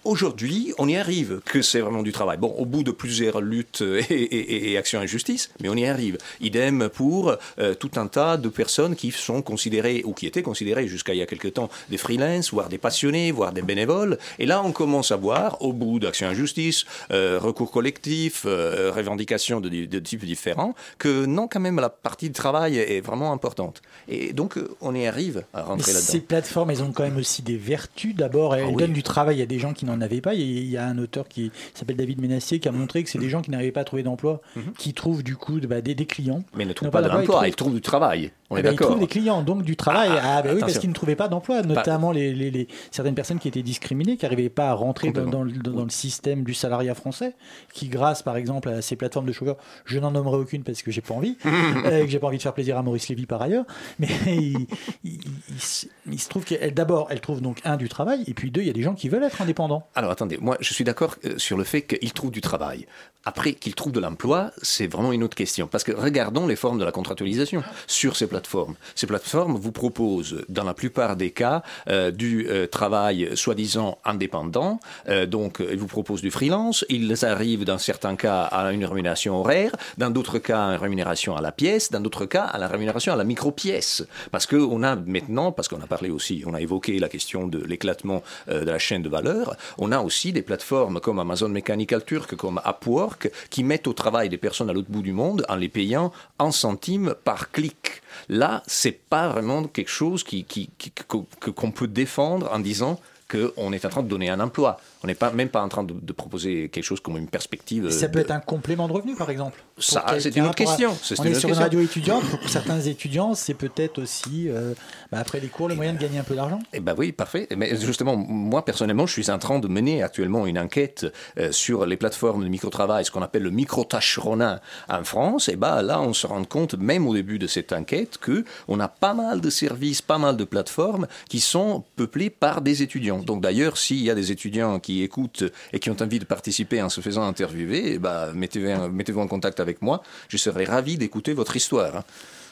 Aujourd'hui, 0.07 0.73
on 0.79 0.89
y 0.89 0.97
arrive, 0.97 1.41
que 1.45 1.63
c'est 1.63 1.81
vraiment 1.81 2.05
du 2.05 2.13
travail. 2.13 2.39
Bon, 2.39 2.55
au 2.57 2.65
bout 2.65 2.85
de 2.85 2.93
plusieurs 2.93 3.41
luttes 3.41 3.83
et, 3.83 4.15
et- 4.15 4.71
et 4.71 4.79
actions 4.79 5.01
en 5.01 5.07
justice, 5.07 5.51
mais 5.61 5.69
on 5.69 5.75
y 5.75 5.85
arrive. 5.85 6.17
Idem 6.41 6.89
pour 6.89 7.35
euh, 7.59 7.75
tout 7.75 7.91
un 7.97 8.07
tas 8.07 8.37
de 8.37 8.49
personnes 8.49 8.95
qui 8.95 9.11
sont 9.11 9.43
considérées, 9.43 10.03
ou 10.05 10.13
qui 10.13 10.27
étaient 10.29 10.43
considérées 10.43 10.87
jusqu'à 10.87 11.13
il 11.13 11.19
y 11.19 11.23
a 11.23 11.27
quelque 11.27 11.49
temps, 11.49 11.69
des 11.91 11.97
freelances, 11.97 12.53
voire 12.53 12.69
des 12.69 12.79
passionnés, 12.79 13.33
voire 13.33 13.51
des 13.53 13.63
bénévoles. 13.63 14.17
Et 14.39 14.47
là, 14.47 14.63
on 14.63 14.71
commence 14.71 15.11
à 15.11 15.17
voir, 15.17 15.61
au 15.61 15.73
bout 15.73 15.99
d'actions 15.99 16.29
en 16.29 16.35
justice, 16.35 16.85
euh, 17.11 17.41
recours 17.43 17.73
collectifs, 17.73 18.45
euh, 18.47 18.93
revendications 18.95 19.61
de, 19.61 19.69
de 19.69 19.99
types 19.99 20.25
différents, 20.25 20.77
que 20.99 21.27
non, 21.27 21.49
quand 21.49 21.59
même, 21.61 21.81
la 21.81 21.91
partie 21.91 22.29
de 22.29 22.35
travail 22.35 22.79
est 22.79 23.01
vraiment 23.01 23.33
importante. 23.33 23.83
Et 24.09 24.33
donc, 24.33 24.57
euh, 24.57 24.69
on 24.81 24.95
y 24.95 25.05
arrive 25.05 25.43
à 25.53 25.63
rentrer 25.65 25.93
là-dedans. 25.93 26.13
ces 26.13 26.21
plateformes, 26.21 26.71
elles 26.71 26.83
ont 26.85 26.93
quand 26.93 27.03
même 27.03 27.17
aussi 27.17 27.43
des 27.43 27.57
vertus. 27.57 28.15
D'abord, 28.15 28.55
elles 28.55 28.67
Ah 28.69 28.71
oui. 28.71 28.77
donnent 28.77 28.93
du 28.93 29.03
travail 29.03 29.43
à 29.43 29.47
des 29.47 29.59
gens 29.59 29.73
qui 29.75 29.85
n'en 29.85 29.96
avaient 30.01 30.21
pas. 30.21 30.35
Il 30.35 30.69
y 30.69 30.77
a 30.77 30.87
un 30.87 30.99
auteur 30.99 31.29
qui 31.29 31.51
s'appelle 31.75 31.97
David 31.97 32.21
Ménassier 32.21 32.59
qui 32.61 32.69
a 32.69 32.73
montré 32.73 33.03
que 33.05 33.11
c'est 33.11 33.19
des 33.19 33.29
gens 33.29 33.43
qui 33.43 33.51
n'arrivaient 33.51 33.73
pas 33.73 33.81
à 33.81 33.85
trouver 33.85 34.03
d'emploi, 34.03 34.41
qui 34.79 34.95
trouvent 34.95 35.23
du 35.23 35.37
coup 35.37 35.59
bah, 35.61 35.81
des, 35.81 35.95
des 35.95 36.07
clients. 36.07 36.43
Mais 36.55 36.65
ils 36.65 36.69
ne 36.69 36.73
trouvent 36.73 36.91
pas 36.91 37.03
de 37.03 37.09
d'emploi, 37.09 37.47
ils 37.47 37.51
ils 37.51 37.55
trouvent 37.57 37.75
du 37.75 37.81
travail. 37.81 38.33
On 38.49 38.57
Eh 38.57 38.61
est 38.61 38.63
ben, 38.63 38.73
ils 38.73 38.77
trouvent 38.79 39.01
des 39.01 39.07
clients, 39.09 39.43
donc 39.43 39.63
du 39.65 39.77
travail. 39.77 40.11
Ah, 40.13 40.37
Ah, 40.37 40.43
bah 40.43 40.51
oui, 40.55 40.61
parce 40.61 40.79
qu'ils 40.79 40.89
ne 40.91 40.95
trouvaient 40.95 41.17
pas 41.17 41.27
d'emploi, 41.29 41.63
notamment 41.63 42.13
les, 42.13 42.33
les- 42.33 42.51
les- 42.53 42.69
certaines 42.93 43.15
personnes 43.17 43.39
qui 43.41 43.49
étaient 43.49 43.63
discriminées, 43.63 44.17
qui 44.17 44.25
n'arrivaient 44.25 44.49
pas 44.49 44.69
à 44.71 44.73
rentrer 44.75 45.09
dans, 45.11 45.31
dans 45.31 45.43
le, 45.43 45.53
dans 45.53 45.83
le 45.85 45.91
système 45.91 46.45
du 46.45 46.55
salariat 46.55 46.95
français, 46.95 47.35
qui 47.73 47.89
grâce 47.89 48.23
par 48.23 48.37
exemple 48.37 48.69
à 48.69 48.83
ces 48.83 48.95
plateformes 48.95 49.27
de 49.27 49.33
chauffeurs, 49.33 49.57
je 49.85 49.99
n'en 49.99 50.13
nommerai 50.13 50.37
aucune 50.37 50.63
parce 50.63 50.83
que 50.83 50.91
j'ai 50.93 51.01
pas 51.01 51.15
envie, 51.15 51.37
euh, 51.47 52.05
que 52.05 52.09
j'ai 52.11 52.19
pas 52.21 52.29
envie 52.29 52.37
de 52.37 52.43
faire 52.43 52.55
plaisir 52.55 52.79
à 52.79 52.83
Maurice 52.83 53.09
Lévy 53.09 53.27
par 53.27 53.43
ailleurs, 53.43 53.65
mais 53.99 54.09
il, 54.27 54.67
il- 55.05 55.19
il 55.51 55.61
se- 55.61 55.87
il 56.11 56.21
se 56.21 56.29
trouve 56.29 56.45
qu'elle 56.45 56.73
d'abord, 56.73 57.09
elle 57.11 57.21
trouve 57.21 57.41
donc 57.41 57.59
un 57.65 57.77
du 57.77 57.89
travail, 57.89 58.23
et 58.29 58.35
puis 58.35 58.51
deux, 58.53 58.61
il 58.61 58.67
y 58.69 58.71
a 58.71 58.75
des 58.75 58.83
gens 58.83 58.95
qui 58.95 59.09
veulent 59.09 59.25
être 59.25 59.43
indépendants. 59.43 59.86
Alors 59.95 60.11
attendez, 60.11 60.39
moi 60.41 60.57
je 60.61 60.73
suis 60.75 60.85
d'accord 60.85 61.17
euh, 61.25 61.39
sur 61.39 61.57
le 61.57 61.65
fait 61.65 61.83
qu'ils 61.83 62.13
trouvent 62.13 62.31
du 62.31 62.41
travail. 62.41 62.87
Après, 63.29 63.55
qu'ils 63.55 63.75
trouvent 63.75 63.93
de 63.93 63.99
l'emploi, 63.99 64.53
c'est 64.63 64.87
vraiment 64.87 65.13
une 65.13 65.25
autre 65.25 65.35
question. 65.35 65.67
Parce 65.67 65.83
que 65.83 65.91
regardons 65.91 66.47
les 66.47 66.55
formes 66.55 66.79
de 66.79 66.85
la 66.85 66.93
contractualisation 66.93 67.65
sur 67.89 68.15
ces 68.15 68.29
plateformes. 68.29 68.77
Ces 68.95 69.09
plateformes 69.09 69.57
vous 69.57 69.73
proposent, 69.73 70.45
dans 70.49 70.63
la 70.63 70.75
plupart 70.75 71.17
des 71.17 71.33
cas, 71.33 71.65
euh, 71.89 72.13
du 72.13 72.47
euh, 72.49 72.69
travail 72.69 73.31
soi-disant 73.35 73.99
indépendant. 74.05 74.79
Donc, 75.27 75.61
ils 75.61 75.79
vous 75.79 75.89
proposent 75.89 76.23
du 76.23 76.31
freelance. 76.31 76.85
Ils 76.89 77.25
arrivent, 77.25 77.65
dans 77.65 77.79
certains 77.79 78.15
cas, 78.15 78.43
à 78.43 78.73
une 78.73 78.85
rémunération 78.85 79.41
horaire. 79.41 79.73
Dans 79.99 80.11
d'autres 80.11 80.39
cas, 80.39 80.65
à 80.65 80.75
une 80.75 80.81
rémunération 80.81 81.37
à 81.37 81.41
la 81.41 81.51
pièce. 81.51 81.91
Dans 81.91 82.01
d'autres 82.01 82.27
cas, 82.27 82.45
à 82.45 82.59
la 82.59 82.69
rémunération 82.69 83.13
à 83.13 83.17
la 83.17 83.25
micro-pièce. 83.25 84.05
Parce 84.31 84.47
qu'on 84.47 84.83
a 84.85 84.95
maintenant, 84.95 85.51
parce 85.51 85.67
qu'on 85.67 85.81
a 85.81 85.87
parlé 85.87 86.11
aussi, 86.11 86.45
on 86.47 86.55
a 86.55 86.61
évoqué 86.61 86.99
la 87.01 87.09
question 87.09 87.49
de 87.49 87.59
l'éclatement 87.59 88.23
de 88.47 88.59
la 88.59 88.79
chaîne 88.79 89.03
de 89.03 89.09
valeur, 89.09 89.57
on 89.79 89.93
a 89.93 90.01
aussi 90.01 90.33
des 90.33 90.43
plateformes 90.43 91.01
comme 91.01 91.19
Amazon 91.19 91.49
Mechanical 91.49 92.05
Turk, 92.05 92.37
comme 92.37 92.61
Upwork, 92.67 93.31
qui 93.51 93.65
mettent 93.65 93.87
au 93.87 93.93
travail 93.93 94.29
des 94.29 94.39
personnes 94.39 94.71
à 94.71 94.73
l'autre 94.73 94.91
bout 94.91 95.03
du 95.03 95.13
monde 95.13 95.45
en 95.49 95.57
les 95.57 95.69
payant 95.69 96.13
en 96.39 96.51
centimes 96.51 97.15
par 97.25 97.51
clic. 97.51 98.03
Là, 98.29 98.63
c'est 98.67 98.99
pas 99.09 99.29
vraiment 99.29 99.65
quelque 99.65 99.91
chose 99.91 100.25
qu'on 100.25 101.71
peut 101.71 101.89
défendre 101.89 102.51
en 102.53 102.59
disant 102.59 103.01
qu'on 103.31 103.73
est 103.73 103.85
en 103.85 103.89
train 103.89 104.03
de 104.03 104.09
donner 104.09 104.31
un 104.31 104.41
emploi. 104.41 104.81
On 105.03 105.07
n'est 105.07 105.15
pas, 105.15 105.31
même 105.31 105.49
pas 105.49 105.63
en 105.63 105.69
train 105.69 105.85
de, 105.85 105.95
de 106.01 106.13
proposer 106.13 106.69
quelque 106.69 106.85
chose 106.85 107.01
comme 107.01 107.17
une 107.17 107.29
perspective. 107.29 107.91
Ça 107.91 108.09
peut 108.09 108.19
être 108.21 108.31
un 108.31 108.41
complément 108.41 108.89
de 108.89 108.93
revenu, 108.93 109.15
par 109.15 109.31
exemple. 109.31 109.63
Ça, 109.79 110.05
c'est 110.19 110.35
une 110.37 110.45
autre 110.45 110.55
question. 110.55 110.97
On 111.19 111.25
une 111.25 111.33
est 111.33 111.35
sur 111.35 111.49
une 111.49 111.55
question. 111.55 111.55
radio 111.55 111.81
étudiante. 111.81 112.25
Pour 112.25 112.49
certains 112.49 112.81
étudiants, 112.81 113.35
c'est 113.35 113.55
peut-être 113.55 114.01
aussi, 114.01 114.49
euh, 114.49 114.75
bah, 115.11 115.19
après 115.19 115.41
les 115.41 115.49
cours, 115.49 115.69
le 115.69 115.75
moyen 115.75 115.93
de 115.93 115.99
gagner 115.99 116.19
un 116.19 116.25
peu 116.25 116.35
d'argent. 116.35 116.59
Eh 116.73 116.81
ben 116.81 116.95
oui, 116.97 117.13
parfait. 117.13 117.49
Mais 117.57 117.77
justement, 117.77 118.17
moi 118.17 118.65
personnellement, 118.65 119.07
je 119.07 119.13
suis 119.13 119.31
en 119.31 119.39
train 119.39 119.59
de 119.59 119.69
mener 119.69 120.03
actuellement 120.03 120.47
une 120.47 120.59
enquête 120.59 121.07
euh, 121.39 121.53
sur 121.53 121.85
les 121.87 121.97
plateformes 121.97 122.43
de 122.45 122.49
micro-travail, 122.49 123.05
ce 123.05 123.11
qu'on 123.11 123.23
appelle 123.23 123.43
le 123.43 123.51
micro-tâcheronin 123.51 124.61
en 124.89 125.05
France. 125.05 125.49
Et 125.49 125.57
ben 125.57 125.83
là, 125.83 126.01
on 126.01 126.13
se 126.13 126.27
rend 126.27 126.45
compte, 126.45 126.75
même 126.75 127.07
au 127.07 127.15
début 127.15 127.39
de 127.39 127.47
cette 127.47 127.73
enquête, 127.73 128.19
que 128.19 128.45
on 128.69 128.81
a 128.81 128.89
pas 128.89 129.15
mal 129.15 129.41
de 129.41 129.51
services, 129.51 130.03
pas 130.03 130.19
mal 130.19 130.37
de 130.37 130.45
plateformes 130.45 131.07
qui 131.29 131.41
sont 131.41 131.85
peuplées 131.97 132.31
par 132.31 132.61
des 132.61 132.83
étudiants. 132.83 133.16
Donc 133.25 133.43
d'ailleurs, 133.43 133.79
s'il 133.79 134.03
y 134.03 134.11
a 134.11 134.15
des 134.15 134.33
étudiants 134.33 134.79
qui 134.79 135.03
écoutent 135.03 135.45
et 135.73 135.79
qui 135.79 135.91
ont 135.91 135.97
envie 136.01 136.19
de 136.19 136.25
participer 136.25 136.83
en 136.83 136.89
se 136.89 137.01
faisant 137.01 137.23
interviewer, 137.27 137.95
eh 137.95 137.99
ben, 137.99 138.33
mettez-vous 138.35 139.21
en 139.21 139.27
contact 139.29 139.61
avec 139.61 139.81
moi. 139.83 140.03
Je 140.29 140.37
serai 140.37 140.65
ravi 140.65 140.97
d'écouter 140.99 141.33
votre 141.33 141.57
histoire. 141.57 141.97
hein. 141.97 142.05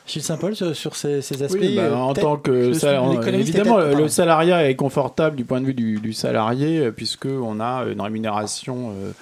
Gilles 0.07 0.23
Saint-Paul, 0.23 0.55
sur 0.55 0.77
sur 0.77 0.97
ces, 0.97 1.23
ces 1.23 1.43
aspects. 1.43 1.57
Oui, 1.59 1.77
bah, 1.77 1.97
en 1.97 2.13
tant 2.13 2.37
que 2.37 2.51
l'économiste 3.11 3.49
évidemment, 3.49 3.79
le 3.79 4.09
salariat 4.09 4.69
est 4.69 4.75
confortable 4.77 5.35
du 5.37 5.45
point 5.47 5.63
de 5.63 5.67
vue 5.67 5.73
du, 5.75 5.99
du 5.99 6.13
salarié 6.13 6.79
euh, 6.79 6.91
puisque 6.91 7.25
on 7.25 7.59
a 7.59 7.85
une 7.91 8.03
rémunération 8.03 8.91
euh, 8.91 9.13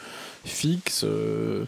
fixe. 0.45 1.05
euh, 1.05 1.65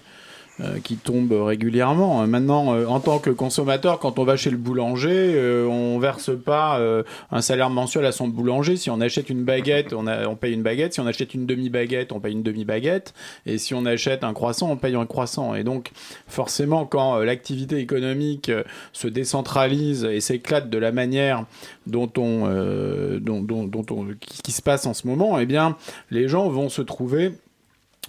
euh, 0.61 0.79
qui 0.83 0.97
tombe 0.97 1.33
régulièrement. 1.33 2.27
Maintenant, 2.27 2.75
euh, 2.75 2.87
en 2.87 3.01
tant 3.01 3.19
que 3.19 3.31
consommateur, 3.31 3.99
quand 3.99 4.19
on 4.19 4.25
va 4.25 4.37
chez 4.37 4.51
le 4.51 4.57
boulanger, 4.57 5.11
euh, 5.35 5.67
on 5.67 5.99
verse 5.99 6.31
pas 6.45 6.79
euh, 6.79 7.03
un 7.33 7.41
salaire 7.41 7.71
mensuel 7.71 8.05
à 8.07 8.13
son 8.13 8.29
boulanger. 8.29 8.77
Si 8.77 8.89
on 8.91 9.01
achète 9.01 9.31
une 9.31 9.43
baguette, 9.45 9.93
on, 9.93 10.07
a- 10.07 10.27
on 10.29 10.37
paye 10.37 10.55
une 10.55 10.63
baguette. 10.63 10.95
Si 10.95 11.01
on 11.01 11.07
achète 11.07 11.35
une 11.35 11.47
demi-baguette, 11.47 12.13
on 12.13 12.21
paye 12.21 12.33
une 12.33 12.43
demi-baguette. 12.45 13.15
Et 13.47 13.59
si 13.59 13.75
on 13.75 13.85
achète 13.85 14.23
un 14.23 14.33
croissant, 14.33 14.71
on 14.71 14.77
paye 14.77 14.95
un 14.95 15.07
croissant. 15.07 15.55
Et 15.55 15.65
donc, 15.65 15.91
forcément, 16.29 16.87
quand 16.87 17.17
euh, 17.19 17.25
l'activité 17.25 17.79
économique 17.79 18.49
euh, 18.49 18.63
se 18.93 19.09
décentralise 19.09 20.05
et 20.05 20.21
s'éclate 20.21 20.71
de 20.71 20.79
la 20.79 20.93
manière 20.93 21.45
dont 21.87 22.11
on, 22.17 22.45
euh, 22.47 23.19
dont, 23.21 23.43
dont- 23.43 23.65
dont 23.65 23.85
on- 23.91 24.07
qui, 24.21 24.41
qui 24.43 24.53
se 24.53 24.63
passe 24.63 24.87
en 24.87 24.95
ce 24.95 25.07
moment, 25.07 25.39
eh 25.39 25.47
bien, 25.47 25.77
les 26.11 26.29
gens 26.29 26.49
vont 26.49 26.69
se 26.69 26.81
trouver 26.83 27.33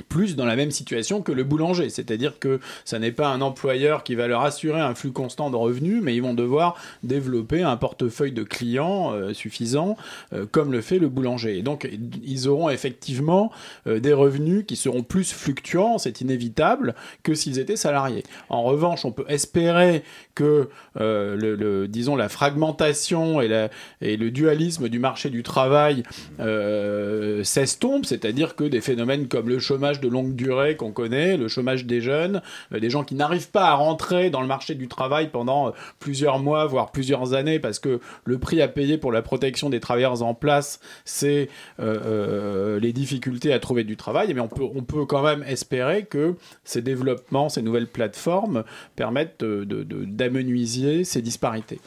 plus 0.10 0.36
dans 0.36 0.46
la 0.46 0.56
même 0.56 0.72
situation 0.72 1.22
que 1.22 1.32
le 1.32 1.44
boulanger. 1.44 1.90
C'est-à-dire 1.90 2.40
que 2.40 2.60
ça 2.84 3.00
n'est 3.00 3.12
pas 3.12 3.28
un 3.28 3.42
employeur 3.42 4.04
qui 4.04 4.16
va 4.16 4.28
leur 4.28 4.42
assurer 4.42 4.82
un 4.82 4.96
flux 4.96 5.12
constant 5.12 5.50
de 5.50 5.56
revenus, 5.56 6.02
mais 6.02 6.16
ils 6.16 6.22
vont 6.22 6.34
devoir 6.34 6.76
développer 7.04 7.64
un 7.64 7.78
portefeuille 7.78 8.32
de 8.32 8.44
clients 8.44 9.14
euh, 9.14 9.34
suffisant, 9.34 9.98
euh, 10.34 10.46
comme 10.50 10.72
le 10.72 10.82
fait 10.82 11.00
le 11.00 11.10
boulanger. 11.10 11.58
Et 11.58 11.62
donc, 11.62 11.90
ils 12.24 12.48
auront 12.48 12.70
effectivement 12.70 13.52
euh, 13.88 14.00
des 14.00 14.14
revenus 14.14 14.66
qui 14.68 14.76
seront 14.76 15.04
plus 15.04 15.32
fluctuants, 15.34 15.98
c'est 15.98 16.22
inévitable, 16.22 16.96
que 17.24 17.34
s'ils 17.34 17.60
étaient 17.60 17.76
salariés. 17.76 18.24
En 18.50 18.64
revanche, 18.64 19.06
on 19.06 19.12
peut 19.12 19.26
espérer 19.28 20.04
que, 20.36 20.70
euh, 21.00 21.36
le, 21.36 21.88
disons, 21.88 22.16
la 22.16 22.30
fragmentation 22.30 23.42
et, 23.42 23.48
la- 23.48 23.70
et 24.02 24.18
le 24.18 24.30
dualisme 24.32 24.90
du 24.90 25.00
marché 25.00 25.30
du 25.30 25.42
travail 25.44 26.04
euh, 26.40 27.44
s'estompent, 27.44 28.06
c'est-à-dire 28.06 28.56
que 28.56 28.64
des 28.66 28.82
phénomènes 28.82 29.28
comme 29.28 29.50
le 29.50 29.60
chômage 29.60 30.02
de 30.02 30.08
longue 30.08 30.36
durée 30.36 30.76
qu'on 30.76 30.92
connaît, 30.92 31.38
le 31.38 31.48
chômage 31.48 31.86
des 31.86 32.02
jeunes, 32.02 32.42
euh, 32.74 32.80
des 32.80 32.90
gens 32.90 33.04
qui 33.04 33.16
n'arrivent 33.16 33.50
pas 33.50 33.66
à 33.70 33.74
rentrer 33.74 34.30
dans 34.30 34.42
le 34.42 34.48
marché 34.48 34.76
du 34.76 34.88
travail 34.88 35.30
pendant 35.32 35.70
euh, 35.70 35.72
plusieurs 36.00 36.40
mois, 36.40 36.66
voire 36.66 36.92
plusieurs 36.92 37.34
années, 37.34 37.60
parce 37.60 37.80
que 37.80 38.00
le 38.26 38.38
prix 38.38 38.62
à 38.62 38.68
payer 38.68 38.98
pour 38.98 39.12
la 39.12 39.22
protection 39.22 39.70
des 39.70 39.80
travailleurs 39.80 40.22
en 40.22 40.34
place, 40.34 40.80
c'est 41.06 41.50
les 41.80 42.94
difficultés 42.94 43.54
à 43.54 43.60
trouver 43.60 43.84
du 43.84 43.96
travail. 43.98 44.34
Mais 44.34 44.42
on 44.42 44.48
peut, 44.48 44.64
on 44.76 44.82
peut 44.84 45.06
quand 45.06 45.24
même 45.24 45.44
espérer 45.48 46.06
que 46.06 46.36
ces 46.64 46.82
développements, 46.82 47.50
ces 47.50 47.62
nouvelles 47.62 47.88
plateformes 47.88 48.64
permettent 48.96 49.40
de- 49.44 49.64
de- 49.64 50.06
d'amenuiser 50.28 51.04
ces 51.04 51.22
disparités. 51.22 51.80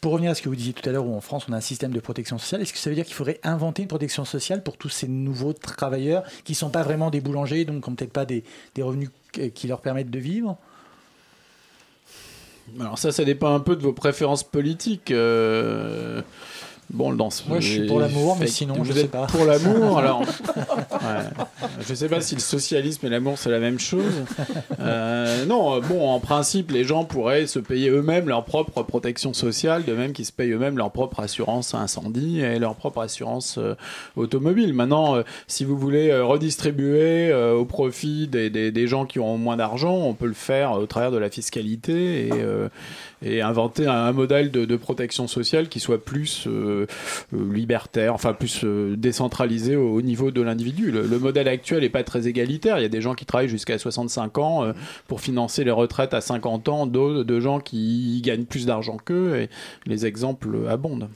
Pour 0.00 0.12
revenir 0.12 0.30
à 0.30 0.34
ce 0.34 0.42
que 0.42 0.48
vous 0.48 0.56
disiez 0.56 0.72
tout 0.72 0.88
à 0.88 0.92
l'heure, 0.92 1.06
où 1.06 1.14
en 1.14 1.20
France 1.20 1.46
on 1.48 1.52
a 1.52 1.56
un 1.56 1.60
système 1.60 1.92
de 1.92 2.00
protection 2.00 2.38
sociale, 2.38 2.60
est-ce 2.62 2.72
que 2.72 2.78
ça 2.78 2.90
veut 2.90 2.96
dire 2.96 3.04
qu'il 3.04 3.14
faudrait 3.14 3.40
inventer 3.42 3.82
une 3.82 3.88
protection 3.88 4.24
sociale 4.24 4.62
pour 4.62 4.76
tous 4.76 4.88
ces 4.88 5.08
nouveaux 5.08 5.52
travailleurs 5.52 6.22
qui 6.44 6.52
ne 6.52 6.56
sont 6.56 6.70
pas 6.70 6.82
vraiment 6.82 7.10
des 7.10 7.20
boulangers, 7.20 7.64
donc 7.64 7.84
qui 7.84 7.90
n'ont 7.90 7.96
peut-être 7.96 8.12
pas 8.12 8.26
des, 8.26 8.44
revenus 8.78 9.10
qui 9.32 9.50
qui 9.50 9.66
leur 9.68 9.80
permettent 9.80 10.10
de 10.10 10.18
vivre? 10.18 10.58
Alors 12.80 12.98
ça, 12.98 13.12
ça 13.12 13.24
dépend 13.24 13.54
un 13.54 13.60
peu 13.60 13.76
de 13.76 13.82
vos 13.82 13.92
préférences 13.92 14.42
politiques. 14.42 15.10
euh, 15.10 16.22
Bon. 16.90 17.12
Moi, 17.12 17.60
je 17.60 17.66
suis 17.68 17.86
pour 17.86 18.00
l'amour, 18.00 18.36
mais 18.40 18.46
sinon, 18.46 18.82
je 18.84 18.92
sais 18.92 19.08
pas. 19.08 19.26
Pour 19.26 19.44
l'amour, 19.44 19.98
alors. 19.98 20.22
Ouais. 21.06 21.44
Je 21.86 21.94
sais 21.94 22.08
pas 22.08 22.20
si 22.20 22.34
le 22.34 22.40
socialisme 22.40 23.06
et 23.06 23.10
l'amour 23.10 23.34
c'est 23.38 23.50
la 23.50 23.58
même 23.60 23.78
chose. 23.78 24.04
Euh, 24.80 25.44
non, 25.46 25.80
bon, 25.80 26.08
en 26.08 26.20
principe, 26.20 26.70
les 26.70 26.84
gens 26.84 27.04
pourraient 27.04 27.46
se 27.46 27.58
payer 27.58 27.88
eux-mêmes 27.90 28.28
leur 28.28 28.44
propre 28.44 28.82
protection 28.82 29.32
sociale, 29.32 29.84
de 29.84 29.92
même 29.94 30.12
qu'ils 30.12 30.26
se 30.26 30.32
payent 30.32 30.50
eux-mêmes 30.52 30.76
leur 30.76 30.90
propre 30.92 31.20
assurance 31.20 31.74
incendie 31.74 32.40
et 32.40 32.58
leur 32.58 32.76
propre 32.76 33.00
assurance 33.00 33.58
euh, 33.58 33.74
automobile. 34.16 34.74
Maintenant, 34.74 35.16
euh, 35.16 35.22
si 35.48 35.64
vous 35.64 35.76
voulez 35.76 36.16
redistribuer 36.16 37.32
au 37.32 37.64
profit 37.64 38.28
des, 38.28 38.48
des- 38.50 38.70
des 38.70 38.86
gens 38.86 39.06
qui 39.06 39.18
ont 39.18 39.38
moins 39.38 39.56
d'argent, 39.56 39.94
on 39.94 40.14
peut 40.14 40.26
le 40.26 40.34
faire 40.34 40.72
au 40.72 40.86
travers 40.86 41.10
de 41.10 41.18
la 41.18 41.30
fiscalité 41.30 42.28
et, 42.28 42.30
et 43.22 43.40
inventer 43.40 43.86
un, 43.86 44.12
modèle 44.12 44.50
de, 44.50 44.76
protection 44.76 45.26
sociale 45.26 45.68
qui 45.68 45.80
soit 45.80 46.02
plus 46.02 46.46
libertaire, 47.32 48.14
enfin 48.14 48.32
plus 48.32 48.64
décentralisé 48.64 49.76
au, 49.76 50.02
niveau 50.02 50.30
de 50.30 50.42
l'individu. 50.42 50.90
Le, 50.90 51.02
le, 51.02 51.18
modèle 51.18 51.48
actuel 51.48 51.80
n'est 51.80 51.88
pas 51.88 52.04
très 52.04 52.28
égalitaire. 52.28 52.78
Il 52.78 52.82
y 52.82 52.86
a 52.86 52.90
des 52.90 53.00
gens 53.00 53.14
qui 53.14 53.24
travaillent 53.24 53.48
jusqu'à 53.48 53.78
65 53.78 54.38
ans 54.38 54.72
pour 55.08 55.20
financer 55.20 55.64
les 55.64 55.70
retraites 55.70 56.14
à 56.14 56.20
50 56.20 56.68
ans, 56.68 56.86
d'autres 56.86 57.22
de 57.24 57.40
gens 57.40 57.60
qui 57.60 58.20
gagnent 58.22 58.44
plus 58.44 58.66
d'argent 58.66 58.98
qu'eux, 58.98 59.36
et 59.36 59.48
les 59.86 60.06
exemples 60.06 60.66
abondent. 60.68 61.08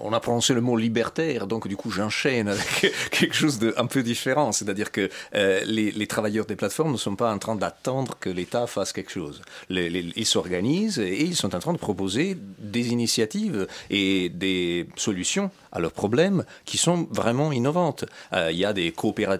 On 0.00 0.12
a 0.12 0.20
prononcé 0.20 0.54
le 0.54 0.60
mot 0.60 0.76
libertaire, 0.76 1.46
donc 1.46 1.68
du 1.68 1.76
coup 1.76 1.90
j'enchaîne 1.90 2.48
avec 2.48 2.92
quelque 3.10 3.34
chose 3.34 3.58
d'un 3.58 3.86
peu 3.86 4.02
différent, 4.02 4.52
c'est-à-dire 4.52 4.92
que 4.92 5.08
euh, 5.34 5.60
les, 5.64 6.06
travailleurs 6.06 6.46
des 6.46 6.56
plateformes 6.56 6.92
ne 6.92 6.96
sont 6.96 7.16
pas 7.16 7.32
en 7.32 7.38
train 7.38 7.56
d'attendre 7.56 8.16
que 8.18 8.30
l'État 8.30 8.66
fasse 8.66 8.92
quelque 8.92 9.10
chose. 9.10 9.42
ils 9.70 10.26
s'organisent 10.26 10.98
et 10.98 11.22
ils 11.22 11.36
sont 11.36 11.54
en 11.54 11.58
train 11.58 11.72
de 11.72 11.78
proposer 11.78 12.36
des 12.58 12.88
initiatives 12.88 13.66
et 13.90 14.28
des 14.28 14.88
solutions 14.96 15.50
à 15.72 15.80
leurs 15.80 15.92
problèmes 15.92 16.44
qui 16.64 16.78
sont 16.78 17.06
vraiment 17.10 17.52
innovantes. 17.52 18.06
Euh, 18.32 18.50
il 18.50 18.58
y 18.58 18.64
a 18.64 18.72
des, 18.72 18.94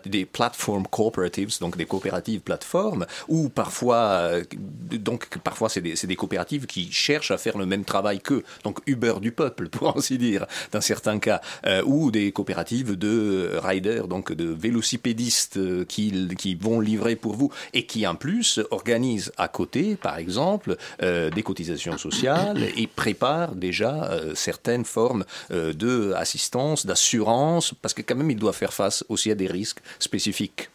des 0.04 0.24
platform 0.26 0.86
cooperatives, 0.86 1.58
donc 1.60 1.76
des 1.76 1.86
coopératives 1.86 2.40
plateformes, 2.40 3.06
ou 3.28 3.48
parfois, 3.48 3.96
euh, 3.96 4.44
donc 4.92 5.38
parfois 5.38 5.68
c'est 5.68 5.80
des, 5.80 5.94
des, 5.94 6.16
coopératives 6.16 6.66
qui 6.66 6.92
cherchent 6.92 7.30
à 7.30 7.38
faire 7.38 7.56
le 7.56 7.64
même 7.64 7.84
travail 7.84 8.20
qu'eux, 8.20 8.44
donc 8.64 8.80
Uber 8.86 9.14
du 9.20 9.32
peuple, 9.32 9.68
pour 9.70 9.96
ainsi 9.96 10.18
dire, 10.18 10.35
dans 10.72 10.80
certains 10.80 11.18
cas, 11.18 11.40
euh, 11.66 11.82
ou 11.84 12.10
des 12.10 12.32
coopératives 12.32 12.96
de 12.96 13.58
riders, 13.62 14.08
donc 14.08 14.32
de 14.32 14.44
vélocipédistes 14.46 15.58
qui, 15.86 16.28
qui 16.36 16.54
vont 16.54 16.80
livrer 16.80 17.16
pour 17.16 17.34
vous 17.34 17.50
et 17.74 17.86
qui 17.86 18.06
en 18.06 18.14
plus 18.14 18.60
organisent 18.70 19.32
à 19.36 19.48
côté, 19.48 19.96
par 19.96 20.18
exemple, 20.18 20.76
des 21.00 21.42
cotisations 21.42 21.98
sociales 21.98 22.68
et 22.76 22.86
préparent 22.86 23.54
déjà 23.54 24.10
certaines 24.34 24.84
formes 24.84 25.24
d'assistance, 25.50 26.86
d'assurance, 26.86 27.74
parce 27.80 27.94
que 27.94 28.02
quand 28.02 28.16
même 28.16 28.30
il 28.30 28.38
doit 28.38 28.52
faire 28.52 28.72
face 28.72 29.04
aussi 29.08 29.30
à 29.30 29.34
des 29.34 29.46
risques 29.46 29.80
spécifiques. 29.98 30.68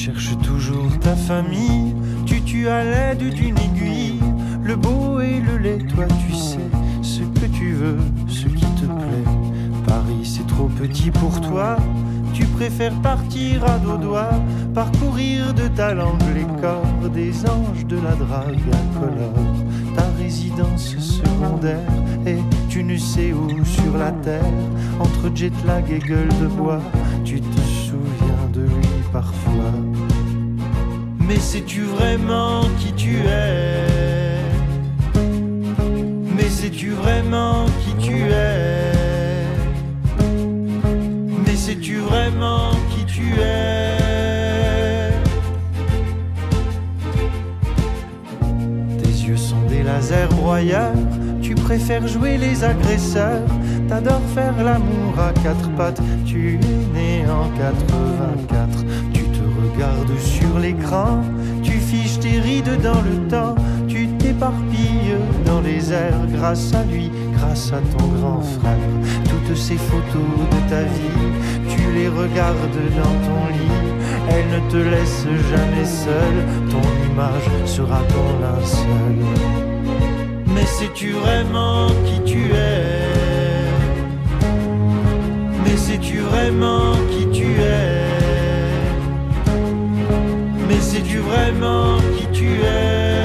Cherches 0.00 0.38
toujours 0.38 0.98
ta 1.00 1.14
famille, 1.14 1.94
tu 2.24 2.40
tues 2.40 2.68
à 2.68 2.82
l'aide 2.84 3.34
d'une 3.34 3.58
aiguille, 3.58 4.18
le 4.64 4.74
beau 4.74 5.20
et 5.20 5.40
le 5.40 5.58
lait, 5.58 5.76
toi 5.94 6.06
tu 6.26 6.32
sais 6.32 6.70
ce 7.02 7.20
que 7.20 7.44
tu 7.52 7.72
veux, 7.72 7.98
ce 8.26 8.46
qui 8.46 8.64
te 8.80 8.86
plaît. 8.86 9.30
Paris 9.86 10.24
c'est 10.24 10.46
trop 10.46 10.68
petit 10.68 11.10
pour 11.10 11.38
toi. 11.42 11.76
Tu 12.32 12.46
préfères 12.46 12.98
partir 13.02 13.62
à 13.64 13.76
dos 13.76 13.98
doigts, 13.98 14.40
parcourir 14.74 15.52
de 15.52 15.68
ta 15.68 15.92
langue 15.92 16.22
les 16.34 16.46
corps 16.62 17.10
des 17.12 17.34
anges 17.44 17.84
de 17.84 17.96
la 17.96 18.14
drague 18.14 18.70
incolore. 18.72 19.54
Ta 19.94 20.06
résidence 20.18 20.96
secondaire 20.96 21.92
et 22.26 22.38
tu 22.70 22.82
ne 22.82 22.96
sais 22.96 23.34
où 23.34 23.50
sur 23.66 23.98
la 23.98 24.12
terre, 24.12 24.54
entre 24.98 25.30
jet 25.34 25.52
lag 25.66 25.84
et 25.90 25.98
gueule 25.98 26.32
de 26.40 26.46
bois, 26.46 26.80
tu 27.22 27.38
te 27.38 27.60
souviens 27.60 28.48
de 28.54 28.62
lui 28.62 28.99
parfois. 29.12 29.74
Mais 31.18 31.38
sais-tu 31.38 31.82
vraiment 31.82 32.62
qui 32.78 32.92
tu 32.92 33.16
es? 33.26 34.40
Mais 36.36 36.48
sais-tu 36.48 36.90
vraiment 36.90 37.66
qui 37.82 37.94
tu 38.06 38.16
es? 38.30 38.90
Sais-tu 41.70 41.98
vraiment 41.98 42.70
qui 42.90 43.04
tu 43.04 43.34
es? 43.38 45.12
Tes 48.98 49.14
yeux 49.24 49.36
sont 49.36 49.60
des 49.68 49.82
lasers 49.84 50.26
broyeurs, 50.30 50.94
tu 51.42 51.54
préfères 51.54 52.08
jouer 52.08 52.38
les 52.38 52.64
agresseurs, 52.64 53.46
t'adores 53.88 54.26
faire 54.34 54.56
l'amour 54.64 55.16
à 55.18 55.32
quatre 55.44 55.68
pattes, 55.76 56.00
tu 56.24 56.54
es 56.54 56.58
né 56.92 57.24
en 57.28 57.48
84, 57.56 58.68
tu 58.70 58.79
te 58.79 58.79
sur 60.18 60.58
l'écran, 60.58 61.22
tu 61.62 61.72
fiches 61.72 62.18
tes 62.18 62.38
rides 62.40 62.80
dans 62.82 63.00
le 63.00 63.28
temps, 63.28 63.54
tu 63.88 64.08
t'éparpilles 64.18 65.16
dans 65.46 65.60
les 65.60 65.92
airs 65.92 66.26
grâce 66.32 66.74
à 66.74 66.84
lui, 66.84 67.10
grâce 67.34 67.72
à 67.72 67.80
ton 67.96 68.06
grand 68.18 68.42
frère. 68.42 68.76
Toutes 69.24 69.56
ces 69.56 69.76
photos 69.76 70.32
de 70.52 70.70
ta 70.70 70.82
vie, 70.82 71.28
tu 71.68 71.80
les 71.94 72.08
regardes 72.08 72.80
dans 72.96 73.16
ton 73.26 73.46
lit, 73.56 73.90
elles 74.28 74.48
ne 74.48 74.70
te 74.70 74.76
laissent 74.76 75.26
jamais 75.50 75.86
seul, 75.86 76.34
ton 76.70 76.86
image 77.10 77.66
sera 77.66 78.00
ton 78.08 78.28
linceul. 78.42 79.18
Mais 80.54 80.66
sais-tu 80.66 81.12
vraiment 81.12 81.88
qui 82.04 82.32
tu 82.32 82.52
es? 82.52 83.10
Mais 85.64 85.76
sais-tu 85.76 86.18
vraiment 86.18 86.92
qui 87.10 87.19
sais-tu 91.10 91.18
vraiment 91.18 91.98
qui 92.16 92.26
tu 92.32 92.46
es 92.46 93.24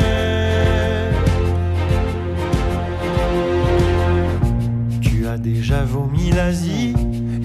Tu 5.01 5.27
as 5.27 5.37
déjà 5.37 5.83
vomi 5.83 6.31
l'Asie 6.31 6.93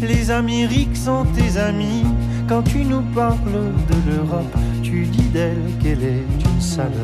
les 0.03 0.31
Amériques 0.31 0.97
sont 0.97 1.27
tes 1.37 1.59
amis. 1.59 2.05
Quand 2.49 2.63
tu 2.63 2.85
nous 2.85 3.03
parles 3.15 3.37
de 3.89 4.11
l'Europe, 4.11 4.57
tu 4.83 5.05
dis 5.05 5.29
d'elle 5.29 5.61
qu'elle 5.83 6.03
est 6.03 6.25
une 6.45 6.61
salope. 6.61 6.95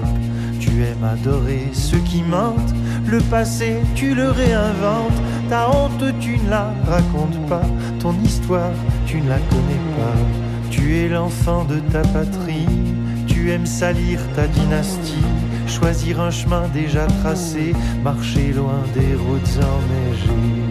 Tu 0.59 0.83
aimes 0.83 1.05
adorer 1.05 1.69
ceux 1.73 1.99
qui 1.99 2.23
mentent. 2.23 2.75
Le 3.07 3.19
passé, 3.21 3.77
tu 3.95 4.15
le 4.15 4.31
réinventes. 4.31 5.21
Ta 5.51 5.71
honte, 5.71 6.05
tu 6.21 6.39
ne 6.39 6.51
la 6.51 6.73
racontes 6.89 7.47
pas. 7.49 7.67
Ton 8.01 8.15
histoire, 8.25 8.73
tu 9.07 9.21
ne 9.21 9.29
la 9.29 9.39
connais 9.39 9.85
pas. 9.99 10.71
Tu 10.71 10.97
es 10.97 11.09
l'enfant 11.09 11.65
de 11.65 11.81
ta 11.93 12.01
patrie. 12.01 12.86
Tu 13.47 13.53
aimes 13.53 13.65
salir 13.65 14.19
ta 14.35 14.49
dynastie. 14.49 15.25
Choisir 15.69 16.21
un 16.21 16.33
chemin 16.33 16.67
déjà 16.75 17.07
tracé. 17.07 17.75
Marcher 18.03 18.53
loin 18.53 18.83
des 18.93 19.15
routes 19.15 19.61
enneigées. 19.63 20.65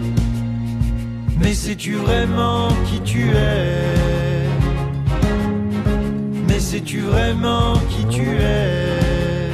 Mais 1.39 1.53
sais-tu 1.53 1.93
vraiment 1.93 2.67
qui 2.83 2.99
tu 2.99 3.29
es? 3.29 4.49
Mais 6.49 6.59
sais-tu 6.59 6.99
vraiment 6.99 7.75
qui 7.87 8.05
tu 8.07 8.27
es? 8.41 9.51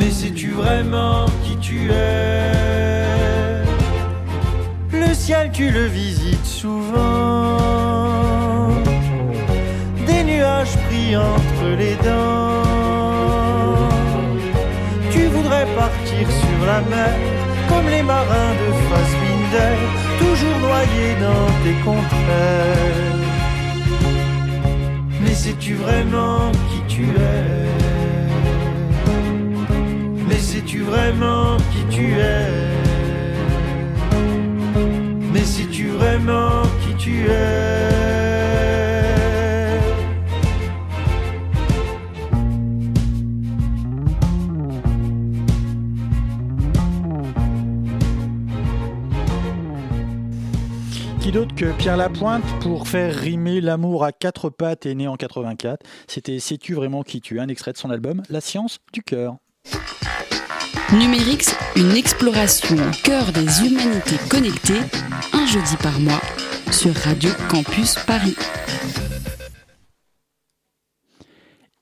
Mais 0.00 0.10
sais-tu 0.10 0.48
vraiment 0.50 1.26
qui 1.44 1.56
tu 1.58 1.88
es? 1.92 2.50
Le 4.90 5.14
ciel 5.14 5.50
tu 5.52 5.70
le 5.70 5.84
visites 5.84 6.44
souvent 6.44 7.31
entre 11.16 11.66
les 11.78 11.96
dents. 11.96 12.62
Tu 15.10 15.26
voudrais 15.26 15.66
partir 15.76 16.30
sur 16.30 16.66
la 16.66 16.80
mer 16.82 17.14
comme 17.68 17.88
les 17.88 18.02
marins 18.02 18.54
de 18.62 18.68
Fassbinder 18.88 19.76
toujours 20.18 20.58
noyé 20.68 21.06
dans 21.26 21.48
tes 21.62 21.76
contraires. 21.84 23.20
Mais 25.22 25.34
sais-tu 25.34 25.74
vraiment 25.74 26.50
qui 26.68 26.94
tu 26.94 27.04
es? 27.04 27.62
Mais 30.28 30.38
sais-tu 30.38 30.80
vraiment 30.80 31.56
qui 31.72 31.96
tu 31.96 32.06
es? 32.18 32.48
Mais 35.32 35.44
sais-tu 35.44 35.88
vraiment 35.88 36.62
qui 36.82 36.94
tu 36.96 37.26
es? 37.28 38.31
D'autre 51.30 51.54
que 51.54 51.70
Pierre 51.78 51.96
Lapointe 51.96 52.42
pour 52.60 52.88
faire 52.88 53.14
rimer 53.14 53.60
l'amour 53.60 54.04
à 54.04 54.10
quatre 54.12 54.50
pattes 54.50 54.86
et 54.86 54.94
né 54.94 55.06
en 55.06 55.16
84. 55.16 55.86
C'était 56.08 56.40
Sais-tu 56.40 56.74
vraiment 56.74 57.02
qui 57.02 57.20
tu 57.20 57.38
Un 57.38 57.48
extrait 57.48 57.72
de 57.72 57.78
son 57.78 57.90
album 57.90 58.22
La 58.28 58.40
science 58.40 58.80
du 58.92 59.02
cœur. 59.02 59.36
Numérix, 60.92 61.54
une 61.76 61.92
exploration 61.92 62.76
au 62.76 63.04
cœur 63.04 63.30
des 63.32 63.64
humanités 63.64 64.16
connectées, 64.28 64.80
un 65.32 65.46
jeudi 65.46 65.76
par 65.80 66.00
mois 66.00 66.20
sur 66.72 66.94
Radio 66.94 67.30
Campus 67.48 67.94
Paris. 68.06 68.36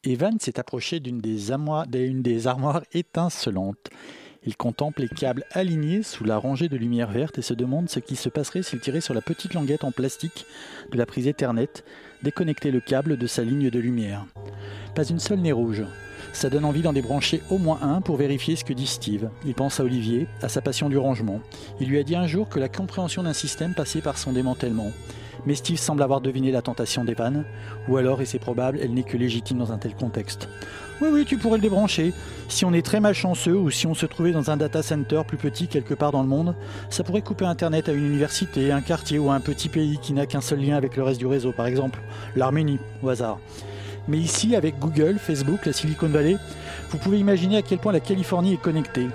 Evan 0.05 0.39
s'est 0.39 0.59
approché 0.59 1.01
d'une 1.01 1.21
des, 1.21 1.51
des 1.89 2.47
armoires 2.47 2.83
étincelantes. 2.93 3.89
Il 4.47 4.57
contemple 4.57 5.03
les 5.03 5.09
câbles 5.09 5.45
alignés 5.53 6.03
sous 6.03 6.25
la 6.25 6.39
rangée 6.39 6.71
de 6.71 6.77
lumière 6.79 7.11
verte 7.11 7.39
et 7.39 7.43
se 7.43 7.53
demande 7.53 7.91
ce 7.91 8.01
qui 8.01 8.17
se 8.17 8.31
passerait 8.31 8.63
s'il 8.63 8.81
tirait 8.81 9.03
sur 9.03 9.13
la 9.13 9.21
petite 9.21 9.53
languette 9.53 9.85
en 9.85 9.91
plastique 9.91 10.47
de 10.91 10.97
la 10.97 11.05
prise 11.05 11.27
Ethernet, 11.27 11.85
déconnectait 12.23 12.71
le 12.71 12.81
câble 12.81 13.19
de 13.19 13.27
sa 13.27 13.43
ligne 13.43 13.69
de 13.69 13.79
lumière. 13.79 14.25
Pas 14.95 15.05
une 15.05 15.19
seule 15.19 15.41
n'est 15.41 15.53
rouge. 15.53 15.85
Ça 16.33 16.49
donne 16.49 16.65
envie 16.65 16.81
d'en 16.81 16.95
débrancher 16.95 17.43
au 17.51 17.59
moins 17.59 17.81
un 17.83 18.01
pour 18.01 18.17
vérifier 18.17 18.57
ce 18.57 18.65
que 18.65 18.73
dit 18.73 18.87
Steve. 18.87 19.29
Il 19.45 19.55
pense 19.55 19.79
à 19.79 19.85
Olivier, 19.85 20.27
à 20.41 20.49
sa 20.49 20.63
passion 20.63 20.89
du 20.89 20.97
rangement. 20.97 21.41
Il 21.81 21.89
lui 21.89 21.99
a 21.99 22.03
dit 22.03 22.17
un 22.17 22.27
jour 22.27 22.49
que 22.49 22.61
la 22.61 22.69
compréhension 22.69 23.23
d'un 23.23 23.33
système 23.35 23.75
passait 23.75 24.01
par 24.01 24.17
son 24.17 24.33
démantèlement. 24.33 24.91
Mais 25.47 25.55
Steve 25.55 25.79
semble 25.79 26.03
avoir 26.03 26.21
deviné 26.21 26.51
la 26.51 26.63
tentation 26.63 27.05
d'Evan, 27.05 27.45
ou 27.89 27.97
alors, 27.97 28.21
et 28.21 28.27
c'est 28.27 28.39
probable, 28.39 28.79
elle 28.83 28.93
n'est 28.93 29.03
que 29.03 29.17
légitime 29.17 29.59
dans 29.59 29.73
un 29.73 29.79
tel 29.79 29.95
contexte. 29.95 30.49
Oui, 31.01 31.09
oui, 31.11 31.25
tu 31.25 31.39
pourrais 31.39 31.57
le 31.57 31.63
débrancher. 31.63 32.13
Si 32.49 32.67
on 32.67 32.75
est 32.75 32.85
très 32.85 33.01
malchanceux 33.01 33.57
ou 33.57 33.71
si 33.71 33.87
on 33.87 33.95
se 33.95 34.05
trouvait 34.05 34.33
dans 34.33 34.51
un 34.51 34.59
data 34.59 34.83
center 34.83 35.23
plus 35.27 35.39
petit 35.39 35.67
quelque 35.67 35.95
part 35.95 36.13
dans 36.13 36.21
le 36.21 36.29
monde, 36.29 36.55
ça 36.91 37.05
pourrait 37.05 37.23
couper 37.23 37.47
Internet 37.47 37.89
à 37.89 37.93
une 37.93 38.05
université, 38.05 38.71
un 38.71 38.83
quartier 38.83 39.19
ou 39.19 39.31
un 39.31 39.41
petit 39.41 39.71
pays 39.71 39.99
qui 40.03 40.13
n'a 40.13 40.27
qu'un 40.27 40.43
seul 40.43 40.61
lien 40.61 40.77
avec 40.77 40.97
le 40.97 41.03
reste 41.03 41.19
du 41.19 41.27
réseau, 41.27 41.53
par 41.53 41.67
exemple 41.67 42.01
l'Arménie, 42.37 42.79
au 43.03 43.09
hasard. 43.09 43.39
Mais 44.09 44.19
ici, 44.19 44.57
avec 44.57 44.79
Google, 44.79 45.19
Facebook, 45.19 45.65
la 45.65 45.73
Silicon 45.73 46.09
Valley, 46.09 46.37
vous 46.91 46.99
pouvez 46.99 47.19
imaginer 47.19 47.57
à 47.57 47.63
quel 47.63 47.79
point 47.79 47.93
la 47.93 48.01
Californie 48.01 48.55
est 48.55 48.61
connectée. 48.61 49.07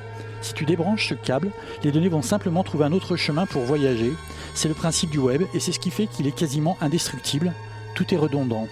Si 0.42 0.54
tu 0.54 0.66
débranches 0.66 1.10
ce 1.10 1.14
câble, 1.14 1.50
les 1.84 1.92
données 1.92 2.10
vont 2.10 2.22
simplement 2.22 2.64
trouver 2.64 2.86
un 2.86 2.94
autre 2.94 3.16
chemin 3.16 3.46
pour 3.46 3.64
voyager. 3.64 4.12
C'est 4.56 4.70
le 4.70 4.74
principe 4.74 5.10
du 5.12 5.20
web 5.20 5.44
et 5.54 5.60
c'est 5.60 5.74
ce 5.74 5.80
qui 5.80 5.92
fait 5.92 6.08
qu'il 6.08 6.28
est 6.28 6.36
quasiment 6.36 6.78
indestructible. 6.82 7.54
Tout 7.94 8.14
est 8.14 8.18
redondant. 8.18 8.68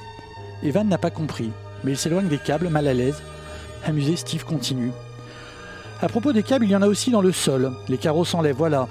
Evan 0.64 0.88
n'a 0.88 0.98
pas 0.98 1.12
compris, 1.12 1.52
mais 1.84 1.92
il 1.92 1.98
s'éloigne 1.98 2.30
des 2.30 2.38
câbles, 2.38 2.70
mal 2.70 2.88
à 2.88 2.94
l'aise. 2.94 3.22
Amusé, 3.86 4.16
Steve 4.16 4.46
continue. 4.46 4.92
À 6.02 6.08
propos 6.08 6.32
des 6.32 6.42
câbles, 6.42 6.66
il 6.66 6.72
y 6.72 6.76
en 6.76 6.82
a 6.82 6.88
aussi 6.88 7.12
dans 7.12 7.22
le 7.22 7.34
sol. 7.34 7.74
Les 7.90 7.98
carreaux 7.98 8.24
s'enlèvent, 8.24 8.56
voilà. 8.56 8.88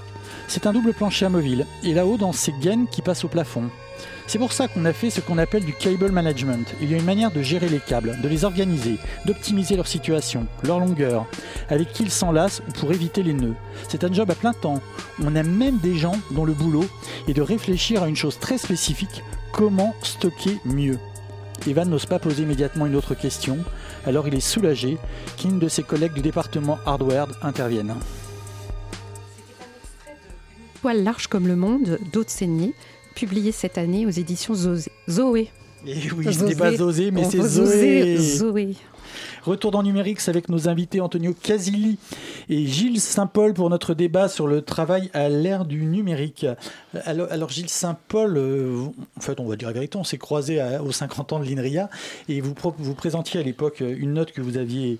C'est 0.49 0.67
un 0.67 0.73
double 0.75 0.93
plancher 0.93 1.25
amovible, 1.25 1.67
et 1.83 1.95
là-haut 1.95 2.19
dans 2.19 2.33
ces 2.33 2.53
gaines 2.53 2.87
qui 2.87 3.01
passent 3.01 3.25
au 3.25 3.29
plafond. 3.29 3.71
C'est 4.27 4.39
pour 4.39 4.53
ça 4.53 4.69
qu'on 4.69 4.85
a 4.85 4.93
fait 4.93 5.11
ce 5.11 5.21
qu'on 5.21 5.39
appelle 5.39 5.65
du 5.65 5.75
cable 5.75 6.11
management. 6.11 6.75
Il 6.81 6.91
y 6.91 6.95
a 6.95 6.99
une 6.99 7.05
manière 7.05 7.31
de 7.31 7.43
gérer 7.43 7.69
les 7.69 7.81
câbles, 7.81 8.19
de 8.23 8.29
les 8.29 8.45
organiser, 8.45 8.99
d'optimiser 9.27 9.77
leur 9.77 9.87
situation, 9.87 10.47
leur 10.63 10.81
longueur, 10.81 11.27
avec 11.69 11.93
qui 11.93 12.05
ils 12.05 12.11
s'enlacent 12.11 12.63
ou 12.69 12.73
pour 12.73 12.93
éviter 12.93 13.23
les 13.23 13.35
nœuds. 13.35 13.57
C'est 13.89 14.05
un 14.05 14.13
job 14.13 14.31
à 14.31 14.35
plein 14.35 14.53
temps. 14.53 14.81
On 15.23 15.37
a 15.37 15.43
même 15.43 15.79
des 15.79 15.97
gens 15.97 16.17
dont 16.31 16.45
le 16.45 16.55
boulot 16.55 16.87
est 17.29 17.35
de 17.35 17.43
réfléchir 17.43 18.03
à 18.03 18.09
une 18.09 18.17
chose 18.17 18.39
très 18.39 18.59
spécifique, 18.59 19.23
comment 19.53 19.95
stocker 20.03 20.59
mieux. 20.65 20.99
Evan 21.67 21.89
n'ose 21.89 22.07
pas 22.07 22.19
poser 22.19 22.43
immédiatement 22.43 22.87
une 22.87 22.97
autre 22.97 23.15
question, 23.15 23.59
alors 24.07 24.27
il 24.27 24.35
est 24.35 24.41
soulagé 24.41 24.99
qu'une 25.37 25.59
de 25.59 25.69
ses 25.69 25.83
collègues 25.83 26.15
du 26.15 26.23
département 26.23 26.79
hardware 26.87 27.29
intervienne. 27.43 27.95
Poil 30.81 31.05
large 31.05 31.29
comme 31.29 31.47
le 31.47 31.55
monde, 31.55 32.01
d'autres 32.13 32.31
saignées, 32.31 32.75
publié 33.13 33.53
cette 33.53 33.79
année 33.79 34.07
aux 34.07 34.11
éditions 34.11 34.55
Zoé. 34.55 34.81
Zoé. 35.09 35.49
Et 35.87 35.95
Eh 36.07 36.13
oui, 36.13 36.33
ce 36.33 36.45
n'est 36.45 36.55
pas 36.55 36.73
Zosé, 36.77 37.11
mais 37.11 37.25
c'est 37.25 37.41
Zoé. 37.43 38.17
Zoé. 38.17 38.17
Zoé. 38.19 38.75
Retour 39.45 39.73
dans 39.73 39.83
Numérix 39.83 40.29
avec 40.29 40.49
nos 40.49 40.69
invités 40.69 41.01
Antonio 41.01 41.35
Casilli 41.35 41.99
et 42.49 42.65
Gilles 42.67 43.01
Saint-Paul 43.01 43.53
pour 43.53 43.69
notre 43.69 43.93
débat 43.95 44.29
sur 44.29 44.47
le 44.47 44.63
travail 44.63 45.11
à 45.13 45.29
l'ère 45.29 45.65
du 45.65 45.85
numérique. 45.85 46.47
Alors, 47.05 47.27
alors, 47.31 47.49
Gilles 47.51 47.69
Saint-Paul, 47.69 48.37
euh, 48.37 48.85
en 49.17 49.21
fait 49.21 49.41
on 49.41 49.47
va 49.47 49.57
dire 49.57 49.69
la 49.69 49.75
vérité, 49.75 49.99
on 49.99 50.05
s'est 50.05 50.17
croisé 50.19 50.61
à- 50.61 50.83
aux 50.83 50.93
50 50.93 51.33
ans 51.33 51.41
de 51.41 51.45
l'INRIA 51.45 51.91
et 52.29 52.41
vous, 52.41 52.55
vous 52.79 52.95
présentiez 52.95 53.41
à 53.41 53.43
l'époque 53.43 53.81
une 53.81 54.15
note 54.15 54.31
que 54.33 54.41
vous 54.41 54.57
aviez 54.57 54.99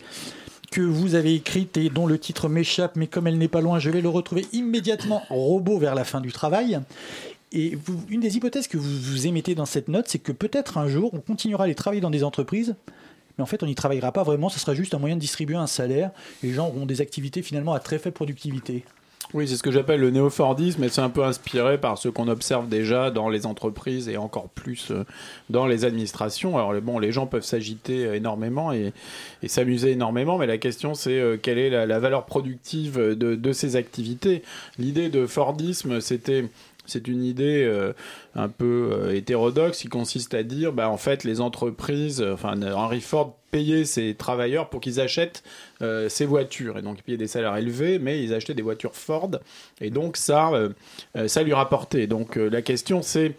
que 0.73 0.81
vous 0.81 1.15
avez 1.15 1.35
écrite 1.35 1.77
et 1.77 1.91
dont 1.91 2.07
le 2.07 2.19
titre 2.19 2.49
m'échappe, 2.49 2.97
mais 2.97 3.07
comme 3.07 3.27
elle 3.27 3.37
n'est 3.37 3.47
pas 3.47 3.61
loin, 3.61 3.79
je 3.79 3.91
vais 3.91 4.01
le 4.01 4.09
retrouver 4.09 4.47
immédiatement 4.55 5.23
robot 5.29 5.77
vers 5.79 5.95
la 5.95 6.03
fin 6.03 6.23
du 6.23 6.33
travail. 6.33 6.81
Et 7.53 7.77
une 8.09 8.21
des 8.21 8.37
hypothèses 8.37 8.67
que 8.67 8.79
vous, 8.79 9.27
émettez 9.27 9.55
dans 9.55 9.67
cette 9.67 9.89
note, 9.89 10.09
c'est 10.09 10.19
que 10.19 10.33
peut-être 10.33 10.79
un 10.79 10.89
jour, 10.89 11.11
on 11.13 11.21
continuera 11.21 11.65
à 11.65 11.67
aller 11.67 11.75
travailler 11.75 12.01
dans 12.01 12.11
des 12.11 12.25
entreprises, 12.25 12.75
mais 13.37 13.43
en 13.43 13.47
fait, 13.47 13.63
on 13.63 13.67
n'y 13.67 13.75
travaillera 13.75 14.11
pas 14.11 14.23
vraiment, 14.23 14.49
ce 14.49 14.59
sera 14.59 14.75
juste 14.75 14.95
un 14.95 14.99
moyen 14.99 15.17
de 15.17 15.21
distribuer 15.21 15.57
un 15.57 15.67
salaire, 15.67 16.11
et 16.43 16.47
les 16.47 16.53
gens 16.55 16.69
auront 16.69 16.87
des 16.87 17.03
activités 17.03 17.43
finalement 17.43 17.75
à 17.75 17.81
très 17.81 17.99
faible 17.99 18.15
productivité. 18.15 18.85
Oui, 19.35 19.49
c'est 19.49 19.57
ce 19.57 19.63
que 19.63 19.71
j'appelle 19.71 20.01
le 20.01 20.11
néo-Fordisme, 20.11 20.85
et 20.85 20.91
c'est 20.91 21.01
un 21.01 21.09
peu 21.09 21.25
inspiré 21.25 21.79
par 21.79 21.97
ce 21.97 22.11
qu'on 22.11 22.29
observe 22.29 22.69
déjà 22.69 23.11
dans 23.11 23.31
les 23.31 23.47
entreprises 23.47 24.09
et 24.09 24.19
encore 24.19 24.51
plus 24.51 24.91
euh, 24.91 25.05
dans 25.49 25.67
les 25.67 25.87
administrations. 25.87 26.59
Alors, 26.59 26.79
bon, 26.83 26.99
les 26.99 27.13
gens 27.13 27.27
peuvent 27.27 27.45
s'agiter 27.45 28.05
euh, 28.05 28.15
énormément 28.15 28.73
et, 28.73 28.93
s'amuser 29.47 29.93
énormément, 29.93 30.37
mais 30.37 30.47
la 30.47 30.59
question 30.59 30.95
c'est 30.95 31.19
euh, 31.19 31.39
quelle 31.41 31.59
est 31.59 31.71
la, 31.71 31.99
valeur 31.99 32.27
productive 32.27 32.99
de 32.99 33.53
ces 33.53 33.77
activités? 33.77 34.43
L'idée 34.79 35.09
de 35.09 35.27
Fordisme, 35.27 36.01
c'était 36.01 36.45
c'est 36.87 37.09
une 37.09 37.23
idée 37.23 37.65
euh, 37.65 37.93
un 38.35 38.49
peu 38.49 38.91
euh, 38.93 39.15
hétérodoxe 39.15 39.79
qui 39.79 39.89
consiste 39.89 40.35
à 40.35 40.43
dire, 40.43 40.73
bah, 40.73 40.89
en 40.89 40.97
fait, 40.97 41.25
les 41.25 41.41
entreprises, 41.41 42.21
euh, 42.21 42.35
enfin, 42.35 42.61
Henry 42.63 43.01
Ford 43.01 43.39
payait 43.51 43.85
ses 43.85 44.15
travailleurs 44.15 44.71
pour 44.71 44.81
qu'ils 44.81 44.99
achètent 44.99 45.43
ces 46.09 46.25
voitures. 46.25 46.79
Et 46.79 46.83
donc, 46.83 47.01
ils 47.01 47.03
payaient 47.03 47.19
des 47.19 47.27
salaires 47.27 47.55
élevés, 47.57 47.99
mais 47.99 48.23
ils 48.23 48.33
achetaient 48.33 48.55
des 48.55 48.63
voitures 48.63 48.95
Ford. 48.95 49.33
Et 49.83 49.91
donc, 49.91 50.17
ça, 50.17 50.53
ça 51.27 51.43
lui 51.43 51.53
rapportait. 51.53 52.07
Donc, 52.07 52.37
la 52.37 52.63
question, 52.63 53.03
c'est, 53.03 53.35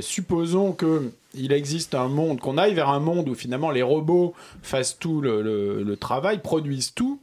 supposons 0.00 0.72
que 0.72 1.12
il 1.38 1.52
existe 1.52 1.94
un 1.94 2.08
monde, 2.08 2.40
qu'on 2.40 2.58
aille 2.58 2.74
vers 2.74 2.88
un 2.88 3.00
monde 3.00 3.28
où 3.28 3.34
finalement 3.34 3.70
les 3.70 3.82
robots 3.82 4.34
fassent 4.62 4.98
tout 4.98 5.20
le, 5.20 5.96
travail, 5.98 6.40
produisent 6.42 6.94
tout, 6.94 7.18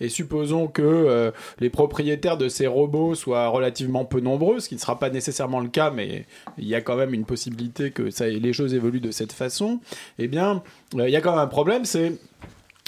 et 0.00 0.08
supposons 0.08 0.66
que 0.66 0.82
euh, 0.82 1.30
les 1.60 1.70
propriétaires 1.70 2.36
de 2.36 2.48
ces 2.48 2.66
robots 2.66 3.14
soient 3.14 3.48
relativement 3.48 4.04
peu 4.04 4.20
nombreux, 4.20 4.60
ce 4.60 4.68
qui 4.68 4.74
ne 4.74 4.80
sera 4.80 4.98
pas 4.98 5.10
nécessairement 5.10 5.60
le 5.60 5.68
cas, 5.68 5.90
mais 5.90 6.26
il 6.58 6.66
y 6.66 6.74
a 6.74 6.80
quand 6.80 6.96
même 6.96 7.14
une 7.14 7.24
possibilité 7.24 7.90
que 7.90 8.10
ça, 8.10 8.26
les 8.26 8.52
choses 8.52 8.74
évoluent 8.74 9.00
de 9.00 9.10
cette 9.10 9.32
façon, 9.32 9.80
eh 10.18 10.28
bien, 10.28 10.62
euh, 10.96 11.08
il 11.08 11.12
y 11.12 11.16
a 11.16 11.20
quand 11.20 11.32
même 11.32 11.40
un 11.40 11.46
problème, 11.46 11.84
c'est 11.84 12.12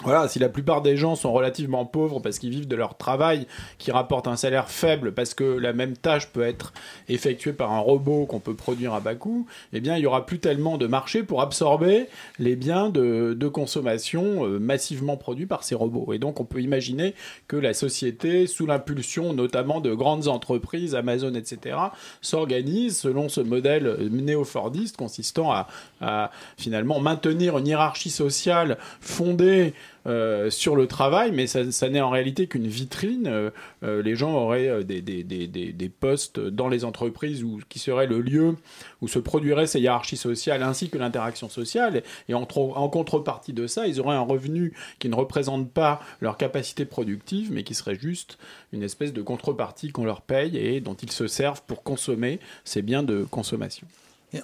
voilà, 0.04 0.28
si 0.28 0.38
la 0.38 0.48
plupart 0.48 0.80
des 0.80 0.96
gens 0.96 1.16
sont 1.16 1.32
relativement 1.32 1.84
pauvres 1.84 2.20
parce 2.20 2.38
qu'ils 2.38 2.50
vivent 2.50 2.68
de 2.68 2.76
leur 2.76 2.96
travail 2.96 3.48
qui 3.78 3.90
rapporte 3.90 4.28
un 4.28 4.36
salaire 4.36 4.70
faible 4.70 5.12
parce 5.12 5.34
que 5.34 5.42
la 5.42 5.72
même 5.72 5.96
tâche 5.96 6.28
peut 6.28 6.42
être 6.42 6.72
effectuée 7.08 7.52
par 7.52 7.72
un 7.72 7.80
robot 7.80 8.24
qu'on 8.26 8.38
peut 8.38 8.54
produire 8.54 8.94
à 8.94 9.00
bas 9.00 9.16
coût, 9.16 9.46
eh 9.72 9.80
bien 9.80 9.96
il 9.96 10.02
y 10.02 10.06
aura 10.06 10.24
plus 10.24 10.38
tellement 10.38 10.78
de 10.78 10.86
marché 10.86 11.24
pour 11.24 11.42
absorber 11.42 12.06
les 12.38 12.54
biens 12.54 12.90
de, 12.90 13.36
consommation 13.48 14.46
euh, 14.46 14.58
massivement 14.60 15.16
produits 15.16 15.46
par 15.46 15.64
ces 15.64 15.74
robots. 15.74 16.12
Et 16.12 16.18
donc 16.18 16.38
on 16.38 16.44
peut 16.44 16.60
imaginer 16.60 17.14
que 17.48 17.56
la 17.56 17.74
société, 17.74 18.46
sous 18.46 18.66
l'impulsion 18.66 19.32
notamment 19.32 19.80
de 19.80 19.94
grandes 19.94 20.28
entreprises, 20.28 20.94
Amazon, 20.94 21.34
etc., 21.34 21.76
s'organise 22.20 22.96
selon 22.96 23.28
ce 23.28 23.40
modèle 23.40 23.96
néo-fordiste 24.10 24.96
consistant 24.96 25.50
à, 25.50 25.66
à 26.00 26.30
finalement 26.56 27.00
maintenir 27.00 27.58
une 27.58 27.66
hiérarchie 27.66 28.10
sociale 28.10 28.78
fondée 29.00 29.74
euh, 30.08 30.48
sur 30.48 30.74
le 30.74 30.86
travail, 30.86 31.32
mais 31.32 31.46
ça, 31.46 31.88
n'est 31.88 32.00
en 32.00 32.08
réalité 32.08 32.46
qu'une 32.46 32.66
vitrine. 32.66 33.26
Euh, 33.26 33.50
euh, 33.82 34.02
les 34.02 34.16
gens 34.16 34.32
auraient 34.32 34.82
des, 34.82 35.02
des, 35.02 35.22
des, 35.22 35.46
des, 35.46 35.88
postes 35.88 36.40
dans 36.40 36.68
les 36.68 36.86
entreprises 36.86 37.44
où, 37.44 37.60
qui 37.68 37.78
serait 37.78 38.06
le 38.06 38.20
lieu 38.20 38.56
où 39.02 39.08
se 39.08 39.18
produiraient 39.18 39.66
ces 39.66 39.80
hiérarchies 39.80 40.16
sociales 40.16 40.62
ainsi 40.62 40.88
que 40.88 40.96
l'interaction 40.96 41.50
sociale. 41.50 42.02
Et 42.28 42.34
en, 42.34 42.48
en 42.56 42.88
contrepartie 42.88 43.52
de 43.52 43.66
ça, 43.66 43.86
ils 43.86 44.00
auraient 44.00 44.16
un 44.16 44.20
revenu 44.20 44.72
qui 44.98 45.10
ne 45.10 45.14
représente 45.14 45.70
pas 45.70 46.00
leur 46.20 46.38
capacité 46.38 46.86
productive, 46.86 47.52
mais 47.52 47.62
qui 47.62 47.74
serait 47.74 47.98
juste 47.98 48.38
une 48.72 48.82
espèce 48.82 49.12
de 49.12 49.20
contrepartie 49.20 49.90
qu'on 49.90 50.04
leur 50.04 50.22
paye 50.22 50.56
et 50.56 50.80
dont 50.80 50.94
ils 50.94 51.12
se 51.12 51.26
servent 51.26 51.62
pour 51.66 51.82
consommer 51.82 52.40
ces 52.64 52.80
biens 52.80 53.02
de 53.02 53.24
consommation. 53.30 53.86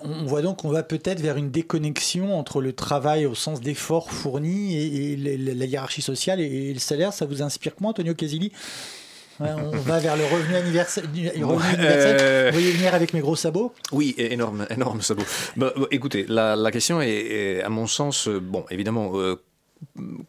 On 0.03 0.25
voit 0.25 0.41
donc 0.41 0.63
qu'on 0.63 0.71
va 0.71 0.83
peut-être 0.83 1.21
vers 1.21 1.37
une 1.37 1.51
déconnexion 1.51 2.39
entre 2.39 2.63
le 2.63 2.73
travail 2.73 3.27
au 3.27 3.35
sens 3.35 3.61
d'effort 3.61 4.11
fourni 4.11 4.77
et, 4.77 5.13
et 5.13 5.17
la, 5.37 5.67
hiérarchie 5.67 6.01
sociale 6.01 6.41
et, 6.41 6.73
le 6.73 6.79
salaire. 6.79 7.13
Ça 7.13 7.27
vous 7.27 7.43
inspire 7.43 7.75
comment, 7.75 7.91
Antonio 7.91 8.15
Casilli 8.15 8.51
Ouais, 9.41 9.49
On 9.53 9.71
va 9.79 9.99
vers 9.99 10.17
le 10.17 10.25
revenu 10.25 10.59
universel. 10.61 11.05
euh, 11.79 12.47
Vous 12.47 12.53
voyez 12.53 12.71
venir 12.71 12.95
avec 12.95 13.13
mes 13.13 13.21
gros 13.21 13.35
sabots? 13.37 13.75
Oui, 13.93 14.15
énorme, 14.17 14.65
énorme 14.71 15.03
sabot. 15.03 15.25
Bah, 15.57 15.73
bah, 15.77 15.87
écoutez, 15.91 16.25
la, 16.29 16.55
la 16.57 16.71
question 16.71 17.03
est, 17.03 17.11
est, 17.11 17.63
à 17.63 17.69
mon 17.69 17.87
sens, 17.89 18.29
euh, 18.29 18.39
bon, 18.41 18.65
évidemment, 18.71 19.11
euh, 19.17 19.43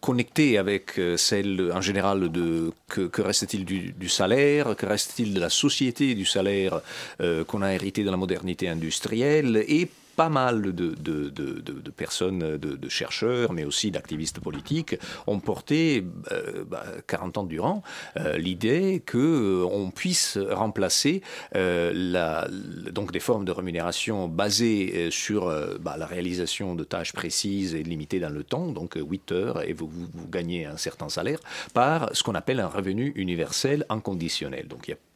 connectée 0.02 0.58
avec 0.58 1.00
euh, 1.00 1.18
celle 1.18 1.72
en 1.74 1.82
général 1.82 2.30
de 2.30 2.72
que, 2.88 3.22
reste-t-il 3.22 3.66
du, 3.66 3.94
du 3.94 4.10
salaire, 4.10 4.76
que 4.76 4.86
reste-t-il 4.86 5.34
de 5.34 5.40
la 5.40 5.50
société 5.50 6.14
du 6.16 6.26
salaire 6.26 6.82
euh, 7.22 7.44
qu'on 7.44 7.62
a 7.62 7.74
hérité 7.74 8.04
de 8.04 8.10
la 8.10 8.18
modernité 8.18 8.68
industrielle 8.68 9.64
et 9.68 9.90
pas 10.16 10.30
mal 10.30 10.74
de, 10.74 11.92
personnes, 11.96 12.58
de, 12.58 12.90
chercheurs, 12.90 13.54
mais 13.54 13.66
aussi 13.66 13.92
d'activistes 13.92 14.40
politiques, 14.40 14.96
ont 15.28 15.40
porté 15.40 16.06
euh, 16.32 16.64
bah, 16.66 16.86
40 17.08 17.38
ans 17.40 17.44
durant 17.44 17.84
euh, 18.18 18.38
l'idée 18.38 19.02
que 19.06 19.18
euh, 19.18 19.90
puisse 19.96 20.38
remplacer 20.38 21.22
la, 21.54 22.48
donc 22.92 23.12
des 23.12 23.20
formes 23.20 23.46
de 23.46 23.52
rémunération 23.52 24.28
basées 24.28 25.10
sur 25.12 25.46
bah, 25.80 25.96
la 25.98 26.06
réalisation 26.06 26.76
de 26.76 26.84
tâches 26.84 27.14
précises 27.14 27.76
et 27.76 27.84
limitées 27.84 28.20
dans 28.20 28.30
le 28.30 28.44
temps, 28.44 28.68
donc 28.68 28.98
euh, 28.98 29.02
8 29.02 29.32
heures, 29.32 29.62
et 29.62 29.74
vous, 29.74 29.90
gagnez 30.30 30.66
un 30.66 30.78
certain 30.78 31.10
salaire, 31.10 31.40
par 31.74 32.10
ce 32.14 32.24
qu'on 32.24 32.36
appelle 32.36 32.60
un 32.60 32.68
revenu 32.68 33.14
universel 33.16 33.86
inconditionnel. 33.90 34.68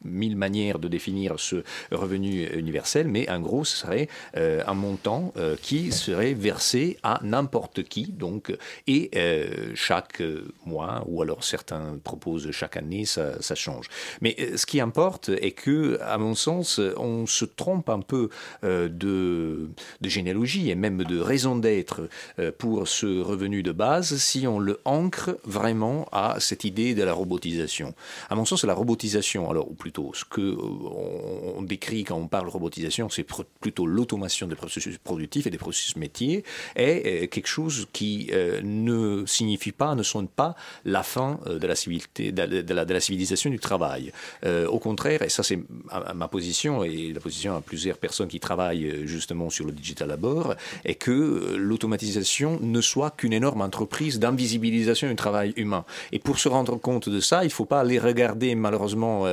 Mille 0.03 0.35
manières 0.35 0.79
de 0.79 0.87
définir 0.87 1.39
ce 1.39 1.63
revenu 1.91 2.47
universel, 2.53 3.07
mais 3.07 3.29
en 3.29 3.39
gros, 3.39 3.63
ce 3.65 3.77
serait 3.77 4.07
euh, 4.37 4.61
un 4.65 4.73
montant 4.73 5.33
euh, 5.37 5.55
qui 5.61 5.91
serait 5.91 6.33
versé 6.33 6.97
à 7.03 7.19
n'importe 7.23 7.83
qui, 7.83 8.07
donc, 8.07 8.55
et 8.87 9.11
euh, 9.15 9.71
chaque 9.75 10.21
mois, 10.65 11.03
ou 11.07 11.21
alors 11.21 11.43
certains 11.43 11.97
proposent 12.03 12.51
chaque 12.51 12.77
année, 12.77 13.05
ça, 13.05 13.55
change. 13.55 13.87
Mais 14.21 14.37
ce 14.55 14.65
qui 14.65 14.79
importe 14.79 15.29
est 15.29 15.51
que, 15.51 15.99
à 16.01 16.17
mon 16.17 16.35
sens, 16.35 16.79
on 16.97 17.25
se 17.25 17.45
trompe 17.45 17.89
un 17.89 17.99
peu 17.99 18.29
de, 18.61 19.69
généalogie 20.01 20.69
et 20.69 20.75
même 20.75 21.03
de 21.03 21.19
raison 21.19 21.55
d'être 21.55 22.07
pour 22.57 22.87
ce 22.87 23.21
revenu 23.21 23.63
de 23.63 23.71
base 23.71 24.17
si 24.17 24.47
on 24.47 24.59
le 24.59 24.79
ancre 24.85 25.37
vraiment 25.43 26.07
à 26.11 26.39
cette 26.39 26.63
idée 26.63 26.93
de 26.93 27.03
la 27.03 27.13
robotisation. 27.13 27.93
À 28.29 28.35
mon 28.35 28.45
sens, 28.45 28.63
la 28.63 28.73
robotisation, 28.73 29.49
alors 29.49 29.69
ou 29.69 29.73
ce 30.13 30.25
que 30.25 30.41
euh, 30.41 31.55
on, 31.55 31.61
décrit 31.63 32.03
quand 32.03 32.15
on 32.15 32.27
parle 32.27 32.47
robotisation, 32.47 33.09
c'est 33.09 33.25
plutôt 33.59 33.85
l'automation 33.85 34.47
des 34.47 34.55
processus 34.55 34.97
productifs 34.97 35.47
et 35.47 35.49
des 35.49 35.57
processus 35.57 35.95
métiers, 35.95 36.43
est 36.75 37.27
quelque 37.31 37.47
chose 37.47 37.87
qui 37.93 38.29
euh, 38.31 38.61
ne 38.63 39.25
signifie 39.25 39.71
pas, 39.71 39.95
ne 39.95 40.03
sonne 40.03 40.27
pas 40.27 40.55
la 40.85 41.03
fin 41.03 41.39
euh, 41.47 41.59
de 41.59 41.67
la 42.93 42.99
civilisation 42.99 43.49
du 43.49 43.59
travail. 43.59 44.11
Au 44.45 44.79
contraire, 44.79 45.21
et 45.21 45.29
ça 45.29 45.43
c'est 45.43 45.59
ma, 46.15 46.27
position 46.27 46.83
et 46.83 47.13
la 47.13 47.19
position 47.19 47.55
à 47.55 47.61
plusieurs 47.61 47.97
personnes 47.97 48.27
qui 48.27 48.39
travaillent 48.39 49.05
justement 49.05 49.49
sur 49.49 49.65
le 49.65 49.71
digital 49.71 50.09
labor, 50.09 50.55
est 50.85 50.95
que 50.95 51.55
l'automatisation 51.57 52.59
ne 52.61 52.81
soit 52.81 53.11
qu'une 53.11 53.33
énorme 53.33 53.61
entreprise 53.61 54.19
d'invisibilisation 54.19 55.07
du 55.07 55.15
travail 55.15 55.53
humain. 55.55 55.85
Et 56.11 56.19
pour 56.19 56.39
se 56.39 56.49
rendre 56.49 56.77
compte 56.77 57.09
de 57.09 57.19
ça, 57.19 57.43
il 57.43 57.47
ne 57.47 57.51
faut 57.51 57.65
pas 57.65 57.81
aller 57.81 57.99
regarder 57.99 58.55
malheureusement 58.55 59.25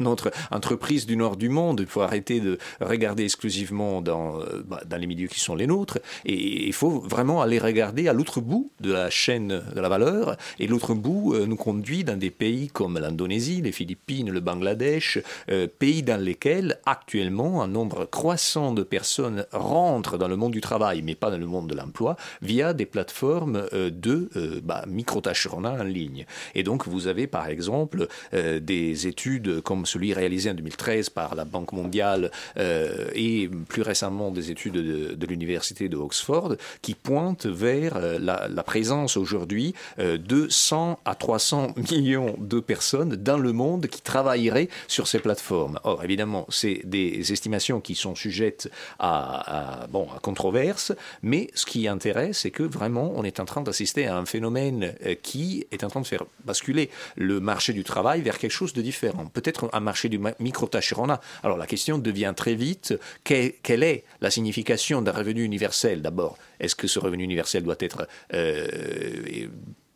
dans 0.00 0.03
notre 0.04 0.30
entreprise 0.52 1.06
du 1.06 1.16
nord 1.16 1.36
du 1.36 1.48
monde. 1.48 1.80
Il 1.80 1.86
faut 1.86 2.02
arrêter 2.02 2.38
de 2.38 2.58
regarder 2.80 3.24
exclusivement 3.24 4.00
dans, 4.00 4.40
euh, 4.40 4.62
bah, 4.64 4.82
dans 4.86 4.96
les 4.96 5.06
milieux 5.06 5.28
qui 5.28 5.40
sont 5.40 5.56
les 5.56 5.66
nôtres. 5.66 5.98
Et 6.24 6.66
il 6.66 6.72
faut 6.72 7.00
vraiment 7.00 7.42
aller 7.42 7.58
regarder 7.58 8.08
à 8.08 8.12
l'autre 8.12 8.40
bout 8.40 8.70
de 8.80 8.92
la 8.92 9.10
chaîne 9.10 9.62
de 9.74 9.80
la 9.80 9.88
valeur. 9.88 10.36
Et 10.58 10.66
l'autre 10.66 10.94
bout 10.94 11.34
euh, 11.34 11.46
nous 11.46 11.56
conduit 11.56 12.04
dans 12.04 12.18
des 12.18 12.30
pays 12.30 12.68
comme 12.68 12.98
l'Indonésie, 12.98 13.60
les 13.62 13.72
Philippines, 13.72 14.30
le 14.30 14.40
Bangladesh, 14.40 15.18
euh, 15.50 15.66
pays 15.66 16.02
dans 16.02 16.20
lesquels 16.20 16.78
actuellement 16.86 17.62
un 17.62 17.68
nombre 17.68 18.04
croissant 18.04 18.72
de 18.72 18.82
personnes 18.82 19.46
rentrent 19.52 20.18
dans 20.18 20.28
le 20.28 20.36
monde 20.36 20.52
du 20.52 20.60
travail, 20.60 21.02
mais 21.02 21.14
pas 21.14 21.30
dans 21.30 21.38
le 21.38 21.46
monde 21.46 21.68
de 21.68 21.74
l'emploi, 21.74 22.16
via 22.42 22.74
des 22.74 22.86
plateformes 22.86 23.64
de 23.72 24.28
bah, 24.62 24.84
micro-tâcheronnat 24.86 25.76
en 25.80 25.84
ligne. 25.84 26.26
Et 26.54 26.62
donc 26.62 26.86
vous 26.86 27.06
avez 27.06 27.26
par 27.26 27.48
exemple 27.48 28.06
des 28.32 29.06
études 29.06 29.60
comme 29.62 29.86
celui 29.94 30.12
réalisé 30.12 30.50
en 30.50 30.54
2013 30.54 31.10
par 31.10 31.36
la 31.36 31.44
Banque 31.44 31.72
mondiale 31.72 32.32
euh, 32.56 33.06
et 33.14 33.48
plus 33.68 33.82
récemment 33.82 34.32
des 34.32 34.50
études 34.50 34.74
de, 34.74 35.26
l'université 35.26 35.88
de 35.88 35.96
Oxford 35.96 36.56
qui 36.82 36.94
pointent 36.94 37.46
vers 37.46 37.96
euh, 37.96 38.18
la, 38.18 38.62
présence 38.64 39.16
aujourd'hui 39.16 39.74
euh, 39.98 40.18
de 40.18 40.48
100 40.48 40.98
à 41.04 41.14
300 41.14 41.74
millions 41.90 42.34
de 42.38 42.58
personnes 42.58 43.14
dans 43.14 43.38
le 43.38 43.52
monde 43.52 43.86
qui 43.86 44.00
travailleraient 44.02 44.68
sur 44.88 45.06
ces 45.06 45.20
plateformes. 45.20 45.78
Or, 45.84 46.02
évidemment, 46.02 46.46
c'est 46.48 46.80
des 46.84 47.32
estimations 47.32 47.80
qui 47.80 47.94
sont 47.94 48.16
sujettes 48.16 48.68
à, 48.98 49.82
à, 49.82 49.86
bon, 49.86 50.08
à 50.16 50.18
controverse, 50.18 50.92
mais 51.22 51.50
ce 51.54 51.66
qui 51.66 51.86
intéresse, 51.86 52.38
c'est 52.40 52.50
que 52.50 52.64
vraiment, 52.64 53.12
on 53.14 53.22
est 53.22 53.38
en 53.38 53.44
train 53.44 53.60
d'assister 53.60 54.06
à 54.06 54.16
un 54.16 54.24
phénomène 54.24 54.94
qui 55.22 55.66
est 55.70 55.84
en 55.84 55.88
train 55.88 56.00
de 56.00 56.06
faire 56.06 56.24
basculer 56.44 56.90
le 57.16 57.38
marché 57.38 57.72
du 57.72 57.84
travail 57.84 58.22
vers 58.22 58.38
quelque 58.38 58.50
chose 58.50 58.72
de 58.72 58.82
différent. 58.82 59.26
Peut-être 59.26 59.68
un 59.72 59.83
marché 59.84 60.08
du 60.08 60.18
micro-tâcheronnat. 60.40 61.20
Alors, 61.42 61.56
la 61.56 61.66
question 61.66 61.98
devient 61.98 62.34
très 62.36 62.54
vite, 62.54 62.94
quelle, 63.22 63.52
quelle 63.62 63.82
est 63.82 64.04
la 64.20 64.30
signification 64.30 65.02
d'un 65.02 65.12
revenu 65.12 65.44
universel? 65.44 66.02
D'abord 66.02 66.36
Est-ce 66.58 66.74
que 66.74 66.88
ce 66.88 66.98
revenu 66.98 67.22
universel 67.22 67.62
doit 67.62 67.76
être 67.78 68.08
euh, 68.32 69.46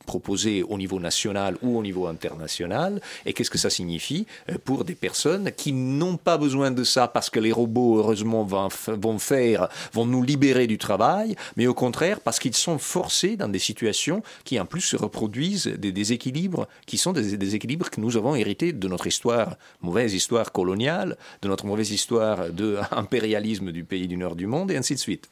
proposé 0.09 0.63
au 0.63 0.79
niveau 0.79 0.99
national 0.99 1.57
ou 1.63 1.79
au 1.79 1.83
niveau 1.83 2.07
international 2.07 3.01
et 3.27 3.35
qu'est-ce 3.35 3.51
que 3.51 3.59
ça 3.67 3.69
signifie 3.69 4.27
euh, 4.51 4.57
pour 4.65 4.85
des 4.85 4.95
personnes 4.95 5.53
qui 5.53 5.73
n'ont 5.73 6.17
pas 6.17 6.39
besoin 6.39 6.71
de 6.71 6.83
ça 6.83 7.07
parce 7.07 7.29
que 7.29 7.39
les 7.39 7.53
robots 7.53 7.99
heureusement 7.99 8.43
vont, 8.43 8.69
vont 8.87 9.19
faire 9.19 9.69
vont 9.93 10.07
nous 10.07 10.23
libérer 10.23 10.67
du 10.67 10.79
travail 10.79 11.37
mais 11.57 11.67
au 11.67 11.75
contraire 11.75 12.21
parce 12.21 12.39
qu'ils 12.39 12.57
sont 12.57 12.79
forcés 12.79 13.37
dans 13.37 13.51
des 13.57 13.59
situations 13.71 14.23
qui 14.45 14.59
en 14.59 14.65
plus 14.65 14.81
se 14.81 14.97
reproduisent 14.97 15.67
des 15.67 15.93
déséquilibres 15.93 16.67
qui 16.87 16.97
sont 16.97 17.13
des 17.13 17.37
déséquilibres 17.37 17.91
que 17.91 18.01
nous 18.01 18.17
avons 18.17 18.35
hérités 18.35 18.73
de 18.73 18.89
notre 18.89 19.07
histoire 19.07 19.57
mauvaise 19.83 20.15
histoire 20.15 20.53
coloniale 20.53 21.19
de 21.43 21.49
notre 21.49 21.67
mauvaise 21.67 21.91
histoire 21.91 22.51
de 22.51 22.79
impérialisme 22.91 23.71
du 23.73 23.85
pays 23.85 24.09
du 24.09 24.17
nord 24.17 24.37
du 24.37 24.47
monde 24.47 24.71
et 24.71 24.77
ainsi 24.77 24.95
de 24.95 25.01
suite. 25.01 25.29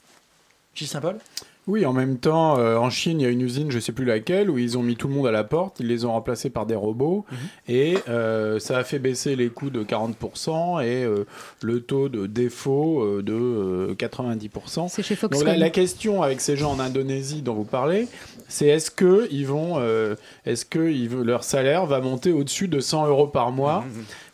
Gilles 0.75 0.89
Saint-Paul? 0.89 1.19
Oui, 1.67 1.85
en 1.85 1.93
même 1.93 2.19
temps, 2.19 2.59
euh, 2.59 2.77
en 2.77 2.91
Chine, 2.91 3.21
il 3.21 3.25
y 3.25 3.27
a 3.27 3.31
une 3.31 3.41
usine, 3.41 3.73
je 3.73 3.81
sais 3.81 3.91
plus 3.91 4.05
laquelle, 4.05 4.51
où 4.51 4.57
ils 4.59 4.79
ont 4.79 4.83
mis 4.85 4.95
tout 4.95 5.09
le 5.09 5.15
monde 5.15 5.27
à 5.27 5.33
la 5.33 5.43
porte, 5.43 5.81
ils 5.81 5.89
les 5.89 6.05
ont 6.05 6.13
remplacés 6.13 6.49
par 6.49 6.65
des 6.65 6.77
robots, 6.77 7.25
et 7.69 7.97
euh, 8.09 8.61
ça 8.61 8.79
a 8.79 8.85
fait 8.85 9.01
baisser 9.01 9.35
les 9.35 9.49
coûts 9.49 9.71
de 9.71 9.83
40% 9.83 10.81
et 10.85 11.03
euh, 11.05 11.27
le 11.63 11.81
taux 11.81 12.09
de 12.09 12.27
défaut 12.27 13.03
euh, 13.03 13.23
de 13.23 13.33
euh, 13.33 13.95
90%. 13.95 14.89
C'est 14.89 15.03
chez 15.03 15.15
Donc 15.15 15.33
Foxconn. 15.33 15.47
la, 15.47 15.57
la 15.57 15.71
question 15.71 16.23
avec 16.23 16.41
ces 16.41 16.57
gens 16.57 16.71
en 16.73 16.79
Indonésie 16.79 17.43
dont 17.43 17.55
vous 17.55 17.65
parlez, 17.65 18.07
c'est 18.49 18.67
est-ce 18.69 18.93
que 18.93 19.27
ils 19.33 19.47
vont, 19.47 19.75
euh, 19.79 20.15
est-ce 20.45 20.65
que 20.65 20.89
ils 20.89 21.09
leur 21.23 21.43
salaire 21.43 21.87
va 21.87 22.01
monter 22.01 22.33
au-dessus 22.33 22.69
de 22.69 22.79
100 22.79 23.09
euros 23.09 23.27
par 23.27 23.51
mois 23.51 23.85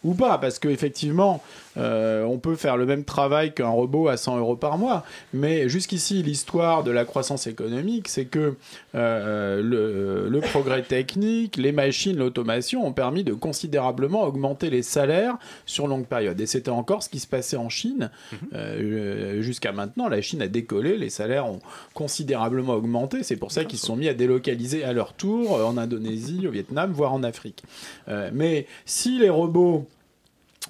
ou 0.05 0.15
pas 0.15 0.39
Parce 0.39 0.59
qu'effectivement, 0.59 1.43
euh, 1.77 2.25
on 2.25 2.39
peut 2.39 2.57
faire 2.57 2.77
le 2.77 2.87
même 2.87 3.05
travail 3.05 3.55
qu'un 3.55 3.69
robot 3.69 4.09
à 4.09 4.17
100 4.17 4.39
euros 4.39 4.57
par 4.57 4.79
mois, 4.79 5.05
mais 5.33 5.69
jusqu'ici, 5.69 6.23
l'histoire 6.23 6.85
de 6.85 6.91
la 6.91 7.05
croissance 7.05 7.47
économique, 7.47 8.09
c'est 8.09 8.27
que 8.27 8.57
euh, 8.95 9.63
le, 9.63 10.29
le 10.29 10.41
progrès 10.41 10.83
technique, 10.83 11.57
les 11.57 11.73
machines, 11.73 12.17
l'automation 12.17 12.87
ont 12.87 12.93
permis 12.93 13.25
de 13.25 13.33
considérablement 13.33 14.23
augmenter 14.25 14.71
les 14.71 14.83
salaires 14.83 15.37
sur 15.67 15.87
longue 15.87 16.07
période. 16.07 16.41
Et 16.41 16.47
c'était 16.47 16.71
encore 16.71 17.03
ce 17.03 17.09
qui 17.09 17.21
se 17.21 17.27
passait 17.27 17.57
en 17.57 17.69
Chine. 17.69 18.11
Euh, 18.55 19.41
Jusqu'à 19.43 19.73
maintenant, 19.73 20.09
la 20.09 20.21
Chine 20.21 20.43
a 20.43 20.49
décollé, 20.49 20.97
les 20.97 21.11
salaires 21.11 21.47
ont 21.47 21.61
considérablement 21.95 22.75
augmenté. 22.75 23.23
C'est 23.23 23.37
pour 23.37 23.53
ça 23.53 23.65
qu'ils 23.65 23.79
se 23.79 23.87
sont 23.87 23.97
mis 23.97 24.09
à 24.09 24.15
délocaliser 24.15 24.85
à 24.85 24.93
leur 24.93 25.15
tour 25.15 25.57
euh, 25.57 25.65
en 25.65 25.77
Indonésie, 25.79 26.47
au 26.47 26.51
Vietnam, 26.51 26.93
voire 26.93 27.13
en 27.13 27.23
Afrique. 27.23 27.63
Mais 28.33 28.67
si 28.85 29.19
les 29.19 29.31
robots 29.31 29.87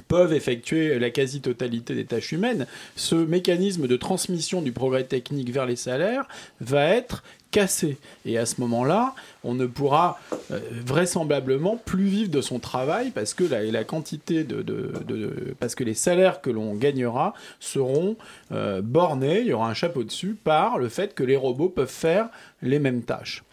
peuvent 0.09 0.33
effectuer 0.33 0.99
la 0.99 1.11
quasi-totalité 1.11 1.95
des 1.95 2.05
tâches 2.05 2.33
humaines, 2.33 2.67
ce 2.97 3.15
mécanisme 3.15 3.87
de 3.87 3.97
transmission 3.97 4.63
du 4.63 4.73
progrès 4.73 5.05
technique 5.05 5.51
vers 5.51 5.67
les 5.67 5.77
salaires 5.77 6.27
va 6.61 6.87
être 6.87 7.23
cassé. 7.51 7.99
Et 8.25 8.39
à 8.39 8.47
ce 8.47 8.61
moment-là, 8.63 9.15
on 9.45 9.55
ne 9.55 9.67
pourra 9.67 10.19
euh, 10.51 10.59
vraisemblablement 10.85 11.77
plus 11.77 12.05
vivre 12.05 12.31
de 12.31 12.41
son 12.41 12.59
travail 12.59 13.11
parce 13.11 13.35
que 13.35 13.45
la, 13.45 13.85
quantité 13.85 14.43
de, 14.43 15.55
parce 15.61 15.75
que 15.75 15.85
les 15.85 15.95
salaires 15.95 16.41
que 16.41 16.51
l'on 16.51 16.75
gagnera 16.75 17.35
seront 17.61 18.17
euh, 18.53 18.81
bornés, 18.81 19.41
il 19.41 19.49
y 19.49 19.53
aura 19.53 19.69
un 19.69 19.75
chapeau 19.75 20.03
dessus 20.03 20.35
par 20.43 20.79
le 20.79 20.89
fait 20.89 21.15
que 21.15 21.23
les 21.23 21.37
robots 21.37 21.69
peuvent 21.69 21.89
faire 21.89 22.29
les 22.63 22.79
mêmes 22.79 23.03
tâches. 23.03 23.45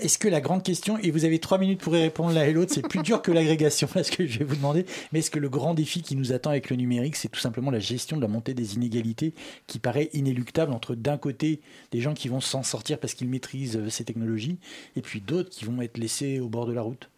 Est-ce 0.00 0.18
que 0.18 0.28
la 0.28 0.40
grande 0.40 0.62
question, 0.62 0.98
et 0.98 1.10
vous 1.10 1.24
avez 1.24 1.38
trois 1.38 1.58
minutes 1.58 1.80
pour 1.80 1.96
y 1.96 2.00
répondre 2.00 2.32
l'un 2.32 2.44
et 2.44 2.52
l'autre, 2.52 2.72
c'est 2.74 2.86
plus 2.86 3.02
dur 3.02 3.22
que 3.22 3.32
l'agrégation, 3.32 3.88
là, 3.94 4.04
ce 4.04 4.10
que 4.10 4.26
je 4.26 4.38
vais 4.38 4.44
vous 4.44 4.56
demander, 4.56 4.86
mais 5.12 5.20
est-ce 5.20 5.30
que 5.30 5.38
le 5.38 5.48
grand 5.48 5.74
défi 5.74 6.02
qui 6.02 6.16
nous 6.16 6.32
attend 6.32 6.50
avec 6.50 6.70
le 6.70 6.76
numérique, 6.76 7.16
c'est 7.16 7.28
tout 7.28 7.40
simplement 7.40 7.70
la 7.70 7.78
gestion 7.78 8.16
de 8.16 8.22
la 8.22 8.28
montée 8.28 8.54
des 8.54 8.74
inégalités 8.74 9.34
qui 9.66 9.78
paraît 9.78 10.10
inéluctable 10.12 10.72
entre 10.72 10.94
d'un 10.94 11.18
côté 11.18 11.60
des 11.90 12.00
gens 12.00 12.14
qui 12.14 12.28
vont 12.28 12.40
s'en 12.40 12.62
sortir 12.62 12.98
parce 12.98 13.14
qu'ils 13.14 13.28
maîtrisent 13.28 13.76
euh, 13.76 13.88
ces 13.90 14.04
technologies, 14.04 14.58
et 14.96 15.02
puis 15.02 15.20
d'autres 15.20 15.50
qui 15.50 15.64
vont 15.64 15.80
être 15.82 15.98
laissés 15.98 16.40
au 16.40 16.48
bord 16.48 16.66
de 16.66 16.72
la 16.72 16.82
route? 16.82 17.08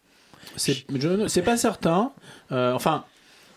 C'est 0.55 1.41
pas 1.43 1.57
certain. 1.57 2.13
Euh, 2.51 2.73
enfin, 2.73 3.05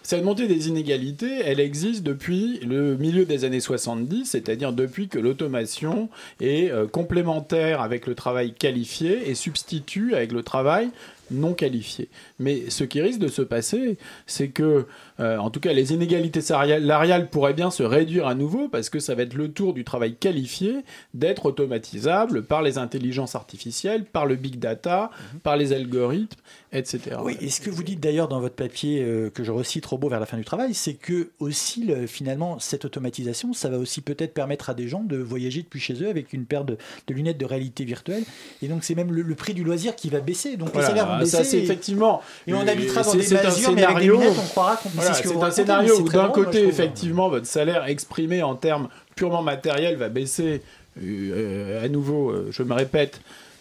cette 0.02 0.24
montée 0.24 0.46
des 0.46 0.68
inégalités, 0.68 1.40
elle 1.44 1.60
existe 1.60 2.02
depuis 2.02 2.58
le 2.60 2.96
milieu 2.96 3.24
des 3.26 3.44
années 3.44 3.60
70, 3.60 4.26
c'est-à-dire 4.26 4.72
depuis 4.72 5.08
que 5.08 5.18
l'automation 5.18 6.08
est 6.40 6.70
euh, 6.70 6.86
complémentaire 6.86 7.80
avec 7.80 8.06
le 8.06 8.14
travail 8.14 8.52
qualifié 8.52 9.28
et 9.28 9.34
substitue 9.34 10.14
avec 10.14 10.32
le 10.32 10.42
travail 10.42 10.90
non 11.30 11.54
qualifiés. 11.54 12.08
Mais 12.38 12.70
ce 12.70 12.84
qui 12.84 13.00
risque 13.00 13.20
de 13.20 13.28
se 13.28 13.42
passer, 13.42 13.98
c'est 14.26 14.48
que, 14.48 14.86
euh, 15.20 15.36
en 15.38 15.50
tout 15.50 15.60
cas, 15.60 15.72
les 15.72 15.92
inégalités 15.92 16.40
salariales 16.40 17.28
pourraient 17.30 17.54
bien 17.54 17.70
se 17.70 17.82
réduire 17.82 18.26
à 18.26 18.34
nouveau 18.34 18.68
parce 18.68 18.90
que 18.90 18.98
ça 18.98 19.14
va 19.14 19.22
être 19.22 19.34
le 19.34 19.50
tour 19.52 19.74
du 19.74 19.84
travail 19.84 20.14
qualifié 20.14 20.76
d'être 21.14 21.46
automatisable 21.46 22.42
par 22.42 22.62
les 22.62 22.78
intelligences 22.78 23.34
artificielles, 23.34 24.04
par 24.04 24.26
le 24.26 24.36
big 24.36 24.58
data, 24.58 25.10
Mhm. 25.34 25.40
par 25.40 25.56
les 25.56 25.72
algorithmes, 25.72 26.38
etc. 26.72 27.16
Oui, 27.22 27.36
et 27.40 27.48
ce 27.50 27.60
que 27.60 27.70
vous 27.70 27.82
dites 27.82 28.00
d'ailleurs 28.00 28.28
dans 28.28 28.40
votre 28.40 28.54
papier 28.54 29.02
euh, 29.02 29.30
que 29.30 29.44
je 29.44 29.50
recite 29.52 29.84
robot 29.86 30.08
vers 30.08 30.20
la 30.20 30.26
fin 30.26 30.36
du 30.36 30.44
travail, 30.44 30.74
c'est 30.74 30.94
que 30.94 31.30
aussi 31.38 31.84
le- 31.84 32.06
finalement 32.06 32.58
cette 32.58 32.84
automatisation, 32.84 33.52
ça 33.52 33.68
va 33.68 33.78
aussi 33.78 34.00
peut-être 34.00 34.34
permettre 34.34 34.70
à 34.70 34.74
des 34.74 34.88
gens 34.88 35.02
de 35.02 35.16
voyager 35.16 35.62
depuis 35.62 35.80
chez 35.80 35.94
eux 36.02 36.08
avec 36.08 36.32
une 36.32 36.44
paire 36.44 36.64
de, 36.64 36.76
de 37.06 37.14
lunettes 37.14 37.38
de 37.38 37.44
réalité 37.46 37.84
virtuelle. 37.84 38.22
Et 38.62 38.68
donc 38.68 38.84
c'est 38.84 38.94
même 38.94 39.12
le, 39.12 39.22
le 39.22 39.34
prix 39.34 39.54
du 39.54 39.64
loisir 39.64 39.96
qui 39.96 40.08
va 40.10 40.20
baisser. 40.20 40.56
Donc 40.56 40.70
Voilà, 40.72 40.88
les 40.88 40.94
salaires 40.94 41.12
vont 41.14 41.19
baisser. 41.20 41.36
ça 41.38 41.44
c'est 41.44 41.58
effectivement. 41.58 42.22
Et 42.46 42.54
on 42.54 42.66
habitera 42.66 43.02
dans 43.02 43.12
des 43.14 43.18
masures, 43.18 43.72
mais 43.72 43.82
avec 43.84 43.96
des 43.98 44.02
scénario- 44.04 44.12
lunettes, 44.20 44.36
on 44.38 44.48
croira 44.48 44.76
qu'on 44.76 44.88
Voilà, 44.90 45.12
sait 45.14 45.22
ce 45.22 45.28
que 45.28 45.34
c'est 45.34 45.42
un 45.44 45.50
scénario 45.50 46.00
où 46.00 46.08
d'un 46.08 46.28
côté, 46.28 46.64
effectivement, 46.66 47.28
votre 47.28 47.46
salaire 47.46 47.84
exprimé 47.86 48.42
en 48.42 48.54
termes 48.54 48.88
purement 49.16 49.42
matériels 49.42 49.96
va 49.96 50.08
baisser. 50.08 50.62
euh, 51.02 51.84
à 51.84 51.88
nouveau, 51.88 52.30
euh, 52.30 52.48
je 52.50 52.62
me 52.62 52.74
répète, 52.74 53.20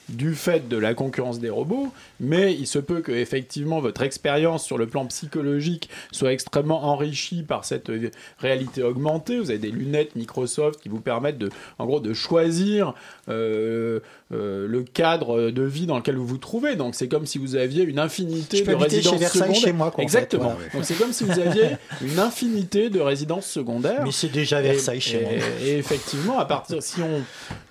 du 0.09 0.33
fait 0.33 0.67
de 0.67 0.75
la 0.75 0.95
concurrence 0.95 1.39
des 1.39 1.51
robots, 1.51 1.89
mais 2.19 2.51
il 2.55 2.65
se 2.65 2.79
peut 2.79 3.01
que 3.01 3.11
effectivement 3.11 3.79
votre 3.79 4.01
expérience 4.01 4.65
sur 4.65 4.79
le 4.79 4.87
plan 4.87 5.05
psychologique 5.05 5.87
soit 6.11 6.33
extrêmement 6.33 6.85
enrichie 6.85 7.43
par 7.43 7.63
cette 7.63 7.91
euh, 7.91 8.09
réalité 8.39 8.81
augmentée. 8.81 9.37
Vous 9.37 9.51
avez 9.51 9.59
des 9.59 9.69
lunettes 9.69 10.15
Microsoft 10.15 10.81
qui 10.81 10.89
vous 10.89 10.99
permettent 10.99 11.37
de, 11.37 11.51
en 11.77 11.85
gros, 11.85 11.99
de 11.99 12.13
choisir 12.15 12.95
euh, 13.29 13.99
euh, 14.31 14.67
le 14.67 14.83
cadre 14.83 15.49
de 15.51 15.63
vie 15.63 15.85
dans 15.85 15.97
lequel 15.97 16.15
vous 16.15 16.25
vous 16.25 16.37
trouvez. 16.37 16.75
Donc 16.75 16.95
c'est 16.95 17.07
comme 17.07 17.25
si 17.25 17.37
vous 17.37 17.55
aviez 17.55 17.83
une 17.83 17.99
infinité 17.99 18.61
de 18.61 18.73
résidences 18.73 19.13
chez 19.13 19.17
Versailles 19.19 19.41
secondaires. 19.41 19.61
chez 19.61 19.73
moi, 19.73 19.91
quoi, 19.91 20.03
en 20.03 20.07
fait, 20.07 20.17
Exactement. 20.17 20.43
voilà. 20.55 20.69
Donc 20.73 20.83
c'est 20.85 20.95
comme 20.95 21.13
si 21.13 21.23
vous 21.23 21.39
aviez 21.39 21.69
une 22.01 22.19
infinité 22.19 22.89
de 22.89 22.99
résidences 22.99 23.47
secondaires. 23.47 24.01
Mais 24.03 24.11
c'est 24.11 24.31
déjà 24.31 24.61
Versailles 24.61 25.01
chez 25.01 25.21
moi. 25.21 25.31
Et 25.63 25.77
effectivement, 25.77 26.39
à 26.39 26.45
partir, 26.45 26.81
si 26.83 27.01
on 27.01 27.21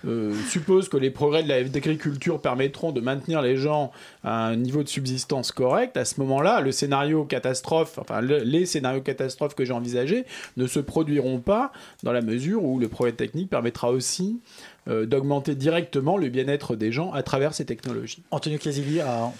euh, 0.08 0.32
suppose 0.48 0.88
que 0.88 0.96
les 0.96 1.10
progrès 1.10 1.42
de 1.42 1.48
l'agriculture 1.48 2.40
permettront 2.40 2.92
de 2.92 3.00
maintenir 3.00 3.42
les 3.42 3.56
gens 3.56 3.90
à 4.24 4.46
un 4.46 4.56
niveau 4.56 4.82
de 4.82 4.88
subsistance 4.88 5.52
correct, 5.52 5.96
à 5.96 6.04
ce 6.04 6.20
moment-là, 6.20 6.60
le 6.60 6.72
scénario 6.72 7.24
catastrophe, 7.24 7.98
enfin 7.98 8.20
le- 8.20 8.38
les 8.38 8.66
scénarios 8.66 9.00
catastrophes 9.02 9.54
que 9.54 9.64
j'ai 9.64 9.72
envisagés 9.72 10.24
ne 10.56 10.66
se 10.66 10.78
produiront 10.80 11.38
pas 11.40 11.72
dans 12.02 12.12
la 12.12 12.20
mesure 12.20 12.64
où 12.64 12.78
le 12.78 12.88
progrès 12.88 13.12
technique 13.12 13.50
permettra 13.50 13.90
aussi 13.90 14.38
d'augmenter 14.88 15.54
directement 15.54 16.16
le 16.16 16.28
bien-être 16.28 16.74
des 16.74 16.92
gens 16.92 17.12
à 17.12 17.22
travers 17.22 17.54
ces 17.54 17.64
technologies. 17.64 18.22
Antonio 18.30 18.58
Casilli 18.58 19.00
a 19.00 19.32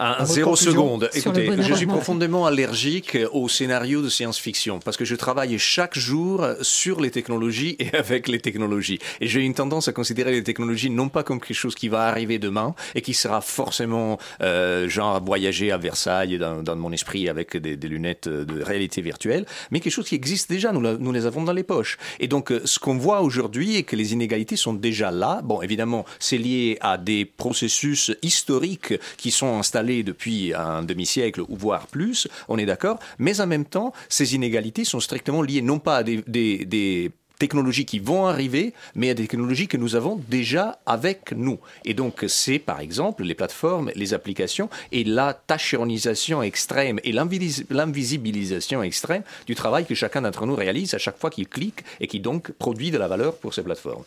À 0.00 0.24
zéro 0.26 0.54
seconde. 0.54 1.10
Écoutez, 1.12 1.50
je 1.60 1.74
suis 1.74 1.86
profondément 1.86 2.46
allergique 2.46 3.18
aux 3.32 3.48
scénarios 3.48 4.00
de 4.00 4.08
science-fiction 4.08 4.78
parce 4.78 4.96
que 4.96 5.04
je 5.04 5.16
travaille 5.16 5.58
chaque 5.58 5.98
jour 5.98 6.46
sur 6.62 7.00
les 7.00 7.10
technologies 7.10 7.74
et 7.80 7.92
avec 7.96 8.28
les 8.28 8.38
technologies. 8.38 9.00
Et 9.20 9.26
j'ai 9.26 9.40
une 9.40 9.54
tendance 9.54 9.88
à 9.88 9.92
considérer 9.92 10.30
les 10.30 10.44
technologies 10.44 10.88
non 10.88 11.08
pas 11.08 11.24
comme 11.24 11.40
quelque 11.40 11.56
chose 11.56 11.74
qui 11.74 11.88
va 11.88 12.02
arriver 12.06 12.38
demain 12.38 12.76
et 12.94 13.02
qui 13.02 13.12
sera 13.12 13.40
forcément 13.40 14.18
euh, 14.40 14.88
genre 14.88 15.20
voyager 15.24 15.72
à 15.72 15.78
Versailles 15.78 16.38
dans, 16.38 16.62
dans 16.62 16.76
mon 16.76 16.92
esprit 16.92 17.28
avec 17.28 17.56
des, 17.56 17.76
des 17.76 17.88
lunettes 17.88 18.28
de 18.28 18.62
réalité 18.62 19.02
virtuelle, 19.02 19.46
mais 19.72 19.80
quelque 19.80 19.92
chose 19.92 20.08
qui 20.08 20.14
existe 20.14 20.48
déjà. 20.48 20.70
Nous, 20.70 20.80
la- 20.80 20.96
nous 20.96 21.10
les 21.10 21.26
avons 21.26 21.42
dans 21.42 21.52
les 21.52 21.64
poches. 21.64 21.98
Et 22.20 22.28
donc, 22.28 22.52
euh, 22.52 22.60
ce 22.66 22.78
qu'on 22.78 22.98
voit 22.98 23.22
aujourd'hui 23.22 23.74
est 23.76 23.82
que 23.82 23.96
les 23.96 24.12
inégalités 24.12 24.54
sont 24.54 24.74
déjà 24.74 25.10
là. 25.10 25.40
Bon, 25.42 25.60
évidemment, 25.60 26.04
c'est 26.20 26.38
lié 26.38 26.78
à 26.82 26.98
des 26.98 27.24
processus 27.24 28.12
historiques 28.22 28.94
qui 29.16 29.32
sont 29.32 29.58
installés 29.58 29.87
depuis 30.02 30.54
un 30.54 30.82
demi-siècle 30.82 31.40
ou 31.48 31.56
voire 31.56 31.86
plus, 31.86 32.28
on 32.48 32.58
est 32.58 32.66
d'accord, 32.66 32.98
mais 33.18 33.40
en 33.40 33.46
même 33.46 33.64
temps, 33.64 33.92
ces 34.08 34.34
inégalités 34.34 34.84
sont 34.84 35.00
strictement 35.00 35.42
liées 35.42 35.62
non 35.62 35.78
pas 35.78 35.96
à 35.98 36.02
des, 36.02 36.22
des- 36.26 37.10
technologies 37.38 37.84
qui 37.84 38.00
vont 38.00 38.26
arriver, 38.26 38.74
mais 38.96 39.10
à 39.10 39.14
des 39.14 39.22
technologies 39.28 39.68
que 39.68 39.76
nous 39.76 39.94
avons 39.94 40.20
déjà 40.28 40.80
avec 40.86 41.30
nous. 41.30 41.60
Et 41.84 41.94
donc, 41.94 42.24
c'est 42.26 42.58
par 42.58 42.80
exemple 42.80 43.22
les 43.22 43.36
plateformes, 43.36 43.92
les 43.94 44.12
applications 44.12 44.68
et 44.90 45.04
la 45.04 45.34
tachéronisation 45.34 46.42
extrême 46.42 46.98
et 47.04 47.12
l'invis- 47.12 47.64
l'invisibilisation 47.70 48.82
extrême 48.82 49.22
du 49.46 49.54
travail 49.54 49.86
que 49.86 49.94
chacun 49.94 50.22
d'entre 50.22 50.46
nous 50.46 50.56
réalise 50.56 50.94
à 50.94 50.98
chaque 50.98 51.18
fois 51.18 51.30
qu'il 51.30 51.46
clique 51.46 51.84
et 52.00 52.08
qui 52.08 52.18
donc 52.18 52.50
produit 52.52 52.90
de 52.90 52.98
la 52.98 53.06
valeur 53.06 53.36
pour 53.36 53.54
ces 53.54 53.62
plateformes. 53.62 54.02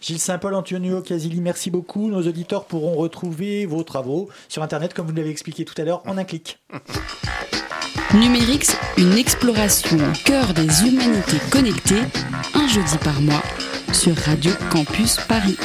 Gilles 0.00 0.18
Saint-Paul, 0.18 0.54
Antonio 0.54 1.00
Casilli, 1.00 1.40
merci 1.40 1.70
beaucoup. 1.70 2.08
Nos 2.08 2.26
auditeurs 2.26 2.66
pourront 2.66 2.94
retrouver 2.94 3.66
vos 3.66 3.82
travaux 3.82 4.28
sur 4.48 4.62
Internet, 4.62 4.94
comme 4.94 5.06
vous 5.06 5.14
l'avez 5.14 5.30
expliqué 5.30 5.64
tout 5.64 5.74
à 5.78 5.84
l'heure, 5.84 6.02
en 6.06 6.18
un 6.18 6.24
clic. 6.24 6.58
Numérix, 8.14 8.76
une 8.98 9.14
exploration 9.14 9.96
au 9.96 10.12
cœur 10.24 10.54
des 10.54 10.86
humanités 10.86 11.38
connectées, 11.50 12.02
un 12.54 12.68
jeudi 12.68 12.98
par 12.98 13.20
mois, 13.20 13.42
sur 13.92 14.14
Radio 14.16 14.52
Campus 14.70 15.16
Paris. 15.28 15.56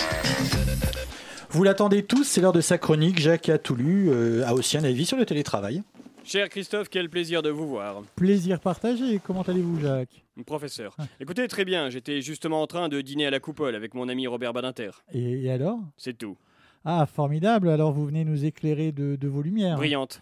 Vous 1.52 1.64
l'attendez 1.64 2.04
tous, 2.04 2.24
c'est 2.24 2.40
l'heure 2.40 2.54
de 2.54 2.62
sa 2.62 2.78
chronique. 2.78 3.20
Jacques 3.20 3.50
a 3.50 3.58
tout 3.58 3.76
lu, 3.76 4.10
euh, 4.10 4.48
a 4.48 4.54
aussi 4.54 4.78
un 4.78 4.84
avis 4.86 5.06
sur 5.06 5.18
le 5.18 5.26
télétravail. 5.26 5.84
Cher 6.32 6.48
Christophe, 6.48 6.88
quel 6.88 7.10
plaisir 7.10 7.42
de 7.42 7.50
vous 7.50 7.68
voir. 7.68 8.04
Plaisir 8.16 8.62
partagé. 8.62 9.20
Comment 9.22 9.42
allez-vous, 9.42 9.82
Jacques? 9.82 10.24
Professeur. 10.46 10.96
Écoutez, 11.20 11.46
très 11.50 11.66
bien, 11.66 11.90
j'étais 11.90 12.22
justement 12.22 12.62
en 12.62 12.68
train 12.68 12.88
de 12.88 13.02
dîner 13.02 13.26
à 13.26 13.32
la 13.32 13.42
coupole 13.42 13.76
avec 13.76 13.94
mon 13.96 14.08
ami 14.08 14.28
Robert 14.28 14.54
Badinter. 14.54 14.92
et, 15.12 15.44
et 15.44 15.52
alors? 15.52 15.80
C'est 15.98 16.18
tout. 16.18 16.38
Ah, 16.86 17.06
formidable. 17.06 17.68
Alors, 17.68 17.92
vous 17.92 18.06
venez 18.06 18.24
nous 18.24 18.46
éclairer 18.46 18.94
de, 18.94 19.18
de 19.18 19.28
vos 19.28 19.42
lumières. 19.42 19.76
Brillante. 19.76 20.22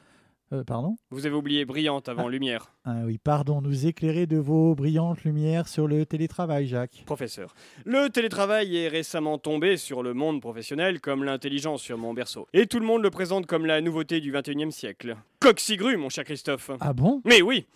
Euh, 0.52 0.64
pardon 0.64 0.96
Vous 1.12 1.26
avez 1.26 1.36
oublié 1.36 1.64
brillante 1.66 2.10
avant 2.10 2.28
lumière. 2.28 2.74
Ah 2.84 3.02
oui, 3.06 3.20
pardon, 3.20 3.62
nous 3.62 3.86
éclairer 3.86 4.26
de 4.26 4.38
vos 4.38 4.74
brillantes 4.74 5.24
lumières 5.24 5.68
sur 5.68 5.88
le 5.88 6.06
télétravail, 6.06 6.68
Jacques. 6.68 7.04
Professeur. 7.06 7.54
Le 7.86 8.10
télétravail 8.10 8.76
est 8.76 8.88
récemment 8.88 9.38
tombé 9.38 9.78
sur 9.78 10.02
le 10.02 10.14
monde 10.14 10.42
professionnel 10.42 11.02
comme 11.02 11.24
l'intelligence 11.24 11.82
sur 11.82 11.98
mon 11.98 12.14
berceau. 12.14 12.48
Et 12.54 12.66
tout 12.66 12.80
le 12.80 12.86
monde 12.86 13.04
le 13.04 13.12
présente 13.12 13.46
comme 13.46 13.66
la 13.68 13.80
nouveauté 13.82 14.22
du 14.22 14.34
21e 14.34 14.72
siècle. 14.72 15.18
Coxigru, 15.40 15.98
mon 15.98 16.10
cher 16.10 16.24
Christophe. 16.24 16.72
Ah 16.80 16.94
bon? 16.94 17.22
Mais 17.26 17.42
oui 17.42 17.68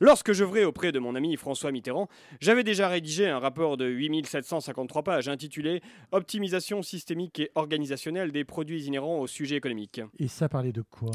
Lorsque 0.00 0.32
je 0.32 0.38
j'œuvrais 0.38 0.64
auprès 0.64 0.90
de 0.90 0.98
mon 0.98 1.14
ami 1.14 1.36
François 1.36 1.70
Mitterrand, 1.70 2.08
j'avais 2.40 2.64
déjà 2.64 2.88
rédigé 2.88 3.28
un 3.28 3.38
rapport 3.38 3.76
de 3.76 3.84
8753 3.84 5.04
pages 5.04 5.28
intitulé 5.28 5.80
Optimisation 6.10 6.82
systémique 6.82 7.38
et 7.38 7.52
organisationnelle 7.54 8.32
des 8.32 8.44
produits 8.44 8.86
inhérents 8.86 9.20
au 9.20 9.28
sujet 9.28 9.54
économique. 9.54 10.00
Et 10.18 10.26
ça 10.26 10.48
parlait 10.48 10.72
de 10.72 10.82
quoi? 10.82 11.12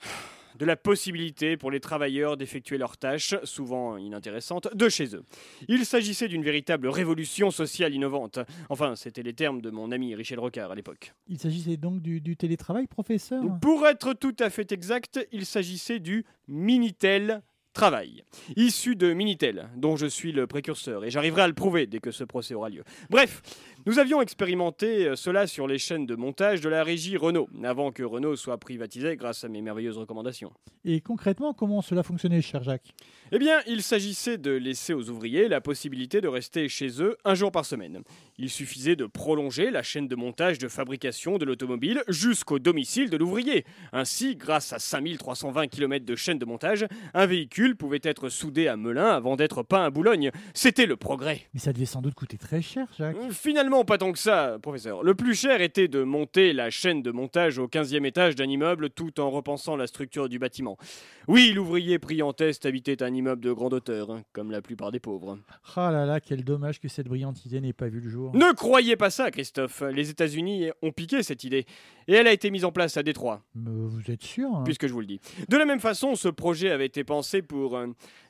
de 0.58 0.64
la 0.64 0.76
possibilité 0.76 1.56
pour 1.56 1.70
les 1.70 1.80
travailleurs 1.80 2.36
d'effectuer 2.36 2.78
leurs 2.78 2.96
tâches, 2.96 3.34
souvent 3.44 3.96
inintéressantes, 3.96 4.68
de 4.74 4.88
chez 4.88 5.14
eux. 5.14 5.24
Il 5.68 5.84
s'agissait 5.84 6.28
d'une 6.28 6.42
véritable 6.42 6.88
révolution 6.88 7.50
sociale 7.50 7.94
innovante. 7.94 8.38
Enfin, 8.68 8.96
c'était 8.96 9.22
les 9.22 9.34
termes 9.34 9.60
de 9.60 9.70
mon 9.70 9.92
ami 9.92 10.14
Richel 10.14 10.38
Rocard 10.38 10.70
à 10.70 10.74
l'époque. 10.74 11.14
Il 11.28 11.38
s'agissait 11.38 11.76
donc 11.76 12.00
du, 12.02 12.20
du 12.20 12.36
télétravail, 12.36 12.86
professeur? 12.86 13.42
Pour 13.60 13.86
être 13.86 14.12
tout 14.14 14.36
à 14.38 14.50
fait 14.50 14.72
exact, 14.72 15.26
il 15.32 15.46
s'agissait 15.46 16.00
du 16.00 16.24
Minitel 16.48 17.42
Travail, 17.72 18.22
issu 18.54 18.96
de 18.96 19.14
Minitel, 19.14 19.70
dont 19.76 19.96
je 19.96 20.04
suis 20.04 20.30
le 20.30 20.46
précurseur, 20.46 21.06
et 21.06 21.10
j'arriverai 21.10 21.40
à 21.40 21.48
le 21.48 21.54
prouver 21.54 21.86
dès 21.86 22.00
que 22.00 22.10
ce 22.10 22.22
procès 22.22 22.52
aura 22.52 22.68
lieu. 22.68 22.84
Bref, 23.08 23.40
nous 23.84 23.98
avions 23.98 24.22
expérimenté 24.22 25.08
euh, 25.08 25.16
cela 25.16 25.48
sur 25.48 25.66
les 25.66 25.78
chaînes 25.78 26.06
de 26.06 26.14
montage 26.14 26.60
de 26.60 26.68
la 26.68 26.84
régie 26.84 27.16
Renault, 27.16 27.48
avant 27.64 27.90
que 27.90 28.04
Renault 28.04 28.36
soit 28.36 28.58
privatisé 28.58 29.16
grâce 29.16 29.42
à 29.42 29.48
mes 29.48 29.60
merveilleuses 29.60 29.98
recommandations. 29.98 30.52
Et 30.84 31.00
concrètement, 31.00 31.52
comment 31.52 31.82
cela 31.82 32.04
fonctionnait, 32.04 32.42
cher 32.42 32.62
Jacques? 32.62 32.94
Eh 33.32 33.38
bien, 33.38 33.60
il 33.66 33.82
s'agissait 33.82 34.38
de 34.38 34.52
laisser 34.52 34.94
aux 34.94 35.10
ouvriers 35.10 35.48
la 35.48 35.60
possibilité 35.60 36.20
de 36.20 36.28
rester 36.28 36.68
chez 36.68 37.02
eux 37.02 37.16
un 37.24 37.34
jour 37.34 37.50
par 37.50 37.64
semaine. 37.64 38.02
Il 38.38 38.50
suffisait 38.50 38.94
de 38.94 39.06
prolonger 39.06 39.70
la 39.70 39.82
chaîne 39.82 40.06
de 40.06 40.14
montage 40.14 40.58
de 40.58 40.68
fabrication 40.68 41.38
de 41.38 41.44
l'automobile 41.44 42.02
jusqu'au 42.08 42.58
domicile 42.60 43.10
de 43.10 43.16
l'ouvrier. 43.16 43.64
Ainsi, 43.92 44.36
grâce 44.36 44.72
à 44.72 44.78
5320 44.78 45.66
km 45.68 46.04
de 46.04 46.14
chaîne 46.14 46.38
de 46.38 46.44
montage, 46.44 46.86
un 47.14 47.26
véhicule 47.26 47.74
pouvait 47.74 48.00
être 48.02 48.28
soudé 48.28 48.68
à 48.68 48.76
Melun 48.76 49.08
avant 49.08 49.34
d'être 49.34 49.62
peint 49.62 49.84
à 49.84 49.90
Boulogne. 49.90 50.30
C'était 50.54 50.86
le 50.86 50.96
progrès. 50.96 51.42
Mais 51.54 51.60
ça 51.60 51.72
devait 51.72 51.86
sans 51.86 52.02
doute 52.02 52.14
coûter 52.14 52.38
très 52.38 52.62
cher, 52.62 52.86
Jacques. 52.96 53.16
Finalement, 53.30 53.71
pas 53.80 53.98
tant 53.98 54.12
que 54.12 54.18
ça, 54.18 54.58
professeur. 54.60 55.02
Le 55.02 55.14
plus 55.14 55.34
cher 55.34 55.60
était 55.62 55.88
de 55.88 56.02
monter 56.02 56.52
la 56.52 56.70
chaîne 56.70 57.02
de 57.02 57.10
montage 57.10 57.58
au 57.58 57.66
15e 57.66 58.04
étage 58.04 58.34
d'un 58.34 58.48
immeuble 58.48 58.90
tout 58.90 59.18
en 59.18 59.30
repensant 59.30 59.74
la 59.76 59.86
structure 59.86 60.28
du 60.28 60.38
bâtiment. 60.38 60.76
Oui, 61.28 61.52
l'ouvrier 61.52 61.98
pris 61.98 62.22
en 62.22 62.32
test 62.32 62.66
habitait 62.66 63.02
un 63.02 63.12
immeuble 63.14 63.42
de 63.42 63.52
grande 63.52 63.74
hauteur, 63.74 64.10
hein, 64.10 64.22
comme 64.32 64.50
la 64.50 64.60
plupart 64.60 64.92
des 64.92 65.00
pauvres. 65.00 65.38
Ah 65.76 65.90
là 65.90 66.04
là, 66.04 66.20
quel 66.20 66.44
dommage 66.44 66.80
que 66.80 66.88
cette 66.88 67.08
brillante 67.08 67.44
idée 67.46 67.60
n'ait 67.60 67.72
pas 67.72 67.88
vu 67.88 68.00
le 68.00 68.10
jour. 68.10 68.34
Ne 68.34 68.52
croyez 68.54 68.96
pas 68.96 69.10
ça, 69.10 69.30
Christophe. 69.30 69.82
Les 69.92 70.10
États-Unis 70.10 70.70
ont 70.82 70.92
piqué 70.92 71.22
cette 71.22 71.44
idée. 71.44 71.64
Et 72.08 72.14
elle 72.14 72.26
a 72.26 72.32
été 72.32 72.50
mise 72.50 72.64
en 72.64 72.72
place 72.72 72.96
à 72.96 73.02
Détroit. 73.02 73.42
vous 73.54 74.10
êtes 74.10 74.22
sûr 74.22 74.48
hein? 74.54 74.62
Puisque 74.64 74.86
je 74.86 74.92
vous 74.92 75.00
le 75.00 75.06
dis. 75.06 75.20
De 75.48 75.56
la 75.56 75.64
même 75.64 75.80
façon, 75.80 76.14
ce 76.14 76.28
projet 76.28 76.70
avait 76.70 76.86
été 76.86 77.04
pensé 77.04 77.42
pour, 77.42 77.76
euh, 77.76 77.86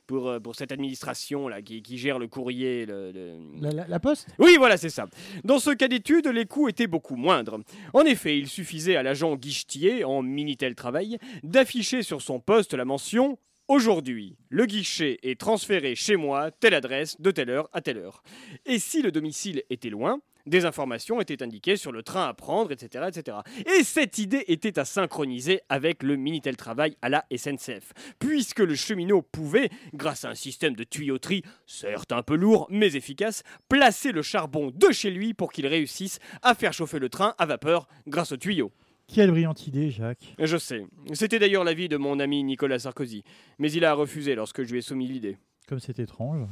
pour, 0.07 0.29
euh, 0.29 0.39
pour 0.39 0.55
cette 0.55 0.71
administration 0.71 1.47
là, 1.47 1.61
qui, 1.61 1.81
qui 1.81 1.97
gère 1.97 2.19
le 2.19 2.27
courrier. 2.27 2.85
le- 2.85 3.11
le- 3.11 3.37
La, 3.61 3.71
la- 3.71 3.87
la 3.87 3.99
poste? 3.99 4.27
Oui, 4.39 4.55
voilà, 4.57 4.77
c'est 4.77 4.89
ça. 4.89 5.07
Dans 5.43 5.59
ce 5.59 5.69
cas 5.71 5.87
d'étude, 5.87 6.27
les 6.27 6.45
coûts 6.45 6.67
étaient 6.69 6.87
beaucoup 6.87 7.15
moindres. 7.15 7.59
En 7.93 8.01
effet, 8.01 8.37
il 8.37 8.47
suffisait 8.47 8.95
à 8.95 9.03
l'agent 9.03 9.35
guichetier, 9.35 10.03
en 10.03 10.21
Minitel 10.21 10.75
Travail, 10.75 11.17
d'afficher 11.43 12.03
sur 12.03 12.21
son 12.21 12.39
poste 12.39 12.73
la 12.73 12.85
mention 12.85 13.37
Aujourd'hui, 13.69 14.35
le 14.49 14.65
guichet 14.65 15.19
est 15.23 15.39
transféré 15.39 15.95
chez 15.95 16.17
moi, 16.17 16.51
telle 16.51 16.73
adresse, 16.73 17.19
de 17.21 17.31
telle 17.31 17.49
heure 17.49 17.69
à 17.71 17.79
telle 17.79 17.97
heure. 17.97 18.21
Et 18.65 18.77
si 18.77 19.01
le 19.01 19.09
domicile 19.09 19.63
était 19.69 19.89
loin, 19.89 20.19
des 20.45 20.65
informations 20.65 21.21
étaient 21.21 21.43
indiquées 21.43 21.77
sur 21.77 21.91
le 21.91 22.03
train 22.03 22.27
à 22.27 22.33
prendre, 22.33 22.71
etc. 22.71 23.05
etc. 23.07 23.37
Et 23.77 23.83
cette 23.83 24.17
idée 24.17 24.43
était 24.47 24.79
à 24.79 24.85
synchroniser 24.85 25.61
avec 25.69 26.03
le 26.03 26.15
Minitel 26.15 26.57
Travail 26.57 26.95
à 27.01 27.09
la 27.09 27.25
SNCF, 27.35 27.93
puisque 28.19 28.59
le 28.59 28.75
cheminot 28.75 29.21
pouvait, 29.21 29.69
grâce 29.93 30.25
à 30.25 30.29
un 30.29 30.35
système 30.35 30.75
de 30.75 30.83
tuyauterie, 30.83 31.43
certes 31.65 32.11
un 32.11 32.23
peu 32.23 32.35
lourd, 32.35 32.67
mais 32.69 32.95
efficace, 32.95 33.43
placer 33.69 34.11
le 34.11 34.21
charbon 34.21 34.71
de 34.73 34.91
chez 34.91 35.11
lui 35.11 35.33
pour 35.33 35.51
qu'il 35.51 35.67
réussisse 35.67 36.19
à 36.41 36.55
faire 36.55 36.73
chauffer 36.73 36.99
le 36.99 37.09
train 37.09 37.35
à 37.37 37.45
vapeur 37.45 37.87
grâce 38.07 38.31
au 38.31 38.37
tuyau. 38.37 38.71
Quelle 39.07 39.31
brillante 39.31 39.67
idée, 39.67 39.91
Jacques. 39.91 40.33
Je 40.39 40.57
sais. 40.57 40.85
C'était 41.13 41.39
d'ailleurs 41.39 41.63
l'avis 41.63 41.89
de 41.89 41.97
mon 41.97 42.19
ami 42.19 42.43
Nicolas 42.43 42.79
Sarkozy, 42.79 43.23
mais 43.59 43.71
il 43.71 43.85
a 43.85 43.93
refusé 43.93 44.33
lorsque 44.33 44.63
je 44.63 44.71
lui 44.71 44.79
ai 44.79 44.81
soumis 44.81 45.07
l'idée. 45.07 45.37
Comme 45.67 45.79
c'est 45.79 45.99
étrange. 45.99 46.45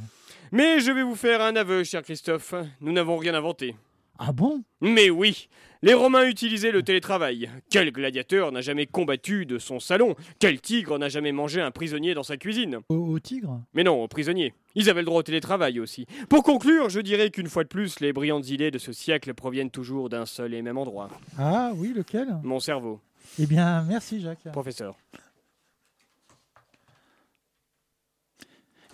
Mais 0.52 0.80
je 0.80 0.90
vais 0.90 1.02
vous 1.02 1.14
faire 1.14 1.42
un 1.42 1.54
aveu, 1.56 1.84
cher 1.84 2.02
Christophe. 2.02 2.54
Nous 2.80 2.92
n'avons 2.92 3.16
rien 3.16 3.34
inventé. 3.34 3.76
Ah 4.18 4.32
bon? 4.32 4.62
Mais 4.80 5.10
oui 5.10 5.48
Les 5.82 5.94
Romains 5.94 6.26
utilisaient 6.26 6.70
le 6.70 6.82
télétravail. 6.82 7.50
Quel 7.70 7.90
gladiateur 7.90 8.52
n'a 8.52 8.60
jamais 8.60 8.86
combattu 8.86 9.46
de 9.46 9.58
son 9.58 9.80
salon? 9.80 10.14
Quel 10.38 10.60
tigre 10.60 10.98
n'a 10.98 11.08
jamais 11.08 11.32
mangé 11.32 11.60
un 11.60 11.70
prisonnier 11.70 12.14
dans 12.14 12.22
sa 12.22 12.36
cuisine? 12.36 12.78
Au, 12.88 12.94
au 12.96 13.18
tigre? 13.18 13.60
Mais 13.74 13.82
non, 13.84 14.02
aux 14.02 14.08
prisonniers. 14.08 14.54
Ils 14.74 14.88
avaient 14.90 15.00
le 15.00 15.06
droit 15.06 15.20
au 15.20 15.24
télétravail 15.24 15.80
aussi. 15.80 16.06
Pour 16.28 16.42
conclure, 16.42 16.88
je 16.88 17.00
dirais 17.00 17.30
qu'une 17.30 17.48
fois 17.48 17.64
de 17.64 17.68
plus, 17.68 18.00
les 18.00 18.12
brillantes 18.12 18.48
idées 18.48 18.70
de 18.70 18.78
ce 18.78 18.92
siècle 18.92 19.34
proviennent 19.34 19.70
toujours 19.70 20.08
d'un 20.08 20.26
seul 20.26 20.54
et 20.54 20.62
même 20.62 20.78
endroit. 20.78 21.08
Ah 21.38 21.72
oui, 21.74 21.92
lequel? 21.94 22.28
Mon 22.44 22.60
cerveau. 22.60 23.00
Eh 23.38 23.46
bien, 23.46 23.82
merci, 23.82 24.20
Jacques. 24.20 24.44
Professeur. 24.52 24.94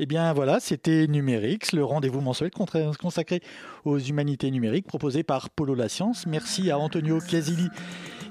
Eh 0.01 0.07
bien 0.07 0.33
voilà, 0.33 0.61
c'était 0.61 1.09
Numérix, 1.09 1.73
le 1.73 1.85
rendez-vous 1.85 2.21
mensuel 2.21 2.53
consacré 2.53 3.43
aux 3.85 3.99
humanités 3.99 4.49
numériques 4.53 4.87
proposé 4.87 5.25
par 5.25 5.51
Polo 5.51 5.75
La 5.75 5.89
Science. 5.89 6.25
Merci 6.27 6.71
à 6.71 6.79
Antonio 6.79 7.19
Casilli 7.19 7.69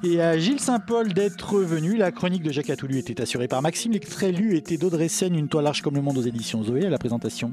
et 0.04 0.22
à 0.22 0.38
Gilles 0.38 0.60
Saint-Paul 0.60 1.14
d'être 1.14 1.60
venus. 1.60 1.98
La 1.98 2.12
chronique 2.12 2.44
de 2.44 2.52
Jacques 2.52 2.70
Attoulu 2.70 2.98
était 2.98 3.22
assurée 3.22 3.48
par 3.48 3.62
Maxime. 3.62 3.92
L'extrait 3.92 4.32
lu 4.32 4.56
était 4.56 4.78
d'Audrey 4.78 5.08
Seine, 5.08 5.36
Une 5.36 5.48
toile 5.48 5.64
large 5.64 5.82
comme 5.82 5.96
le 5.96 6.02
monde 6.02 6.18
aux 6.18 6.24
éditions 6.24 6.64
Zoé. 6.64 6.86
À 6.86 6.90
la 6.90 6.98
présentation, 6.98 7.52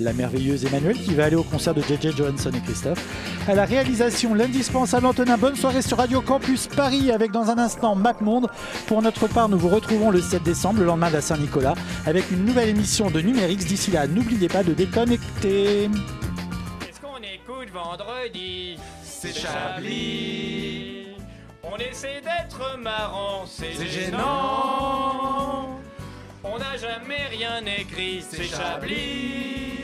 la 0.00 0.12
merveilleuse 0.12 0.64
Emmanuelle 0.64 0.96
qui 0.96 1.14
va 1.14 1.24
aller 1.24 1.36
au 1.36 1.42
concert 1.42 1.74
de 1.74 1.82
JJ 1.82 2.16
Johansson 2.16 2.50
et 2.54 2.60
Christophe. 2.60 3.04
À 3.48 3.54
la 3.54 3.64
réalisation, 3.64 4.34
l'indispensable 4.34 5.06
Antonin. 5.06 5.36
Bonne 5.36 5.56
soirée 5.56 5.82
sur 5.82 5.98
Radio 5.98 6.20
Campus 6.20 6.68
Paris 6.68 7.10
avec 7.10 7.30
dans 7.30 7.50
un 7.50 7.58
instant 7.58 7.94
MapMonde. 7.94 8.48
Pour 8.86 9.02
notre 9.02 9.26
part, 9.26 9.48
nous 9.48 9.58
vous 9.58 9.68
retrouvons 9.68 10.10
le 10.10 10.20
7 10.20 10.42
décembre, 10.42 10.80
le 10.80 10.86
lendemain 10.86 11.08
de 11.08 11.14
la 11.14 11.20
Saint-Nicolas, 11.20 11.74
avec 12.06 12.30
une 12.30 12.44
nouvelle 12.44 12.68
émission 12.68 13.10
de 13.10 13.20
Numérix. 13.20 13.66
D'ici 13.66 13.90
là, 13.90 14.06
n'oubliez 14.06 14.48
pas 14.48 14.62
de 14.62 14.72
déconnecter. 14.72 15.90
Qu'est-ce 16.80 17.00
qu'on 17.00 17.18
écoute 17.18 17.72
vendredi? 17.72 18.76
C'est 19.02 19.34
Chablis. 19.34 20.61
On 21.74 21.78
essaie 21.78 22.20
d'être 22.20 22.76
marrant, 22.76 23.46
c'est 23.46 23.72
gênant. 23.86 25.80
On 26.44 26.58
n'a 26.58 26.76
jamais 26.76 27.24
rien 27.30 27.64
écrit, 27.64 28.22
c'est 28.28 28.44
Chablis. 28.44 29.81